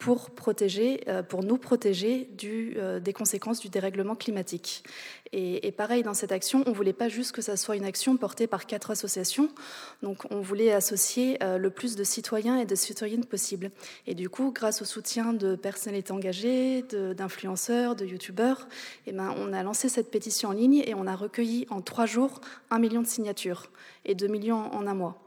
pour 0.03 0.31
protéger, 0.31 0.99
euh, 1.07 1.23
pour 1.23 1.43
nous 1.43 1.57
protéger 1.57 2.27
euh, 2.43 2.99
des 2.99 3.13
conséquences 3.13 3.61
du 3.61 3.69
dérèglement 3.69 4.15
climatique. 4.15 4.83
Et, 5.31 5.71
pareil, 5.71 6.03
dans 6.03 6.13
cette 6.13 6.33
action, 6.33 6.61
on 6.67 6.71
ne 6.71 6.75
voulait 6.75 6.93
pas 6.93 7.07
juste 7.07 7.31
que 7.31 7.41
ça 7.41 7.55
soit 7.55 7.77
une 7.77 7.85
action 7.85 8.17
portée 8.17 8.45
par 8.45 8.67
quatre 8.67 8.91
associations, 8.91 9.49
donc 10.03 10.29
on 10.29 10.41
voulait 10.41 10.73
associer 10.73 11.41
euh, 11.41 11.57
le 11.57 11.69
plus 11.69 11.95
de 11.95 12.03
citoyens 12.03 12.59
et 12.59 12.65
de 12.65 12.75
citoyennes 12.75 13.25
possible. 13.25 13.71
Et 14.05 14.13
du 14.13 14.29
coup, 14.29 14.51
grâce 14.51 14.81
au 14.81 14.85
soutien 14.85 15.31
de 15.33 15.55
personnalités 15.55 16.11
engagées, 16.11 16.83
de- 16.83 17.13
d'influenceurs, 17.13 17.95
de, 17.95 18.05
youtubeurs, 18.05 18.67
eh 19.07 19.13
ben, 19.13 19.33
on 19.37 19.53
a 19.53 19.63
lancé 19.63 19.87
cette 19.87 20.11
pétition 20.11 20.49
en 20.49 20.53
ligne 20.53 20.83
et 20.85 20.93
on 20.93 21.07
a 21.07 21.15
recueilli 21.15 21.65
en 21.69 21.81
trois 21.81 22.05
jours 22.05 22.41
un 22.69 22.77
million 22.77 23.01
de 23.01 23.07
signatures 23.07 23.71
et 24.05 24.15
deux 24.15 24.27
millions 24.27 24.71
en 24.73 24.85
un 24.85 24.93
mois. 24.93 25.22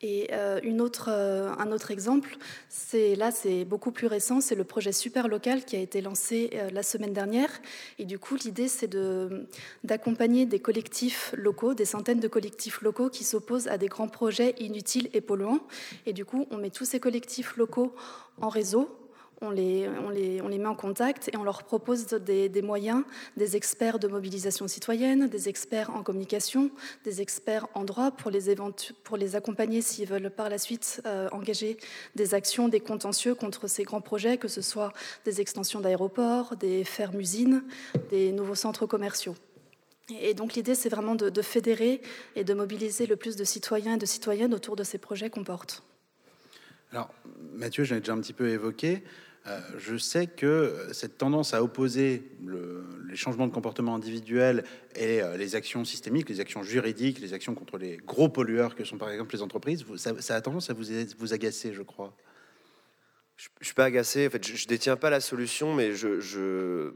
Et 0.00 0.28
euh, 0.32 0.60
euh, 1.08 1.54
un 1.58 1.72
autre 1.72 1.90
exemple, 1.90 2.36
c'est 2.68 3.16
là, 3.16 3.32
c'est 3.32 3.64
beaucoup 3.64 3.90
plus 3.90 4.06
récent, 4.06 4.40
c'est 4.40 4.54
le 4.54 4.62
projet 4.62 4.92
Super 4.92 5.26
Local 5.26 5.64
qui 5.64 5.74
a 5.74 5.80
été 5.80 6.00
lancé 6.00 6.50
euh, 6.54 6.70
la 6.70 6.84
semaine 6.84 7.12
dernière. 7.12 7.50
Et 7.98 8.04
du 8.04 8.16
coup, 8.18 8.36
l'idée, 8.36 8.68
c'est 8.68 8.96
d'accompagner 9.82 10.46
des 10.46 10.60
collectifs 10.60 11.34
locaux, 11.36 11.74
des 11.74 11.84
centaines 11.84 12.20
de 12.20 12.28
collectifs 12.28 12.80
locaux 12.80 13.10
qui 13.10 13.24
s'opposent 13.24 13.66
à 13.66 13.76
des 13.76 13.88
grands 13.88 14.08
projets 14.08 14.54
inutiles 14.60 15.10
et 15.14 15.20
polluants. 15.20 15.60
Et 16.06 16.12
du 16.12 16.24
coup, 16.24 16.46
on 16.52 16.58
met 16.58 16.70
tous 16.70 16.84
ces 16.84 17.00
collectifs 17.00 17.56
locaux 17.56 17.92
en 18.40 18.48
réseau. 18.48 19.07
On 19.40 19.50
les, 19.50 19.88
met 20.58 20.66
en 20.66 20.74
contact 20.74 21.30
et 21.32 21.36
on 21.36 21.44
leur 21.44 21.62
propose 21.62 22.06
des, 22.06 22.62
moyens, 22.62 23.04
des 23.36 23.56
experts 23.56 24.00
de 24.00 24.08
mobilisation 24.08 24.66
citoyenne, 24.66 25.28
des 25.28 25.48
experts 25.48 25.90
en 25.90 26.02
communication, 26.02 26.70
des 27.04 27.20
experts 27.20 27.68
en 27.74 27.84
droit 27.84 28.10
pour 28.10 28.30
les, 28.30 29.36
accompagner 29.36 29.80
s'ils 29.80 30.08
veulent 30.08 30.30
par 30.30 30.48
la 30.48 30.58
suite 30.58 31.02
euh, 31.06 31.28
engager 31.30 31.76
des 32.16 32.34
actions, 32.34 32.68
des 32.68 32.80
contentieux 32.80 33.36
contre 33.36 33.68
ces 33.68 33.84
grands 33.84 34.00
projets, 34.00 34.38
que 34.38 34.48
ce 34.48 34.60
soit 34.60 34.92
des 35.24 35.40
extensions 35.40 35.80
d'aéroports, 35.80 36.56
des 36.56 36.82
fermes-usines, 36.82 37.62
des 38.10 38.32
nouveaux 38.32 38.56
centres 38.56 38.86
commerciaux. 38.86 39.36
Et 40.20 40.34
donc 40.34 40.54
l'idée, 40.54 40.74
c'est 40.74 40.88
vraiment 40.88 41.14
de, 41.14 41.28
de 41.28 41.42
fédérer 41.42 42.00
et 42.34 42.42
de 42.42 42.54
mobiliser 42.54 43.06
le 43.06 43.14
plus 43.14 43.36
de 43.36 43.44
citoyens 43.44 43.94
et 43.94 43.98
de 43.98 44.06
citoyennes 44.06 44.54
autour 44.54 44.74
de 44.74 44.82
ces 44.82 44.98
projets 44.98 45.30
qu'on 45.30 45.44
porte. 45.44 45.84
Alors, 46.92 47.10
Mathieu, 47.52 47.84
j'en 47.84 47.96
ai 47.96 48.00
déjà 48.00 48.14
un 48.14 48.20
petit 48.20 48.32
peu 48.32 48.48
évoqué. 48.48 49.02
Euh, 49.48 49.60
je 49.78 49.96
sais 49.96 50.26
que 50.26 50.88
cette 50.92 51.16
tendance 51.16 51.54
à 51.54 51.62
opposer 51.62 52.22
le- 52.44 52.84
les 53.08 53.16
changements 53.16 53.46
de 53.46 53.52
comportement 53.52 53.94
individuels 53.94 54.64
et 54.94 55.22
euh, 55.22 55.36
les 55.36 55.54
actions 55.56 55.84
systémiques, 55.84 56.28
les 56.28 56.40
actions 56.40 56.62
juridiques, 56.62 57.18
les 57.20 57.32
actions 57.32 57.54
contre 57.54 57.78
les 57.78 57.96
gros 57.96 58.28
pollueurs 58.28 58.74
que 58.74 58.84
sont 58.84 58.98
par 58.98 59.10
exemple 59.10 59.34
les 59.34 59.42
entreprises, 59.42 59.84
ça, 59.96 60.34
a 60.34 60.40
tendance 60.40 60.68
à 60.70 60.74
vous, 60.74 61.32
agacer, 61.32 61.72
je 61.72 61.82
crois. 61.82 62.14
Je, 63.36 63.48
je 63.60 63.66
suis 63.66 63.74
pas 63.74 63.84
agacé. 63.84 64.26
En 64.26 64.30
fait, 64.30 64.46
je, 64.46 64.56
je 64.56 64.66
détiens 64.66 64.96
pas 64.96 65.08
la 65.10 65.20
solution, 65.20 65.72
mais 65.74 65.94
je- 65.94 66.92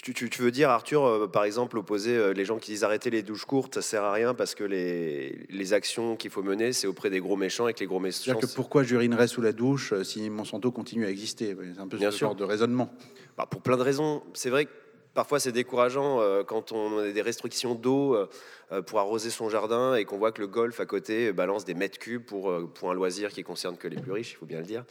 tu, 0.00 0.14
tu- 0.14 0.30
tu 0.30 0.40
veux 0.42 0.50
dire, 0.50 0.70
Arthur, 0.70 1.04
euh, 1.04 1.26
par 1.28 1.44
exemple, 1.44 1.76
opposer 1.76 2.16
euh, 2.16 2.32
les 2.32 2.44
gens 2.46 2.58
qui 2.58 2.70
disent 2.70 2.84
arrêter 2.84 3.10
les 3.10 3.22
douches 3.22 3.44
courtes, 3.44 3.74
ça 3.74 3.82
sert 3.82 4.02
à 4.04 4.12
rien 4.12 4.32
parce 4.34 4.54
que 4.54 4.64
les, 4.64 5.46
les 5.50 5.72
actions 5.74 6.16
qu'il 6.16 6.30
faut 6.30 6.42
mener, 6.42 6.72
c'est 6.72 6.86
auprès 6.86 7.10
des 7.10 7.20
gros 7.20 7.36
méchants 7.36 7.68
et 7.68 7.74
que 7.74 7.80
les 7.80 7.86
gros 7.86 8.00
méchants. 8.00 8.20
C'est-à-dire 8.24 8.48
que 8.48 8.54
pourquoi 8.54 8.82
j'urinerais 8.84 9.28
sous 9.28 9.42
la 9.42 9.52
douche 9.52 9.92
euh, 9.92 10.02
si 10.02 10.30
Monsanto 10.30 10.70
continue 10.72 11.04
à 11.04 11.10
exister? 11.10 11.54
C'est 11.74 11.80
un 11.80 11.88
peu 11.88 11.98
Bien 11.98 12.10
ce 12.10 12.16
sûr. 12.16 12.28
genre 12.28 12.36
de 12.36 12.44
raisonnement. 12.44 12.90
Bah, 13.36 13.46
pour 13.50 13.60
plein 13.60 13.76
de 13.76 13.82
raisons. 13.82 14.22
C'est 14.32 14.48
vrai 14.50 14.64
que 14.64 14.70
parfois 15.14 15.38
c'est 15.40 15.52
décourageant 15.52 16.20
euh, 16.22 16.42
quand 16.42 16.72
on 16.72 16.98
a 16.98 17.10
des 17.10 17.20
restrictions 17.22 17.74
d'eau 17.74 18.14
euh, 18.14 18.80
pour 18.82 18.98
arroser 18.98 19.28
son 19.28 19.50
jardin 19.50 19.94
et 19.94 20.06
qu'on 20.06 20.16
voit 20.16 20.32
que 20.32 20.40
le 20.40 20.46
golf 20.48 20.80
à 20.80 20.86
côté 20.86 21.32
balance 21.34 21.66
des 21.66 21.74
mètres 21.74 21.98
cubes 21.98 22.24
pour, 22.24 22.50
euh, 22.50 22.66
pour 22.66 22.90
un 22.90 22.94
loisir 22.94 23.30
qui 23.30 23.42
concerne 23.42 23.76
que 23.76 23.88
les 23.88 23.96
plus 24.00 24.12
riches, 24.12 24.32
il 24.32 24.36
faut 24.36 24.46
bien 24.46 24.60
le 24.60 24.66
dire. 24.66 24.84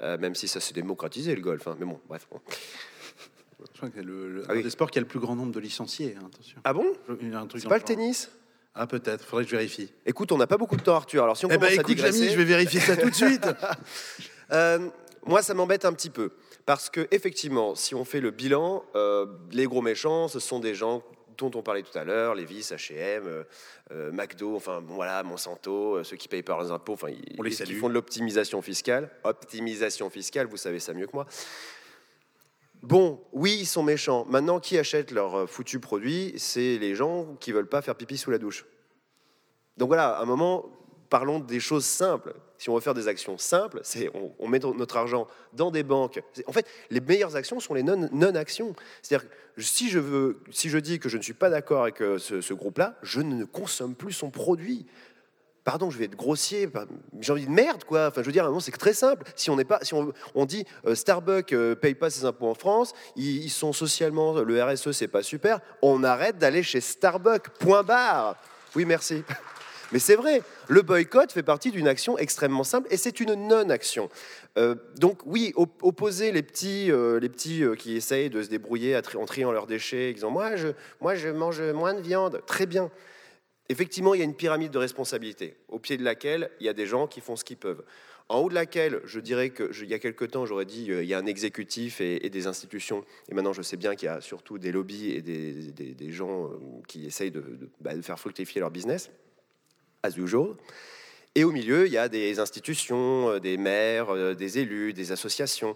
Même 0.00 0.36
si 0.36 0.46
ça 0.48 0.60
s'est 0.60 0.74
démocratisé 0.74 1.34
le 1.34 1.40
golf. 1.42 1.66
hein. 1.66 1.76
Mais 1.80 1.84
bon, 1.84 1.98
bref. 2.08 2.28
bon. 2.30 2.40
Je 3.60 3.76
crois 3.76 3.88
que 3.88 3.94
c'est 3.96 4.02
le, 4.04 4.28
le- 4.28 4.44
Ah 4.48 4.52
oui. 4.54 4.62
des 4.62 4.70
sports 4.70 4.90
qui 4.90 4.98
a 4.98 5.02
le 5.02 5.06
plus 5.08 5.18
grand 5.20 5.34
nombre 5.36 5.52
de 5.52 5.60
licenciés. 5.60 6.14
hein, 6.18 6.24
attention. 6.32 6.58
Ah 6.64 6.72
bon 6.72 6.86
C'est 7.56 7.68
pas 7.68 7.76
le 7.78 7.82
tennis 7.84 8.30
Ah, 8.74 8.86
peut-être. 8.86 9.24
Faudrait 9.24 9.44
que 9.44 9.50
je 9.50 9.56
vérifie. 9.56 9.92
Écoute, 10.06 10.30
on 10.32 10.38
n'a 10.38 10.46
pas 10.46 10.56
beaucoup 10.58 10.76
de 10.76 10.82
temps, 10.82 10.94
Arthur. 10.94 11.24
Alors 11.24 11.36
si 11.36 11.44
on 11.46 11.48
Eh 11.48 11.52
ben, 11.52 11.58
commence 11.58 11.70
à 11.72 11.74
écoute, 11.80 11.86
digresser, 11.96 12.18
Jamy, 12.20 12.30
je 12.32 12.36
vais 12.38 12.44
vérifier 12.44 12.80
ça 12.80 12.96
tout 12.96 13.10
de 13.10 13.14
suite. 13.14 13.46
Euh, 14.50 14.88
moi, 15.26 15.42
ça 15.42 15.52
m'embête 15.52 15.84
un 15.84 15.92
petit 15.92 16.08
peu. 16.08 16.30
Parce 16.64 16.88
que, 16.88 17.06
effectivement, 17.10 17.74
si 17.74 17.94
on 17.94 18.06
fait 18.06 18.20
le 18.20 18.30
bilan, 18.30 18.82
euh, 18.94 19.26
les 19.52 19.66
gros 19.66 19.82
méchants, 19.82 20.26
ce 20.28 20.38
sont 20.40 20.58
des 20.58 20.74
gens 20.74 21.02
dont 21.36 21.50
on 21.54 21.62
parlait 21.62 21.82
tout 21.82 21.96
à 21.98 22.04
l'heure, 22.04 22.34
Levis, 22.34 22.60
H&M, 22.72 23.44
euh, 23.92 24.10
McDo, 24.10 24.56
enfin 24.56 24.80
bon, 24.80 24.94
voilà, 24.94 25.22
Monsanto, 25.22 25.96
euh, 25.96 26.02
ceux 26.02 26.16
qui 26.16 26.28
payent 26.28 26.42
par 26.42 26.62
les 26.62 26.70
impôts, 26.70 26.94
enfin 26.94 27.10
ils, 27.10 27.36
On 27.38 27.42
les 27.42 27.50
qui 27.50 27.74
font 27.74 27.90
de 27.90 27.94
l'optimisation 27.94 28.62
fiscale. 28.62 29.10
Optimisation 29.22 30.08
fiscale, 30.08 30.46
vous 30.46 30.56
savez 30.56 30.78
ça 30.80 30.94
mieux 30.94 31.06
que 31.06 31.12
moi. 31.14 31.26
Bon, 32.82 33.20
oui, 33.32 33.56
ils 33.60 33.66
sont 33.66 33.82
méchants. 33.82 34.24
Maintenant, 34.28 34.60
qui 34.60 34.78
achète 34.78 35.10
leurs 35.10 35.34
euh, 35.34 35.46
foutus 35.46 35.80
produits 35.80 36.34
C'est 36.36 36.78
les 36.78 36.94
gens 36.94 37.36
qui 37.40 37.52
veulent 37.52 37.68
pas 37.68 37.82
faire 37.82 37.96
pipi 37.96 38.16
sous 38.16 38.30
la 38.30 38.38
douche. 38.38 38.66
Donc 39.76 39.88
voilà, 39.88 40.10
à 40.10 40.22
un 40.22 40.26
moment, 40.26 40.66
parlons 41.10 41.40
des 41.40 41.60
choses 41.60 41.84
simples. 41.84 42.34
Si 42.56 42.68
on 42.70 42.74
veut 42.74 42.80
faire 42.80 42.94
des 42.94 43.06
actions 43.06 43.38
simples, 43.38 43.80
c'est 43.84 44.10
on, 44.38 44.48
met 44.48 44.58
notre 44.58 44.96
argent 44.96 45.28
dans 45.52 45.70
des 45.70 45.84
banques. 45.84 46.20
En 46.46 46.52
fait, 46.52 46.66
les 46.90 47.00
meilleures 47.00 47.36
actions 47.36 47.60
sont 47.60 47.74
les 47.74 47.84
non- 47.84 48.08
non-actions. 48.12 48.74
C'est-à-dire, 49.00 49.28
si 49.58 49.88
je, 49.90 50.34
si 50.50 50.68
je 50.68 50.78
dis 50.78 50.98
que 50.98 51.08
je 51.08 51.16
ne 51.16 51.22
suis 51.22 51.34
pas 51.34 51.50
d'accord 51.50 51.82
avec 51.82 52.02
euh, 52.02 52.18
ce 52.18 52.54
groupe-là, 52.54 52.98
je 53.02 53.20
ne 53.20 53.44
consomme 53.44 53.94
plus 53.94 54.12
son 54.12 54.30
produit. 54.30 54.86
Pardon, 55.64 55.90
je 55.90 55.98
vais 55.98 56.06
être 56.06 56.16
grossier. 56.16 56.68
J'ai 57.20 57.32
envie 57.32 57.46
de 57.46 57.50
merde, 57.50 57.84
quoi. 57.84 58.08
Enfin, 58.08 58.22
je 58.22 58.26
veux 58.26 58.32
dire, 58.32 58.50
c'est 58.60 58.70
très 58.72 58.94
simple. 58.94 59.24
Si 59.36 59.50
on 59.50 59.56
n'est 59.56 59.64
pas, 59.64 59.80
si 59.82 59.92
on, 59.92 60.12
on 60.34 60.46
dit 60.46 60.64
euh, 60.86 60.94
Starbucks 60.94 61.52
euh, 61.52 61.74
paye 61.74 61.94
pas 61.94 62.08
ses 62.10 62.24
impôts 62.24 62.48
en 62.48 62.54
France, 62.54 62.94
ils, 63.16 63.50
sont 63.50 63.72
socialement, 63.72 64.40
le 64.40 64.62
RSE, 64.62 64.92
c'est 64.92 65.08
pas 65.08 65.22
super. 65.22 65.60
On 65.82 66.04
arrête 66.04 66.38
d'aller 66.38 66.62
chez 66.62 66.80
Starbucks. 66.80 67.50
Point 67.58 67.82
barre. 67.82 68.36
Oui, 68.74 68.84
merci. 68.84 69.22
Mais 69.92 69.98
c'est 69.98 70.16
vrai, 70.16 70.42
le 70.68 70.82
boycott 70.82 71.32
fait 71.32 71.42
partie 71.42 71.70
d'une 71.70 71.88
action 71.88 72.18
extrêmement 72.18 72.64
simple 72.64 72.88
et 72.90 72.98
c'est 72.98 73.20
une 73.20 73.32
non-action. 73.34 74.10
Euh, 74.58 74.74
donc 74.98 75.20
oui, 75.24 75.52
op- 75.56 75.82
opposer 75.82 76.30
les 76.30 76.42
petits, 76.42 76.92
euh, 76.92 77.18
les 77.18 77.30
petits 77.30 77.62
qui 77.78 77.96
essayent 77.96 78.28
de 78.28 78.42
se 78.42 78.48
débrouiller 78.48 79.00
en 79.16 79.24
triant 79.24 79.50
leurs 79.50 79.66
déchets, 79.66 80.10
en 80.10 80.14
disant 80.14 80.30
moi 80.30 80.50
moi 81.00 81.14
je 81.14 81.28
mange 81.28 81.62
moins 81.62 81.94
de 81.94 82.02
viande, 82.02 82.42
très 82.46 82.66
bien. 82.66 82.90
Effectivement, 83.68 84.14
il 84.14 84.18
y 84.18 84.22
a 84.22 84.24
une 84.24 84.34
pyramide 84.34 84.72
de 84.72 84.78
responsabilité 84.78 85.56
au 85.68 85.78
pied 85.78 85.96
de 85.96 86.04
laquelle 86.04 86.50
il 86.60 86.66
y 86.66 86.68
a 86.68 86.72
des 86.72 86.86
gens 86.86 87.06
qui 87.06 87.20
font 87.20 87.36
ce 87.36 87.44
qu'ils 87.44 87.58
peuvent. 87.58 87.84
En 88.30 88.40
haut 88.40 88.48
de 88.48 88.54
laquelle, 88.54 89.00
je 89.04 89.20
dirais 89.20 89.50
que 89.50 89.72
je- 89.72 89.84
il 89.84 89.90
y 89.90 89.94
a 89.94 89.98
quelque 89.98 90.24
temps, 90.24 90.44
j'aurais 90.44 90.66
dit 90.66 90.90
euh, 90.90 91.02
il 91.02 91.08
y 91.08 91.14
a 91.14 91.18
un 91.18 91.26
exécutif 91.26 92.00
et, 92.00 92.28
des 92.28 92.46
institutions. 92.46 93.04
Et 93.30 93.34
maintenant, 93.34 93.54
je 93.54 93.62
sais 93.62 93.76
bien 93.76 93.94
qu'il 93.94 94.06
y 94.06 94.10
a 94.10 94.20
surtout 94.20 94.58
des 94.58 94.70
lobbies 94.70 95.12
et 95.12 95.22
des, 95.22 96.12
gens 96.12 96.46
euh, 96.46 96.58
qui 96.86 97.06
essayent 97.06 97.32
bah, 97.80 97.94
de 97.94 98.02
faire 98.02 98.18
fructifier 98.18 98.60
leur 98.60 98.70
business 98.70 99.10
as 100.02 100.16
usual. 100.16 100.54
Et 101.34 101.44
au 101.44 101.52
milieu, 101.52 101.86
il 101.86 101.92
y 101.92 101.98
a 101.98 102.08
des 102.08 102.38
institutions, 102.38 103.30
euh, 103.30 103.38
des 103.40 103.56
maires, 103.56 104.36
des 104.36 104.58
élus, 104.58 104.92
des 104.92 105.12
associations. 105.12 105.74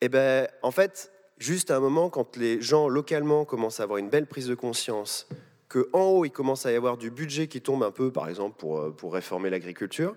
Et 0.00 0.08
ben, 0.08 0.48
en 0.62 0.70
fait, 0.70 1.12
juste 1.38 1.70
à 1.70 1.76
un 1.76 1.80
moment, 1.80 2.10
quand 2.10 2.36
les 2.36 2.60
gens 2.60 2.88
localement 2.88 3.44
commencent 3.44 3.80
à 3.80 3.84
avoir 3.84 3.98
une 3.98 4.08
belle 4.08 4.26
prise 4.26 4.46
de 4.46 4.54
conscience, 4.54 5.28
que 5.72 5.88
en 5.94 6.02
haut, 6.02 6.24
il 6.26 6.30
commence 6.30 6.66
à 6.66 6.72
y 6.72 6.74
avoir 6.74 6.98
du 6.98 7.10
budget 7.10 7.46
qui 7.46 7.62
tombe 7.62 7.82
un 7.82 7.90
peu, 7.90 8.12
par 8.12 8.28
exemple, 8.28 8.56
pour, 8.58 8.78
euh, 8.78 8.90
pour 8.90 9.14
réformer 9.14 9.48
l'agriculture, 9.48 10.14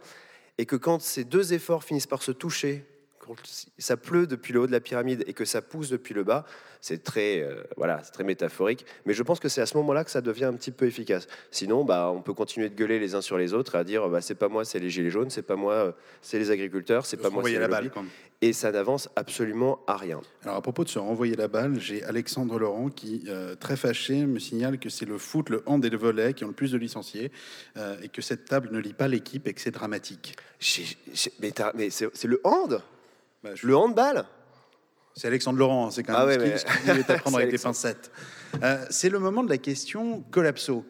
et 0.58 0.66
que 0.66 0.76
quand 0.76 1.02
ces 1.02 1.24
deux 1.24 1.54
efforts 1.54 1.86
finissent 1.86 2.08
par 2.08 2.22
se 2.22 2.34
toucher, 2.34 2.84
quand 3.26 3.36
ça 3.78 3.98
pleut 3.98 4.28
depuis 4.28 4.54
le 4.54 4.62
haut 4.62 4.68
de 4.68 4.72
la 4.72 4.80
pyramide 4.80 5.24
et 5.28 5.34
que 5.34 5.46
ça 5.46 5.62
pousse 5.62 5.90
depuis 5.90 6.14
le 6.14 6.24
bas, 6.24 6.46
c'est 6.82 7.04
très, 7.04 7.42
euh, 7.42 7.64
voilà, 7.78 8.02
c'est 8.04 8.12
très 8.12 8.24
métaphorique. 8.24 8.86
Mais 9.06 9.14
je 9.14 9.24
pense 9.24 9.40
que 9.40 9.50
c'est 9.50 9.62
à 9.62 9.66
ce 9.66 9.76
moment-là 9.78 10.04
que 10.04 10.12
ça 10.12 10.22
devient 10.22 10.46
un 10.46 10.54
petit 10.54 10.72
peu 10.72 10.86
efficace. 10.86 11.28
Sinon, 11.52 11.84
bah, 11.84 12.12
on 12.14 12.22
peut 12.22 12.34
continuer 12.34 12.70
de 12.70 12.76
gueuler 12.76 13.00
les 13.00 13.16
uns 13.16 13.22
sur 13.22 13.38
les 13.38 13.54
autres 13.54 13.76
et 13.76 13.80
à 13.80 13.84
dire, 13.84 14.08
bah, 14.10 14.22
c'est 14.22 14.36
pas 14.36 14.48
moi, 14.48 14.66
c'est 14.66 14.80
les 14.80 14.90
gilets 14.90 15.10
jaunes, 15.10 15.30
c'est 15.30 15.42
pas 15.42 15.56
moi, 15.56 15.74
euh, 15.74 15.92
c'est 16.22 16.38
les 16.38 16.52
agriculteurs, 16.52 17.06
c'est 17.06 17.18
pas 17.18 17.30
moi, 17.30 17.44
c'est 17.44 17.58
la 17.58 17.68
balle. 17.68 17.90
quoi. 17.90 18.04
Et 18.42 18.54
ça 18.54 18.72
n'avance 18.72 19.10
absolument 19.16 19.80
à 19.88 19.96
rien. 19.98 20.22
Alors 20.44 20.58
à 20.58 20.62
propos 20.62 20.84
de 20.84 20.90
se 20.90 21.00
renvoyer 21.00 21.36
la 21.36 21.48
balle, 21.48 21.80
j'ai 21.80 22.04
Alexandre 22.04 22.60
Laurent 22.60 22.90
qui, 22.90 23.24
euh, 23.28 23.56
très 23.56 23.78
fâché, 23.78 24.26
me 24.26 24.40
signale 24.40 24.78
que 24.78 24.90
c'est 24.90 25.06
le 25.06 25.18
foot, 25.18 25.50
le 25.50 25.64
hand 25.66 25.84
et 25.84 25.90
le 25.90 25.98
volet 25.98 26.34
qui 26.34 26.44
ont 26.44 26.50
le 26.50 26.54
plus 26.54 26.72
de 26.72 26.78
licenciés 26.78 27.32
euh, 27.78 27.96
et 28.04 28.10
que 28.10 28.22
cette 28.22 28.46
table 28.46 28.70
ne 28.72 28.80
lit 28.80 28.94
pas 28.94 29.08
l'équipe 29.08 29.48
et 29.48 29.54
que 29.54 29.62
c'est 29.62 29.72
dramatique. 29.72 30.36
Mais 31.40 31.90
c'est 31.90 32.26
le 32.26 32.42
hand? 32.44 32.82
Bah, 33.46 33.52
je- 33.54 33.68
Le 33.68 33.78
handball 33.78 34.26
C'est 35.16 35.28
Alexandre 35.28 35.60
Laurent, 35.60 35.88
hein, 35.88 35.92
c'est 35.92 36.02
quand 36.04 36.14
même 36.14 36.22
Ah 36.24 36.26
ouais, 36.26 36.34
ce 36.34 36.40
qui- 36.40 36.50
mais- 36.50 36.58
ce 36.58 36.66
qui 36.66 37.00
est 37.10 37.10
à 37.12 37.18
prendre 37.20 37.38
C'est 37.38 37.44
avec 37.44 37.56
des 37.56 37.62
pincettes. 37.62 38.12
Euh, 38.64 38.86
c'est 38.90 39.10
le 39.10 39.20
moment 39.20 39.44
de 39.44 39.50
la 39.50 39.60
question 39.60 40.24
collapso. 40.32 40.84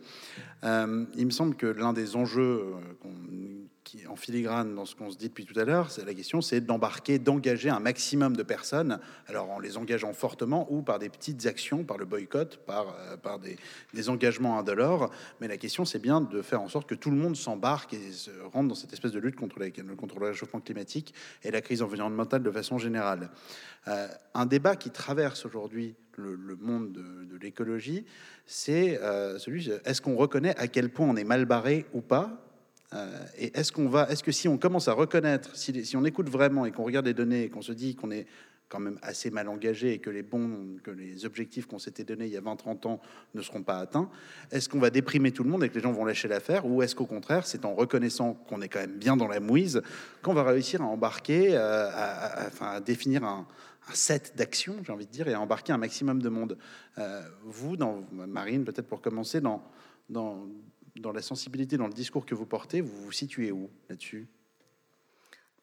Euh, 0.64 1.06
il 1.16 1.26
me 1.26 1.32
semble 1.32 1.56
que 1.56 1.68
l'un 1.68 1.92
des 1.94 2.16
enjeux 2.16 2.62
euh, 2.64 2.74
qu'on- 3.02 3.65
qui 3.86 4.06
en 4.08 4.16
filigrane 4.16 4.76
dans 4.76 4.86
ce 4.86 4.96
qu'on 4.96 5.12
se 5.12 5.18
dit 5.18 5.30
depuis 5.30 5.46
tout 5.46 5.58
à 5.58 5.64
l'heure, 5.64 5.92
c'est 5.92 6.04
la 6.04 6.14
question, 6.14 6.42
c'est 6.42 6.60
d'embarquer, 6.60 7.20
d'engager 7.20 7.70
un 7.70 7.80
maximum 7.80 8.36
de 8.36 8.44
personnes, 8.44 9.00
alors 9.28 9.50
en 9.52 9.60
les 9.60 9.78
engageant 9.78 10.12
fortement 10.12 10.68
ou 10.72 10.82
par 10.82 11.00
des 11.00 11.08
petites 11.08 11.46
actions, 11.46 11.84
par 11.84 11.98
le 11.98 12.06
boycott, 12.06 12.58
par, 12.66 12.96
euh, 13.00 13.38
des, 13.38 13.58
des 13.94 14.10
engagements 14.10 14.58
indolores. 14.60 15.12
Mais 15.40 15.48
la 15.48 15.58
question, 15.58 15.86
c'est 15.86 16.00
bien 16.00 16.20
de 16.20 16.42
faire 16.42 16.62
en 16.62 16.68
sorte 16.68 16.90
que 16.90 16.96
tout 16.96 17.12
le 17.12 17.16
monde 17.16 17.38
s'embarque 17.38 17.94
et 17.94 18.12
se 18.12 18.32
rentre 18.52 18.70
dans 18.70 18.76
cette 18.76 18.92
espèce 18.92 19.12
de 19.12 19.20
lutte 19.20 19.36
contre, 19.36 19.60
contre 19.96 20.20
le 20.20 20.26
réchauffement 20.28 20.60
climatique 20.60 21.14
et 21.44 21.52
la 21.52 21.62
crise 21.62 21.84
environnementale 21.84 22.42
de 22.42 22.52
façon 22.52 22.80
générale. 22.80 23.30
Euh, 23.88 24.08
un 24.34 24.48
débat 24.48 24.76
qui 24.76 24.90
traverse 24.90 25.46
aujourd'hui 25.46 25.96
le, 26.18 26.56
monde 26.60 26.92
de, 26.92 27.38
l'écologie, 27.38 28.06
c'est 28.48 29.00
euh, 29.02 29.38
celui 29.38 29.70
est-ce 29.84 30.02
qu'on 30.02 30.16
reconnaît 30.16 30.58
à 30.58 30.68
quel 30.68 30.90
point 30.90 31.08
on 31.08 31.16
est 31.16 31.24
mal 31.24 31.46
barré 31.46 31.86
ou 31.94 32.02
pas 32.02 32.45
Euh, 32.94 33.26
Et 33.38 33.58
est-ce 33.58 33.72
qu'on 33.72 33.90
va, 33.90 34.10
est-ce 34.10 34.24
que 34.24 34.32
si 34.32 34.48
on 34.48 34.58
commence 34.58 34.88
à 34.88 34.94
reconnaître, 34.94 35.56
si, 35.56 35.96
on 35.96 36.06
écoute 36.06 36.30
vraiment 36.30 36.66
et 36.66 36.72
qu'on 36.72 36.84
regarde 36.84 37.06
les 37.06 37.14
données 37.14 37.44
et 37.44 37.50
qu'on 37.50 37.62
se 37.62 37.72
dit 37.72 37.96
qu'on 37.96 38.12
est 38.12 38.28
quand 38.68 38.80
même 38.80 38.98
assez 39.02 39.30
mal 39.30 39.48
engagé 39.48 39.94
et 39.94 40.00
que 40.00 40.10
les 40.10 40.24
bons, 40.24 40.78
que 40.84 40.92
les 40.92 41.26
objectifs 41.26 41.68
qu'on 41.68 41.78
s'était 41.78 42.04
donnés 42.04 42.26
il 42.26 42.32
y 42.32 42.38
a 42.38 42.42
20-30 42.42 42.88
ans 42.88 43.02
ne 43.36 43.42
seront 43.42 43.62
pas 43.62 43.78
atteints, 43.78 44.10
est-ce 44.52 44.70
qu'on 44.70 44.80
va 44.80 44.90
déprimer 44.90 45.32
tout 45.32 45.44
le 45.44 45.50
monde 45.50 45.64
et 45.64 45.70
que 45.70 45.76
les 45.76 45.82
gens 45.82 45.92
vont 45.92 46.06
lâcher 46.06 46.28
l'affaire 46.28 46.66
ou 46.66 46.82
est-ce 46.82 46.96
qu'au 46.96 47.06
contraire, 47.06 47.46
c'est 47.46 47.66
en 47.66 47.76
reconnaissant 47.76 48.34
qu'on 48.34 48.62
est 48.62 48.70
quand 48.70 48.80
même 48.80 48.98
bien 48.98 49.18
dans 49.18 49.28
la 49.28 49.40
mouise 49.40 49.82
qu'on 50.24 50.34
va 50.34 50.44
réussir 50.44 50.82
à 50.82 50.86
embarquer, 50.86 51.56
euh, 51.56 51.90
à, 51.92 52.82
définir 52.82 53.24
un, 53.24 53.46
set 53.94 54.34
d'actions, 54.36 54.78
j'ai 54.84 54.92
envie 54.92 55.06
de 55.06 55.12
dire, 55.12 55.28
et 55.28 55.34
à 55.34 55.40
embarquer 55.40 55.72
un 55.72 55.78
maximum 55.78 56.20
de 56.20 56.30
monde. 56.30 56.58
Euh, 56.98 57.22
vous, 57.44 57.78
Marine, 58.12 58.66
peut-être 58.66 58.88
pour 58.88 59.00
commencer, 59.00 59.42
dans, 59.42 59.62
dans 60.96 61.12
la 61.12 61.22
sensibilité, 61.22 61.78
dans 61.78 61.88
le 61.88 61.94
discours 61.94 62.26
que 62.26 62.36
vous 62.36 62.46
portez, 62.46 62.82
vous 62.82 62.96
vous 63.06 63.12
situez 63.12 63.52
où 63.52 63.70
là-dessus? 63.90 64.28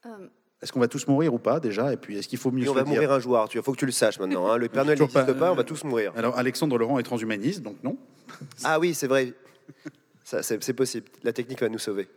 Euh, 0.06 0.28
Est-ce 0.60 0.72
qu'on 0.72 0.80
va 0.80 0.88
tous 0.88 1.06
mourir 1.06 1.32
ou 1.32 1.38
pas 1.38 1.58
déjà? 1.60 1.92
Et 1.92 1.96
puis, 1.96 2.18
est-ce 2.18 2.28
qu'il 2.28 2.38
faut 2.38 2.50
mieux 2.50 2.64
Et 2.64 2.68
on 2.68 2.72
se 2.72 2.78
va 2.78 2.84
dire 2.84 2.92
mourir 2.94 3.12
un 3.12 3.18
jour, 3.18 3.48
il 3.54 3.62
faut 3.62 3.72
que 3.72 3.78
tu 3.78 3.86
le 3.86 3.92
saches 3.92 4.18
maintenant. 4.18 4.50
hein. 4.50 4.56
Le 4.58 4.68
Père 4.68 4.84
Noël 4.84 4.98
n'existe 4.98 5.26
pas, 5.26 5.34
pas, 5.34 5.52
on 5.52 5.54
va 5.54 5.64
tous 5.64 5.84
mourir. 5.84 6.12
Alors, 6.16 6.36
Alexandre 6.38 6.76
Laurent 6.78 6.98
est 6.98 7.02
transhumaniste, 7.02 7.62
donc 7.62 7.82
non. 7.82 7.96
Ah 8.64 8.78
oui, 8.78 8.94
c'est 8.94 9.06
vrai. 9.06 9.32
C'est 10.24 10.72
possible. 10.74 11.06
La 11.22 11.32
technique 11.32 11.60
va 11.60 11.68
nous 11.68 11.78
sauver. 11.78 12.08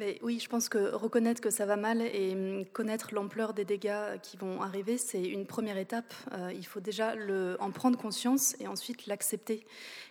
Mais 0.00 0.18
oui, 0.22 0.38
je 0.40 0.48
pense 0.48 0.70
que 0.70 0.94
reconnaître 0.94 1.42
que 1.42 1.50
ça 1.50 1.66
va 1.66 1.76
mal 1.76 2.00
et 2.00 2.32
hum, 2.32 2.64
connaître 2.64 3.12
l'ampleur 3.12 3.52
des 3.52 3.66
dégâts 3.66 4.18
qui 4.22 4.38
vont 4.38 4.62
arriver, 4.62 4.96
c'est 4.96 5.22
une 5.22 5.44
première 5.44 5.76
étape. 5.76 6.14
Euh, 6.32 6.50
il 6.54 6.64
faut 6.64 6.80
déjà 6.80 7.14
en 7.58 7.70
prendre 7.70 7.98
conscience 7.98 8.56
et 8.60 8.66
ensuite 8.66 9.06
l'accepter. 9.06 9.66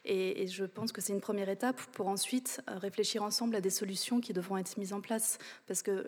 Et, 0.05 0.45
je 0.45 0.63
pense 0.63 0.91
que 0.91 1.01
c'est 1.01 1.11
une 1.11 1.21
première 1.21 1.49
étape 1.49 1.81
pour 1.93 2.07
ensuite 2.07 2.61
euh, 2.69 2.77
réfléchir 2.77 3.23
ensemble 3.23 3.55
à 3.55 3.61
des 3.61 3.71
solutions 3.71 4.21
qui 4.21 4.31
devront 4.31 4.57
être 4.57 4.77
mises 4.77 4.93
en 4.93 5.01
place. 5.01 5.39
Parce 5.65 5.81
que 5.81 6.05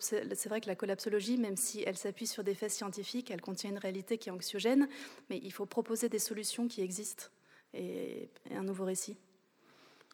c'est 0.00 0.48
vrai 0.48 0.60
que 0.60 0.66
la 0.66 0.74
collapsologie, 0.74 1.38
même 1.38 1.56
si 1.56 1.84
elle 1.86 1.96
s'appuie 1.96 2.26
sur 2.26 2.42
des 2.42 2.56
faits 2.56 2.72
scientifiques, 2.72 3.30
elle 3.30 3.40
contient 3.40 3.70
une 3.70 3.78
réalité 3.78 4.18
qui 4.18 4.30
est 4.30 4.32
anxiogène, 4.32 4.88
mais 5.30 5.38
il 5.44 5.52
faut 5.52 5.66
proposer 5.66 6.08
des 6.08 6.18
solutions 6.18 6.66
qui 6.66 6.82
existent 6.82 7.26
et 7.72 8.28
un 8.50 8.64
nouveau 8.64 8.84
récit. 8.84 9.16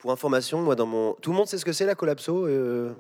Pour 0.01 0.13
information, 0.13 0.61
moi, 0.63 0.75
dans 0.77 0.87
mon. 0.87 1.15
Tout 1.15 1.31
le 1.31 1.37
monde 1.37 1.47
sait 1.49 1.59
ce 1.59 1.65
que 1.65 1.73
c'est 1.73 1.87
la 1.87 1.95
collapso 1.95 2.47
euh, 2.47 2.93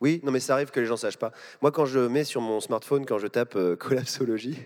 Oui, 0.00 0.20
non, 0.24 0.30
mais 0.32 0.40
ça 0.40 0.54
arrive 0.54 0.70
que 0.70 0.80
les 0.80 0.86
gens 0.86 0.96
sachent 0.96 1.16
pas. 1.16 1.32
Moi, 1.62 1.72
quand 1.72 1.86
je 1.86 2.00
mets 2.00 2.24
sur 2.24 2.40
mon 2.40 2.60
smartphone, 2.60 3.06
quand 3.06 3.18
je 3.18 3.26
tape 3.26 3.56
euh, 3.56 3.76
collapsologie, 3.76 4.58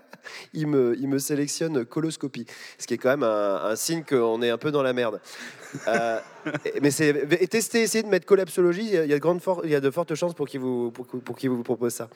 il, 0.54 0.66
me, 0.68 0.96
il 0.98 1.08
me 1.08 1.18
sélectionne 1.18 1.84
coloscopie, 1.84 2.46
ce 2.78 2.86
qui 2.86 2.94
est 2.94 2.98
quand 2.98 3.10
même 3.10 3.24
un, 3.24 3.56
un 3.64 3.76
signe 3.76 4.04
qu'on 4.04 4.40
est 4.40 4.50
un 4.50 4.58
peu 4.58 4.70
dans 4.70 4.82
la 4.82 4.94
merde. 4.94 5.20
Euh, 5.86 6.18
mais 6.80 6.90
c'est 6.90 7.08
et 7.40 7.46
testez, 7.46 7.82
essayez 7.82 8.02
de 8.04 8.08
mettre 8.08 8.26
collapsologie. 8.26 8.86
Il 8.86 8.94
y 8.94 8.96
a, 8.98 9.06
de 9.06 9.18
grandes 9.18 9.42
for- 9.42 9.62
il 9.64 9.70
y 9.70 9.74
a 9.74 9.80
de 9.80 9.90
fortes 9.90 10.14
chances 10.14 10.34
pour 10.34 10.48
qu'il 10.48 10.60
vous 10.60 10.90
pour, 10.92 11.06
pour 11.06 11.36
vous 11.42 11.62
propose 11.62 11.92
ça. 11.92 12.08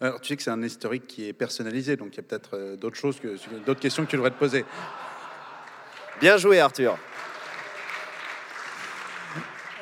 Alors, 0.00 0.20
tu 0.20 0.28
sais 0.28 0.36
que 0.36 0.42
c'est 0.42 0.50
un 0.50 0.62
historique 0.62 1.06
qui 1.08 1.26
est 1.26 1.32
personnalisé, 1.32 1.96
donc 1.96 2.10
il 2.12 2.16
y 2.18 2.20
a 2.20 2.22
peut-être 2.22 2.50
euh, 2.54 2.76
d'autres 2.76 2.96
choses, 2.96 3.18
que, 3.18 3.34
d'autres 3.66 3.80
questions 3.80 4.04
que 4.04 4.10
tu 4.10 4.16
devrais 4.16 4.30
te 4.30 4.38
poser. 4.38 4.64
Bien 6.20 6.36
joué, 6.36 6.60
Arthur. 6.60 6.96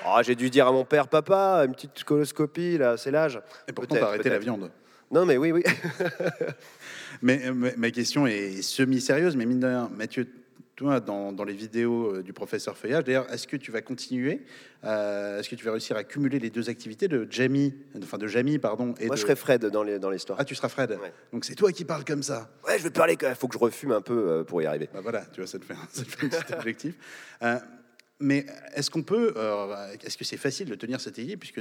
Oh, 0.08 0.18
j'ai 0.22 0.34
dû 0.34 0.50
dire 0.50 0.66
à 0.66 0.72
mon 0.72 0.84
père, 0.84 1.08
papa, 1.08 1.64
une 1.66 1.74
petite 1.74 2.04
coloscopie, 2.04 2.78
là, 2.78 2.96
c'est 2.96 3.10
l'âge. 3.10 3.40
Et 3.68 3.72
pourtant, 3.72 3.96
t'as 3.96 4.06
arrêté 4.08 4.28
la 4.28 4.38
viande. 4.38 4.70
Non, 5.10 5.24
mais 5.26 5.36
oui, 5.36 5.52
oui. 5.52 5.62
Mais, 7.22 7.46
euh, 7.46 7.52
ma- 7.54 7.74
ma 7.76 7.90
question 7.90 8.26
est 8.26 8.60
semi-sérieuse, 8.62 9.36
mais 9.36 9.46
mine 9.46 9.60
de 9.60 9.66
rien, 9.66 9.90
Mathieu, 9.96 10.26
toi, 10.74 11.00
dans, 11.00 11.32
dans 11.32 11.44
les 11.44 11.54
vidéos 11.54 12.16
euh, 12.16 12.22
du 12.22 12.34
professeur 12.34 12.76
Feuillage, 12.76 13.04
d'ailleurs, 13.04 13.32
est-ce 13.32 13.46
que 13.46 13.56
tu 13.56 13.70
vas 13.72 13.80
continuer 13.80 14.42
euh, 14.84 15.38
Est-ce 15.40 15.48
que 15.48 15.54
tu 15.54 15.64
vas 15.64 15.70
réussir 15.70 15.96
à 15.96 16.04
cumuler 16.04 16.38
les 16.38 16.50
deux 16.50 16.68
activités 16.68 17.08
de 17.08 17.26
Jamie, 17.30 17.74
enfin 18.02 18.18
de 18.18 18.26
Jamie, 18.26 18.58
pardon, 18.58 18.94
et 19.00 19.06
Moi, 19.06 19.14
de... 19.14 19.20
je 19.20 19.22
serai 19.26 19.36
Fred 19.36 19.64
dans 19.64 19.82
les- 19.82 19.98
dans 19.98 20.10
l'histoire. 20.10 20.38
Ah, 20.38 20.44
tu 20.44 20.54
seras 20.54 20.68
Fred. 20.68 20.90
Ouais. 20.90 21.12
Donc 21.32 21.46
c'est 21.46 21.54
toi 21.54 21.72
qui 21.72 21.86
parles 21.86 22.04
comme 22.04 22.22
ça. 22.22 22.50
Ouais, 22.68 22.76
je 22.78 22.82
vais 22.82 22.90
parler 22.90 23.16
même. 23.22 23.34
Faut 23.34 23.48
que 23.48 23.54
je 23.54 23.58
refume 23.58 23.92
un 23.92 24.02
peu 24.02 24.44
pour 24.46 24.60
y 24.60 24.66
arriver. 24.66 24.90
Bah 24.92 25.00
voilà, 25.02 25.24
tu 25.32 25.40
vois, 25.40 25.46
ça 25.46 25.58
te 25.58 25.64
fait 25.64 25.72
un, 25.74 25.88
ça 25.90 26.02
te 26.04 26.10
fait 26.10 26.26
un 26.26 26.40
petit 26.40 26.52
objectif. 26.58 26.94
Euh, 27.42 27.56
mais 28.18 28.46
est-ce 28.74 28.90
qu'on 28.90 29.02
peut, 29.02 29.34
euh, 29.36 29.92
est-ce 30.02 30.16
que 30.16 30.24
c'est 30.24 30.36
facile 30.38 30.68
de 30.68 30.74
tenir 30.74 31.00
cette 31.00 31.18
idée 31.18 31.36
puisque 31.36 31.60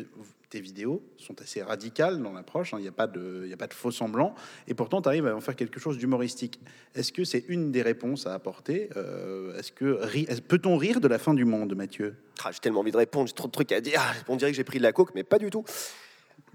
tes 0.50 0.62
vidéos 0.62 1.04
sont 1.18 1.40
assez 1.42 1.62
radicales 1.62 2.22
dans 2.22 2.32
l'approche, 2.32 2.74
hein, 2.74 2.78
il 2.80 2.84
n'y 2.84 2.88
a 2.88 2.94
pas 2.94 3.08
de, 3.08 3.50
a 3.52 3.58
pas 3.58 3.68
de 3.68 3.74
faux 3.74 3.92
semblants, 3.92 4.34
et 4.68 4.74
pourtant 4.74 5.02
tu 5.02 5.10
arrives 5.10 5.28
à 5.28 5.36
en 5.36 5.42
faire 5.42 5.56
quelque 5.56 5.80
chose 5.80 5.98
d'humoristique. 5.98 6.60
Est-ce 6.94 7.12
que 7.12 7.26
c'est 7.26 7.44
une 7.50 7.72
des 7.72 7.82
réponses 7.82 8.26
à 8.26 8.34
apporter 8.34 8.90
Euh, 8.96 9.58
Est-ce 9.58 9.72
que 9.72 10.40
peut-on 10.40 10.78
rire 10.78 11.02
de 11.02 11.08
la 11.08 11.20
fin 11.20 11.34
du 11.34 11.44
monde, 11.46 11.76
Mathieu? 11.76 12.16
Ah, 12.44 12.52
j'ai 12.52 12.60
tellement 12.60 12.80
envie 12.82 12.92
de 12.92 12.98
répondre, 12.98 13.28
j'ai 13.28 13.34
trop 13.34 13.48
de 13.48 13.54
trucs 13.54 13.72
à 13.72 13.82
dire. 13.82 14.00
Ah, 14.02 14.14
on 14.28 14.36
dirait 14.36 14.52
que 14.52 14.58
j'ai 14.58 14.64
pris 14.64 14.78
de 14.78 14.84
la 14.84 14.94
coke, 14.94 15.12
mais 15.16 15.24
pas 15.24 15.40
du 15.40 15.50
tout. 15.50 15.66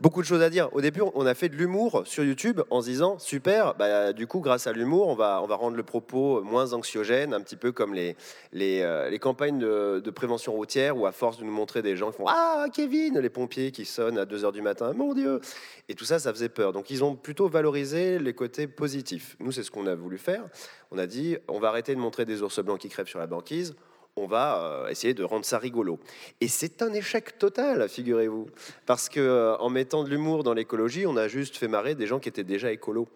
Beaucoup 0.00 0.22
de 0.22 0.26
choses 0.26 0.40
à 0.40 0.48
dire. 0.48 0.70
Au 0.72 0.80
début, 0.80 1.02
on 1.14 1.26
a 1.26 1.34
fait 1.34 1.50
de 1.50 1.56
l'humour 1.56 2.04
sur 2.06 2.24
YouTube 2.24 2.62
en 2.70 2.80
se 2.80 2.86
disant 2.86 3.18
super, 3.18 3.74
bah, 3.74 4.14
du 4.14 4.26
coup, 4.26 4.40
grâce 4.40 4.66
à 4.66 4.72
l'humour, 4.72 5.08
on 5.08 5.14
va, 5.14 5.42
on 5.42 5.46
va 5.46 5.56
rendre 5.56 5.76
le 5.76 5.82
propos 5.82 6.40
moins 6.40 6.72
anxiogène, 6.72 7.34
un 7.34 7.40
petit 7.42 7.56
peu 7.56 7.70
comme 7.70 7.92
les, 7.92 8.16
euh, 8.54 9.10
les 9.10 9.18
campagnes 9.18 9.58
de, 9.58 10.00
de 10.02 10.10
prévention 10.10 10.54
routière 10.54 10.96
où, 10.96 11.04
à 11.04 11.12
force 11.12 11.36
de 11.36 11.44
nous 11.44 11.52
montrer 11.52 11.82
des 11.82 11.98
gens 11.98 12.12
qui 12.12 12.16
font 12.16 12.24
Ah, 12.28 12.64
Kevin, 12.72 13.18
les 13.18 13.28
pompiers 13.28 13.72
qui 13.72 13.84
sonnent 13.84 14.16
à 14.16 14.24
2 14.24 14.44
h 14.44 14.52
du 14.52 14.62
matin, 14.62 14.94
mon 14.94 15.12
Dieu 15.12 15.42
Et 15.90 15.94
tout 15.94 16.06
ça, 16.06 16.18
ça 16.18 16.32
faisait 16.32 16.48
peur. 16.48 16.72
Donc, 16.72 16.88
ils 16.88 17.04
ont 17.04 17.14
plutôt 17.14 17.50
valorisé 17.50 18.18
les 18.18 18.32
côtés 18.32 18.66
positifs. 18.66 19.36
Nous, 19.38 19.52
c'est 19.52 19.62
ce 19.62 19.70
qu'on 19.70 19.86
a 19.86 19.94
voulu 19.94 20.16
faire. 20.16 20.44
On 20.92 20.96
a 20.96 21.06
dit 21.06 21.36
on 21.46 21.60
va 21.60 21.68
arrêter 21.68 21.94
de 21.94 22.00
montrer 22.00 22.24
des 22.24 22.40
ours 22.40 22.58
blancs 22.60 22.80
qui 22.80 22.88
crèvent 22.88 23.06
sur 23.06 23.18
la 23.18 23.26
banquise 23.26 23.76
on 24.16 24.26
va 24.26 24.62
euh, 24.62 24.88
essayer 24.88 25.14
de 25.14 25.24
rendre 25.24 25.44
ça 25.44 25.58
rigolo. 25.58 25.98
Et 26.40 26.48
c'est 26.48 26.82
un 26.82 26.92
échec 26.92 27.38
total, 27.38 27.88
figurez-vous. 27.88 28.46
Parce 28.86 29.08
que 29.08 29.20
euh, 29.20 29.56
en 29.56 29.70
mettant 29.70 30.04
de 30.04 30.10
l'humour 30.10 30.42
dans 30.42 30.52
l'écologie, 30.52 31.06
on 31.06 31.16
a 31.16 31.28
juste 31.28 31.56
fait 31.56 31.68
marrer 31.68 31.94
des 31.94 32.06
gens 32.06 32.18
qui 32.18 32.28
étaient 32.28 32.44
déjà 32.44 32.72
écolos. 32.72 33.08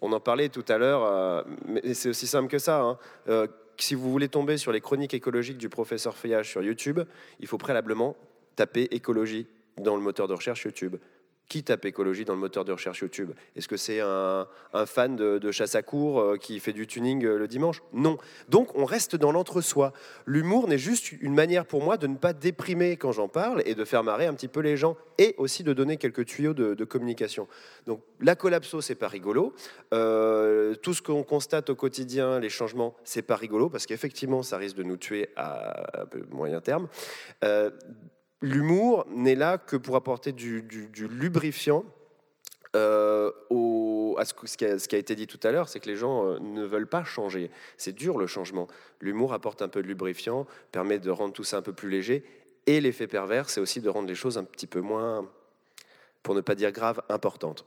On 0.00 0.12
en 0.12 0.20
parlait 0.20 0.48
tout 0.48 0.64
à 0.68 0.78
l'heure, 0.78 1.04
euh, 1.04 1.42
mais 1.66 1.94
c'est 1.94 2.08
aussi 2.08 2.26
simple 2.26 2.48
que 2.48 2.58
ça. 2.58 2.80
hein. 3.28 3.48
Si 3.76 3.96
vous 3.96 4.10
voulez 4.10 4.28
tomber 4.28 4.56
sur 4.56 4.70
les 4.70 4.80
chroniques 4.80 5.14
écologiques 5.14 5.58
du 5.58 5.68
professeur 5.68 6.16
Feuillage 6.16 6.48
sur 6.48 6.62
YouTube, 6.62 7.00
il 7.40 7.48
faut 7.48 7.58
préalablement 7.58 8.16
taper 8.54 8.82
écologie 8.92 9.48
dans 9.78 9.96
le 9.96 10.02
moteur 10.02 10.28
de 10.28 10.34
recherche 10.34 10.64
YouTube. 10.64 10.96
Qui 11.48 11.62
tape 11.62 11.84
écologie 11.84 12.24
dans 12.24 12.32
le 12.32 12.40
moteur 12.40 12.64
de 12.64 12.72
recherche 12.72 13.00
YouTube? 13.00 13.30
Est-ce 13.54 13.68
que 13.68 13.76
c'est 13.76 14.00
un, 14.00 14.46
fan 14.86 15.14
de, 15.14 15.50
chasse 15.50 15.74
à 15.74 15.82
cours 15.82 16.18
euh, 16.18 16.36
qui 16.38 16.58
fait 16.58 16.72
du 16.72 16.86
tuning 16.86 17.24
euh, 17.24 17.38
le 17.38 17.46
dimanche? 17.46 17.82
Non. 17.92 18.16
Donc 18.48 18.74
on 18.74 18.86
reste 18.86 19.14
dans 19.14 19.30
l'entre-soi. 19.30 19.92
L'humour 20.24 20.68
n'est 20.68 20.78
juste 20.78 21.12
une 21.12 21.34
manière 21.34 21.66
pour 21.66 21.82
moi 21.82 21.98
de 21.98 22.06
ne 22.06 22.16
pas 22.16 22.32
déprimer 22.32 22.96
quand 22.96 23.12
j'en 23.12 23.28
parle 23.28 23.62
et 23.66 23.74
de 23.74 23.84
faire 23.84 24.02
marrer 24.02 24.26
un 24.26 24.32
petit 24.32 24.48
peu 24.48 24.60
les 24.60 24.78
gens 24.78 24.96
et 25.18 25.34
aussi 25.36 25.62
de 25.62 25.74
donner 25.74 25.98
quelques 25.98 26.24
tuyaux 26.24 26.54
de, 26.54 26.84
communication. 26.84 27.46
Donc 27.86 28.00
la 28.20 28.36
collapso, 28.36 28.80
c'est 28.80 28.94
pas 28.94 29.08
rigolo. 29.08 29.52
Euh, 29.92 30.74
tout 30.76 30.94
ce 30.94 31.02
qu'on 31.02 31.24
constate 31.24 31.70
au 31.70 31.74
quotidien, 31.74 32.40
les 32.40 32.48
changements, 32.48 32.96
c'est 33.04 33.22
pas 33.22 33.36
rigolo 33.36 33.68
parce 33.68 33.84
qu'effectivement, 33.84 34.42
ça 34.42 34.56
risque 34.56 34.76
de 34.76 34.82
nous 34.82 34.96
tuer 34.96 35.28
à, 35.36 36.06
moyen 36.30 36.60
terme. 36.60 36.88
L'humour 38.44 39.06
n'est 39.08 39.34
là 39.36 39.56
que 39.56 39.74
pour 39.76 39.96
apporter 39.96 40.32
du, 40.32 40.68
lubrifiant 41.08 41.82
euh, 42.76 43.30
à 44.18 44.24
ce, 44.26 44.34
que- 44.34 44.46
ce 44.46 44.58
qui 44.58 44.66
a, 44.66 44.78
ce 44.78 44.86
qui 44.86 44.96
a 44.96 44.98
été 44.98 45.14
dit 45.14 45.26
tout 45.26 45.40
à 45.42 45.50
l'heure, 45.50 45.66
c'est 45.68 45.80
que 45.80 45.88
les 45.88 45.96
gens 45.96 46.26
euh, 46.26 46.38
ne 46.40 46.62
veulent 46.62 46.86
pas 46.86 47.04
changer. 47.04 47.50
C'est 47.78 47.94
dur 47.94 48.18
le 48.18 48.26
changement. 48.26 48.68
L'humour 49.00 49.32
apporte 49.32 49.62
un 49.62 49.68
peu 49.68 49.80
de 49.82 49.88
lubrifiant, 49.88 50.46
permet 50.72 50.98
de 50.98 51.10
rendre 51.10 51.32
tout 51.32 51.42
ça 51.42 51.56
un 51.56 51.62
peu 51.62 51.72
plus 51.72 51.88
léger. 51.88 52.22
Et 52.66 52.82
l'effet 52.82 53.06
pervers, 53.06 53.48
c'est 53.48 53.60
aussi 53.62 53.80
de 53.80 53.88
rendre 53.88 54.08
les 54.08 54.14
choses 54.14 54.36
un 54.36 54.44
petit 54.44 54.66
peu 54.66 54.80
moins, 54.82 55.26
pour 56.22 56.34
ne 56.34 56.42
pas 56.42 56.54
dire 56.54 56.70
grave, 56.70 57.00
importantes. 57.08 57.64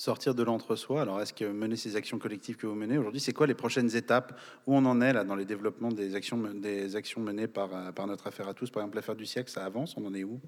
Sortir 0.00 0.32
de 0.32 0.44
l'entre-soi. 0.44 1.02
Alors, 1.02 1.20
est-ce 1.20 1.32
que 1.32 1.44
mener 1.44 1.74
ces 1.74 1.96
actions 1.96 2.20
collectives 2.20 2.56
que 2.56 2.68
vous 2.68 2.76
menez 2.76 2.98
aujourd'hui, 2.98 3.18
c'est 3.18 3.32
quoi 3.32 3.48
les 3.48 3.54
prochaines 3.54 3.96
étapes? 3.96 4.38
Où 4.64 4.76
on 4.76 4.84
en 4.84 5.00
est 5.00 5.12
là 5.12 5.24
dans 5.24 5.34
les 5.34 5.44
développements 5.44 5.90
des 5.90 6.14
actions, 6.14 6.36
des 6.36 6.94
actions 6.94 7.20
menées 7.20 7.48
par, 7.48 7.74
euh, 7.74 7.90
par 7.90 8.06
notre 8.06 8.28
affaire 8.28 8.46
à 8.46 8.54
tous? 8.54 8.70
Par 8.70 8.80
exemple, 8.84 8.94
l'affaire 8.94 9.16
du 9.16 9.26
siècle, 9.26 9.50
ça 9.50 9.64
avance? 9.64 9.96
On 9.96 10.06
en 10.06 10.14
est 10.14 10.22
où? 10.22 10.40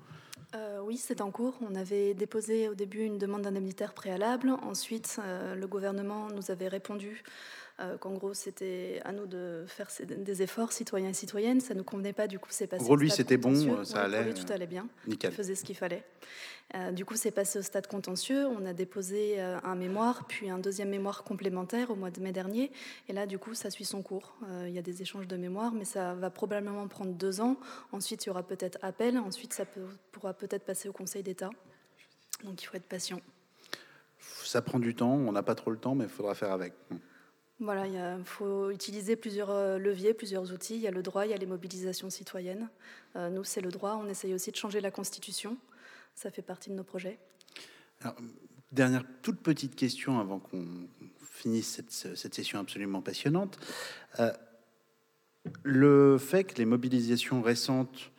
Euh, 0.55 0.79
oui, 0.85 0.97
c'est 0.97 1.21
en 1.21 1.33
cours. 1.33 1.59
On 1.69 1.75
avait 1.75 2.15
déposé 2.15 2.69
au 2.69 2.77
début 2.77 3.01
une 3.01 3.19
demande 3.19 3.43
d'indemnitaire 3.43 3.93
préalable. 3.93 4.51
Ensuite, 4.63 5.19
euh, 5.19 5.57
le 5.57 5.67
gouvernement 5.67 6.29
nous 6.29 6.53
avait 6.53 6.69
répondu 6.69 7.25
euh, 7.81 7.97
qu'en 7.99 8.13
gros, 8.13 8.35
c'était 8.35 9.01
à 9.05 9.13
nous 9.13 9.27
de 9.27 9.65
faire 9.67 9.89
des 10.19 10.43
efforts, 10.43 10.73
citoyens 10.73 11.09
et 11.11 11.15
citoyennes. 11.15 11.61
Ça 11.61 11.75
ne 11.75 11.79
nous 11.79 11.85
convenait 11.85 12.13
pas, 12.13 12.27
du 12.27 12.39
coup, 12.39 12.49
c'est 12.51 12.67
passé. 12.67 12.83
En 12.83 12.85
gros, 12.85 12.95
au 12.95 12.97
lui, 12.97 13.11
c'était 13.11 13.37
bon, 13.37 13.53
euh, 13.55 13.85
ça 13.85 13.95
pour 13.95 14.03
allait, 14.05 14.25
lui, 14.25 14.35
tout 14.35 14.51
euh, 14.51 14.55
allait 14.55 14.67
bien. 14.67 14.87
Nickel. 15.07 15.31
Il 15.33 15.35
faisait 15.37 15.55
ce 15.55 15.65
qu'il 15.65 15.77
fallait. 15.77 16.05
Euh, 16.77 16.93
du 16.93 17.05
coup, 17.05 17.17
c'est 17.17 17.31
passé 17.33 17.59
au 17.59 17.63
stade 17.63 17.87
contentieux. 17.89 18.47
On 18.47 18.65
a 18.65 18.73
déposé 18.73 19.41
euh, 19.41 19.59
un 19.65 19.75
mémoire, 19.75 20.27
puis 20.29 20.49
un 20.51 20.59
deuxième 20.59 20.89
mémoire 20.91 21.25
complémentaire 21.25 21.91
au 21.91 21.97
mois 21.97 22.11
de 22.11 22.21
mai 22.21 22.33
dernier. 22.33 22.71
Et 23.09 23.13
là, 23.13 23.27
du 23.27 23.39
coup, 23.39 23.55
ça 23.55 23.71
suit 23.71 23.85
son 23.85 24.03
cours. 24.03 24.37
Il 24.67 24.73
y 24.73 24.79
a 24.79 24.83
des 24.83 25.03
échanges 25.03 25.27
de 25.27 25.37
mémoire, 25.37 25.73
mais 25.73 25.85
ça 25.85 26.15
va 26.15 26.31
probablement 26.31 26.87
prendre 26.87 27.13
deux 27.13 27.41
ans. 27.41 27.57
Ensuite, 27.93 28.25
il 28.25 28.29
y 28.29 28.31
aura 28.31 28.43
peut-être 28.45 28.79
appel. 28.83 29.19
Ensuite, 29.19 29.53
ça 29.53 29.65
peut- 29.65 29.81
pourra 30.13 30.33
peut-être 30.33 30.65
passer 30.65 30.89
au 30.89 30.93
Conseil 30.93 31.23
d'État. 31.23 31.51
Donc, 32.45 32.63
il 32.63 32.67
faut 32.67 32.77
être 32.77 32.89
patient. 32.89 33.21
Ça 34.21 34.63
prend 34.63 34.79
du 34.79 34.95
temps, 34.95 35.13
on 35.15 35.33
n'a 35.33 35.43
pas 35.43 35.55
trop 35.55 35.71
le 35.71 35.77
temps, 35.79 35.95
mais 35.95 36.05
il 36.05 36.11
faudra 36.11 36.35
faire 36.35 36.53
avec. 36.53 36.73
Voilà, 37.61 37.87
il 37.87 38.25
faut 38.25 38.71
utiliser 38.71 39.17
plusieurs 39.17 39.51
euh, 39.51 39.77
leviers, 39.77 40.15
plusieurs 40.15 40.51
outils. 40.51 40.77
Il 40.77 40.81
y 40.81 40.89
a 40.89 40.91
le 40.91 41.03
droit, 41.03 41.27
il 41.27 41.31
y 41.31 41.35
a 41.35 41.37
les 41.37 41.47
mobilisations 41.47 42.09
citoyennes. 42.09 42.71
Euh, 43.17 43.29
nous, 43.29 43.45
c'est 43.45 43.61
le 43.61 43.71
droit. 43.71 44.01
On 44.03 44.09
essaye 44.09 44.33
aussi 44.33 44.51
de 44.51 44.57
changer 44.57 44.81
la 44.81 44.91
Constitution. 44.91 45.59
Ça 46.15 46.31
fait 46.31 46.43
partie 46.43 46.71
de 46.71 46.75
nos 46.75 46.85
projets. 46.85 47.19
Dernière 48.73 49.05
toute 49.21 49.41
petite 49.41 49.77
question 49.77 50.19
avant 50.19 50.39
qu'on 50.39 50.67
finisse 51.23 51.69
cette, 51.69 52.17
cette 52.17 52.35
session 52.35 52.59
absolument 52.59 53.03
passionnante. 53.03 53.59
Euh, 54.21 54.33
le 55.63 56.17
fait 56.17 56.45
que 56.45 56.57
les 56.57 56.65
mobilisations 56.65 57.43
récentes 57.43 58.11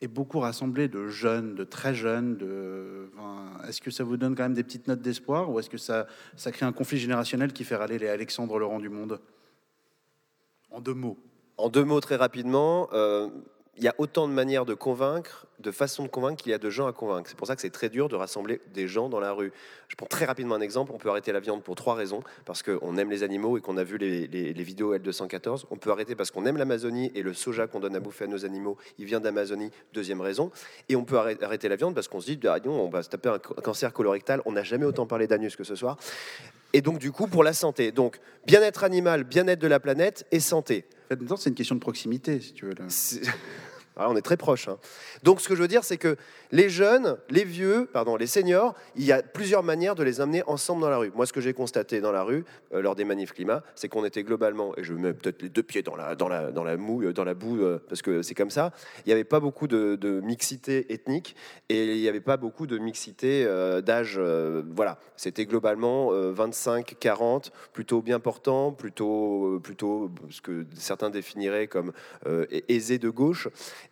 aient 0.00 0.08
beaucoup 0.08 0.38
rassemblé 0.38 0.88
de 0.88 1.08
jeunes, 1.08 1.54
de 1.54 1.64
très 1.64 1.94
jeunes, 1.94 2.36
de, 2.36 3.10
enfin, 3.16 3.66
est-ce 3.68 3.80
que 3.80 3.90
ça 3.90 4.04
vous 4.04 4.16
donne 4.16 4.36
quand 4.36 4.44
même 4.44 4.54
des 4.54 4.62
petites 4.62 4.86
notes 4.86 5.02
d'espoir 5.02 5.50
ou 5.50 5.58
est-ce 5.58 5.70
que 5.70 5.78
ça, 5.78 6.06
ça 6.36 6.52
crée 6.52 6.66
un 6.66 6.72
conflit 6.72 6.98
générationnel 6.98 7.52
qui 7.52 7.64
fait 7.64 7.76
râler 7.76 7.98
les 7.98 8.08
Alexandre 8.08 8.58
Laurent 8.58 8.78
du 8.78 8.88
monde? 8.88 9.20
En 10.70 10.80
deux 10.80 10.94
mots. 10.94 11.18
En 11.56 11.68
deux 11.68 11.84
mots, 11.84 12.00
très 12.00 12.16
rapidement, 12.16 12.88
euh, 12.92 13.28
il 13.78 13.84
y 13.84 13.88
a 13.88 13.94
autant 13.98 14.28
de 14.28 14.32
manières 14.32 14.64
de 14.66 14.74
convaincre, 14.74 15.46
de 15.60 15.70
façons 15.70 16.02
de 16.02 16.08
convaincre 16.08 16.42
qu'il 16.42 16.50
y 16.50 16.54
a 16.54 16.58
de 16.58 16.68
gens 16.70 16.86
à 16.86 16.92
convaincre. 16.92 17.28
C'est 17.28 17.36
pour 17.38 17.46
ça 17.46 17.54
que 17.56 17.62
c'est 17.62 17.70
très 17.70 17.88
dur 17.88 18.08
de 18.08 18.16
rassembler 18.16 18.60
des 18.74 18.86
gens 18.88 19.08
dans 19.08 19.18
la 19.20 19.32
rue. 19.32 19.52
Je 19.88 19.96
prends 19.96 20.06
très 20.06 20.24
rapidement 20.24 20.54
un 20.56 20.60
exemple. 20.60 20.92
On 20.94 20.98
peut 20.98 21.08
arrêter 21.08 21.32
la 21.32 21.40
viande 21.40 21.62
pour 21.62 21.74
trois 21.74 21.94
raisons. 21.94 22.22
Parce 22.44 22.62
qu'on 22.62 22.96
aime 22.96 23.10
les 23.10 23.22
animaux 23.22 23.56
et 23.56 23.60
qu'on 23.60 23.76
a 23.76 23.84
vu 23.84 23.96
les, 23.98 24.26
les- 24.28 24.52
les 24.52 24.62
vidéos 24.62 24.94
L214. 24.96 25.64
On 25.70 25.76
peut 25.76 25.90
arrêter 25.90 26.14
parce 26.14 26.30
qu'on 26.30 26.44
aime 26.46 26.56
l'Amazonie 26.58 27.10
et 27.14 27.22
le 27.22 27.32
soja 27.34 27.66
qu'on 27.66 27.80
donne 27.80 27.96
à 27.96 28.00
bouffer 28.00 28.24
à 28.24 28.26
nos 28.28 28.44
animaux, 28.44 28.76
il 28.98 29.04
vient 29.06 29.20
d'Amazonie. 29.20 29.70
Deuxième 29.94 30.20
raison. 30.20 30.50
Et 30.88 30.96
on 30.96 31.04
peut 31.04 31.16
arrêter 31.16 31.68
la 31.68 31.76
viande 31.76 31.94
parce 31.94 32.08
qu'on 32.08 32.20
se 32.20 32.30
dit, 32.30 32.38
ah, 32.48 32.58
non, 32.64 32.72
on 32.82 32.88
va 32.88 33.02
se 33.02 33.08
taper 33.08 33.28
un 33.30 33.38
cancer 33.38 33.92
colorectal. 33.92 34.42
On 34.44 34.52
n'a 34.52 34.62
jamais 34.64 34.84
autant 34.86 35.06
parlé 35.06 35.26
d'anus 35.26 35.56
que 35.56 35.64
ce 35.64 35.74
soir. 35.74 35.96
Et 36.72 36.82
donc, 36.82 36.98
du 36.98 37.10
coup, 37.12 37.26
pour 37.26 37.42
la 37.44 37.52
santé. 37.52 37.92
Donc, 37.92 38.18
bien-être 38.46 38.84
animal, 38.84 39.24
bien-être 39.24 39.58
de 39.60 39.68
la 39.68 39.80
planète 39.80 40.26
et 40.32 40.40
santé. 40.40 40.84
En 41.10 41.16
fait, 41.16 41.36
c'est 41.38 41.48
une 41.48 41.54
question 41.54 41.74
de 41.74 41.80
proximité, 41.80 42.38
si 42.40 42.52
tu 42.52 42.66
veux. 42.66 42.74
là. 42.74 42.84
Ah, 43.98 44.08
on 44.08 44.16
est 44.16 44.22
très 44.22 44.36
proche. 44.36 44.68
hein. 44.68 44.78
Donc, 45.24 45.40
ce 45.40 45.48
que 45.48 45.56
je 45.56 45.60
veux 45.60 45.68
dire, 45.68 45.82
c'est 45.82 45.96
que 45.96 46.16
les 46.52 46.70
jeunes, 46.70 47.18
les 47.30 47.44
vieux, 47.44 47.88
pardon, 47.92 48.16
les 48.16 48.28
seniors, 48.28 48.74
il 48.96 49.04
y 49.04 49.12
a 49.12 49.22
plusieurs 49.22 49.62
manières 49.64 49.96
de 49.96 50.04
les 50.04 50.20
amener 50.20 50.42
ensemble 50.46 50.82
dans 50.82 50.88
la 50.88 50.98
rue. 50.98 51.12
Moi, 51.14 51.26
ce 51.26 51.32
que 51.32 51.40
j'ai 51.40 51.52
constaté 51.52 52.00
dans 52.00 52.12
la 52.12 52.22
rue, 52.22 52.44
euh, 52.72 52.80
lors 52.80 52.94
des 52.94 53.04
manifs 53.04 53.32
climat, 53.32 53.62
c'est 53.74 53.88
qu'on 53.88 54.04
était 54.04 54.22
globalement, 54.22 54.72
et 54.76 54.84
je 54.84 54.94
mets 54.94 55.12
peut-être 55.12 55.42
les 55.42 55.48
deux 55.48 55.62
pieds 55.62 55.82
dans 55.82 55.96
la, 55.96 56.76
moue, 56.76 57.02
euh, 57.02 57.12
dans 57.12 57.24
la 57.24 57.34
boue, 57.34 57.60
euh, 57.60 57.78
parce 57.88 58.02
que 58.02 58.22
c'est 58.22 58.34
comme 58.34 58.50
ça, 58.50 58.72
il 59.04 59.08
n'y 59.08 59.12
avait 59.12 59.24
pas 59.24 59.40
beaucoup 59.40 59.66
de, 59.66 59.98
mixité 60.22 60.92
ethnique 60.92 61.36
et 61.68 61.96
il 61.96 62.00
n'y 62.00 62.08
avait 62.08 62.20
pas 62.20 62.36
beaucoup 62.36 62.66
de 62.66 62.78
mixité 62.78 63.44
d'âge. 63.84 64.18
voilà, 64.18 64.98
c'était 65.16 65.46
globalement 65.46 66.12
25-40, 66.12 67.50
plutôt 67.72 68.02
bien 68.02 68.20
portant, 68.20 68.72
plutôt, 68.72 69.60
plutôt 69.62 70.10
ce 70.30 70.40
que 70.40 70.66
certains 70.74 71.10
définiraient 71.10 71.66
comme 71.66 71.92
aisé 72.68 72.98
de 72.98 73.10
gauche. 73.10 73.48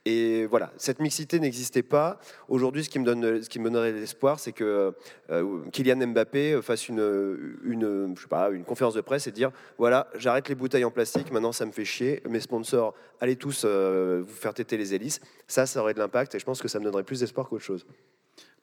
Et 0.08 0.46
voilà, 0.46 0.72
cette 0.76 1.00
mixité 1.00 1.40
n'existait 1.40 1.82
pas. 1.82 2.20
Aujourd'hui, 2.48 2.84
ce 2.84 2.88
qui 2.88 3.00
me 3.00 3.04
donne, 3.04 3.42
ce 3.42 3.48
qui 3.48 3.58
me 3.58 3.64
donnerait 3.64 3.90
l'espoir, 3.90 4.38
c'est 4.38 4.52
que 4.52 4.94
euh, 5.30 5.64
Kylian 5.72 6.06
Mbappé 6.06 6.62
fasse 6.62 6.88
une, 6.88 7.58
une, 7.64 8.14
je 8.14 8.22
sais 8.22 8.28
pas, 8.28 8.50
une 8.50 8.62
conférence 8.62 8.94
de 8.94 9.00
presse 9.00 9.26
et 9.26 9.32
dire 9.32 9.50
voilà, 9.78 10.08
j'arrête 10.14 10.48
les 10.48 10.54
bouteilles 10.54 10.84
en 10.84 10.92
plastique. 10.92 11.32
Maintenant, 11.32 11.50
ça 11.50 11.66
me 11.66 11.72
fait 11.72 11.84
chier. 11.84 12.22
Mes 12.28 12.38
sponsors, 12.38 12.94
allez 13.20 13.34
tous 13.34 13.64
euh, 13.64 14.22
vous 14.24 14.34
faire 14.34 14.54
têter 14.54 14.76
les 14.76 14.94
hélices. 14.94 15.20
Ça, 15.48 15.66
ça 15.66 15.80
aurait 15.80 15.94
de 15.94 15.98
l'impact 15.98 16.36
et 16.36 16.38
je 16.38 16.44
pense 16.44 16.62
que 16.62 16.68
ça 16.68 16.78
me 16.78 16.84
donnerait 16.84 17.02
plus 17.02 17.18
d'espoir 17.18 17.48
qu'autre 17.48 17.64
chose. 17.64 17.84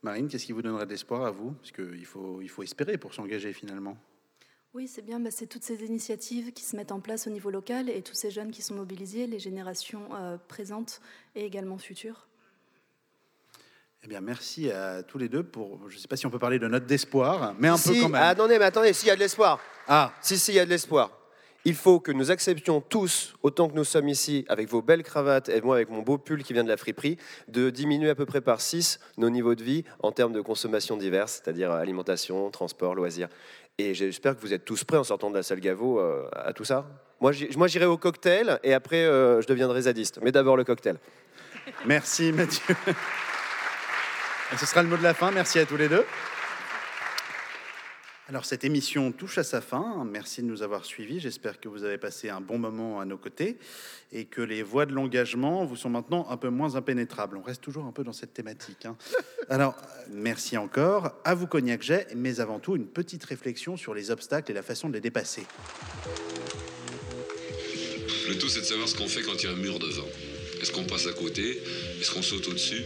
Marine, 0.01 0.29
qu'est-ce 0.29 0.45
qui 0.45 0.53
vous 0.53 0.61
donnerait 0.61 0.85
de 0.85 0.91
l'espoir 0.91 1.25
à 1.25 1.31
vous? 1.31 1.51
Parce 1.51 1.73
qu'il 1.73 2.05
faut, 2.05 2.39
il 2.41 2.49
faut 2.49 2.63
espérer 2.63 2.97
pour 2.97 3.13
s'engager 3.13 3.51
finalement. 3.51 3.97
Oui, 4.73 4.87
c'est 4.87 5.03
bien. 5.03 5.19
Bah, 5.19 5.29
c'est 5.31 5.45
toutes 5.45 5.63
ces 5.63 5.83
initiatives 5.85 6.51
qui 6.51 6.63
se 6.63 6.75
mettent 6.75 6.91
en 6.91 6.99
place 6.99 7.27
au 7.27 7.29
niveau 7.29 7.51
local 7.51 7.89
et 7.89 8.01
tous 8.01 8.15
ces 8.15 8.31
jeunes 8.31 8.49
qui 8.49 8.63
sont 8.63 8.73
mobilisés, 8.73 9.27
les 9.27 9.37
générations 9.37 10.09
euh, 10.15 10.37
présentes 10.47 10.99
et 11.35 11.45
également 11.45 11.77
futures. 11.77 12.27
Eh 14.03 14.07
bien, 14.07 14.19
merci 14.19 14.71
à 14.71 15.03
tous 15.03 15.19
les 15.19 15.29
deux 15.29 15.43
pour. 15.43 15.79
Je 15.89 15.95
ne 15.95 16.01
sais 16.01 16.07
pas 16.07 16.17
si 16.17 16.25
on 16.25 16.31
peut 16.31 16.39
parler 16.39 16.57
de 16.57 16.67
note 16.67 16.87
d'espoir, 16.87 17.53
mais 17.59 17.67
un 17.67 17.77
peu 17.77 17.93
quand 17.93 18.09
même. 18.09 18.15
Ah, 18.15 18.29
attendez, 18.29 18.57
mais 18.57 18.65
attendez, 18.65 18.93
s'il 18.93 19.09
y 19.09 19.11
a 19.11 19.15
de 19.15 19.19
l'espoir. 19.19 19.59
Ah, 19.87 20.11
Si, 20.21 20.39
si, 20.39 20.51
il 20.51 20.55
y 20.55 20.59
a 20.59 20.65
de 20.65 20.71
l'espoir. 20.71 21.11
Il 21.65 21.75
faut 21.75 22.01
que 22.01 22.11
nous 22.11 22.29
acceptions 22.29 22.81
tous, 22.81 23.35
autant 23.41 23.69
que 23.69 23.75
nous 23.75 23.85
sommes 23.85 24.09
ici, 24.09 24.43
avec 24.49 24.67
vos 24.67 24.81
belles 24.81 25.03
cravates 25.03 25.47
et 25.47 25.61
moi 25.61 25.75
avec 25.75 25.89
mon 25.89 26.01
beau 26.01 26.17
pull 26.17 26.43
qui 26.43 26.51
vient 26.51 26.65
de 26.65 26.67
la 26.67 26.75
friperie, 26.75 27.15
de 27.47 27.69
diminuer 27.69 28.09
à 28.09 28.15
peu 28.15 28.25
près 28.25 28.41
par 28.41 28.59
6 28.59 28.99
nos 29.17 29.29
niveaux 29.29 29.55
de 29.55 29.63
vie 29.63 29.85
en 29.99 30.11
termes 30.11 30.33
de 30.33 30.41
consommation 30.41 30.97
diverses, 30.97 31.41
c'est-à-dire 31.41 31.71
alimentation, 31.71 32.51
transport, 32.51 32.95
loisirs. 32.95 33.29
Et 33.79 33.93
j'espère 33.93 34.35
que 34.35 34.41
vous 34.41 34.53
êtes 34.53 34.65
tous 34.65 34.83
prêts 34.83 34.97
en 34.97 35.03
sortant 35.03 35.29
de 35.29 35.35
la 35.35 35.43
salle 35.43 35.59
Gaveau 35.59 35.99
à 35.99 36.53
tout 36.53 36.63
ça. 36.63 36.85
Moi, 37.23 37.67
j'irai 37.67 37.85
au 37.85 37.95
cocktail 37.95 38.59
et 38.63 38.73
après, 38.73 39.05
euh, 39.05 39.41
je 39.41 39.47
deviendrai 39.47 39.83
zadiste. 39.83 40.19
Mais 40.21 40.33
d'abord 40.33 40.57
le 40.57 40.65
cocktail. 40.65 40.97
merci 41.85 42.33
Mathieu. 42.33 42.75
Ce 44.57 44.65
sera 44.65 44.83
le 44.83 44.89
mot 44.89 44.97
de 44.97 45.03
la 45.03 45.13
fin. 45.13 45.31
Merci 45.31 45.57
à 45.59 45.65
tous 45.65 45.77
les 45.77 45.87
deux. 45.87 46.05
Alors, 48.29 48.45
cette 48.45 48.63
émission 48.63 49.11
touche 49.11 49.37
à 49.37 49.43
sa 49.43 49.59
fin. 49.59 50.05
Merci 50.09 50.41
de 50.41 50.47
nous 50.47 50.61
avoir 50.63 50.85
suivis. 50.85 51.19
J'espère 51.19 51.59
que 51.59 51.67
vous 51.67 51.83
avez 51.83 51.97
passé 51.97 52.29
un 52.29 52.39
bon 52.39 52.57
moment 52.57 53.01
à 53.01 53.05
nos 53.05 53.17
côtés 53.17 53.57
et 54.13 54.23
que 54.23 54.41
les 54.41 54.63
voies 54.63 54.85
de 54.85 54.93
l'engagement 54.93 55.65
vous 55.65 55.75
sont 55.75 55.89
maintenant 55.89 56.27
un 56.29 56.37
peu 56.37 56.47
moins 56.49 56.75
impénétrables. 56.75 57.35
On 57.35 57.41
reste 57.41 57.61
toujours 57.61 57.83
un 57.83 57.91
peu 57.91 58.05
dans 58.05 58.13
cette 58.13 58.33
thématique. 58.33 58.85
hein. 58.85 58.95
Alors, 59.49 59.75
merci 60.09 60.55
encore. 60.55 61.11
À 61.25 61.35
vous, 61.35 61.47
Cognac 61.47 61.83
Jet, 61.83 62.07
mais 62.15 62.39
avant 62.39 62.59
tout, 62.59 62.77
une 62.77 62.87
petite 62.87 63.25
réflexion 63.25 63.75
sur 63.75 63.93
les 63.93 64.09
obstacles 64.09 64.51
et 64.51 64.55
la 64.55 64.63
façon 64.63 64.87
de 64.87 64.93
les 64.93 65.01
dépasser. 65.01 65.45
Le 68.29 68.37
tout, 68.37 68.47
c'est 68.47 68.61
de 68.61 68.65
savoir 68.65 68.87
ce 68.87 68.95
qu'on 68.95 69.09
fait 69.09 69.21
quand 69.21 69.35
il 69.43 69.43
y 69.43 69.49
a 69.49 69.51
un 69.51 69.57
mur 69.57 69.79
devant. 69.79 70.07
Est-ce 70.61 70.71
qu'on 70.71 70.85
passe 70.85 71.07
à 71.07 71.11
côté? 71.13 71.61
Est-ce 71.99 72.11
qu'on 72.11 72.21
saute 72.21 72.47
au-dessus? 72.47 72.83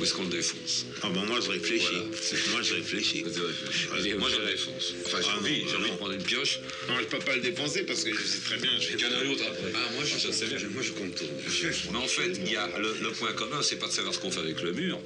Ou 0.00 0.04
est-ce 0.04 0.14
qu'on 0.14 0.22
le 0.22 0.30
défonce? 0.30 0.86
Ah 1.02 1.10
ben 1.10 1.24
moi 1.26 1.40
je 1.44 1.50
réfléchis. 1.50 1.84
Voilà. 1.90 2.04
Moi 2.52 2.62
je 2.62 2.74
réfléchis. 2.74 3.22
Allez, 3.94 4.14
Moi, 4.14 4.30
je 4.30 4.36
le 4.40 4.46
défonce. 4.52 4.94
Enfin, 5.04 5.18
j'ai 5.20 5.28
Ah 5.30 5.36
envie, 5.38 5.62
non, 5.62 5.68
j'ai 5.68 5.74
ah 5.74 5.78
envie 5.80 5.90
de 5.90 5.96
prendre 5.96 6.12
une 6.12 6.22
pioche. 6.22 6.60
Non, 6.88 6.94
je 6.98 7.04
peux 7.04 7.18
pas 7.18 7.34
le 7.36 7.42
dépenser 7.42 7.82
parce 7.82 8.02
que 8.04 8.10
je 8.16 8.22
sais 8.26 8.38
très 8.40 8.56
bien. 8.56 8.70
Je 8.80 8.94
Il 8.94 9.00
y 9.00 9.04
en 9.04 9.12
a 9.12 9.16
un 9.18 9.30
autre 9.30 9.44
après. 9.46 9.72
Ah, 9.74 9.88
moi, 9.94 10.04
je, 10.04 10.16
sais 10.32 10.46
bien. 10.46 10.58
Moi 10.70 10.82
je 10.82 10.92
contourne. 10.92 11.30
Mais 11.92 11.98
en 11.98 12.08
fait, 12.08 12.32
il 12.44 12.50
y 12.50 12.56
a 12.56 12.66
le, 12.78 12.96
le 13.02 13.10
point 13.10 13.32
commun, 13.34 13.60
c'est 13.62 13.76
pas 13.76 13.88
de 13.88 13.92
savoir 13.92 14.14
ce 14.14 14.18
qu'on 14.20 14.30
fait 14.30 14.40
avec 14.40 14.62
le 14.62 14.72
mur, 14.72 14.98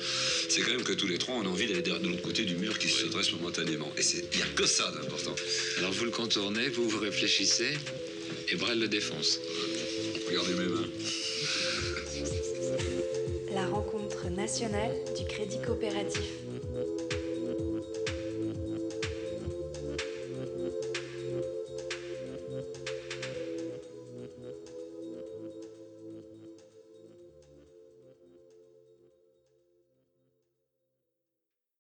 c'est 0.49 0.61
quand 0.61 0.71
même 0.71 0.85
que 0.85 0.93
tous 0.93 1.09
les 1.09 1.19
trois, 1.19 1.35
on 1.35 1.43
a 1.45 1.49
envie 1.49 1.67
d'aller 1.67 1.83
de 1.83 1.91
l'autre 2.09 2.23
côté 2.23 2.45
du 2.45 2.55
mur 2.55 2.79
qui 2.79 2.89
se 2.89 3.07
dresse 3.07 3.33
momentanément. 3.33 3.93
Et 3.99 4.03
c'est- 4.03 4.25
il 4.33 4.37
n'y 4.37 4.43
a 4.45 4.47
que 4.55 4.67
ça 4.67 4.93
d'important. 4.93 5.35
Alors 5.79 5.93
vous 5.93 6.05
le 6.05 6.11
contournez, 6.13 6.69
vous 6.69 6.89
vous 6.89 7.01
réfléchissez, 7.01 7.75
et 8.49 8.57
Brel 8.57 8.79
le 8.79 8.89
défonce. 8.89 9.41
Regardez 10.29 10.55
mes 10.55 10.67
mains. 10.67 10.89
Nationale 14.35 14.91
du 15.17 15.25
Crédit 15.25 15.61
Coopératif. 15.61 16.44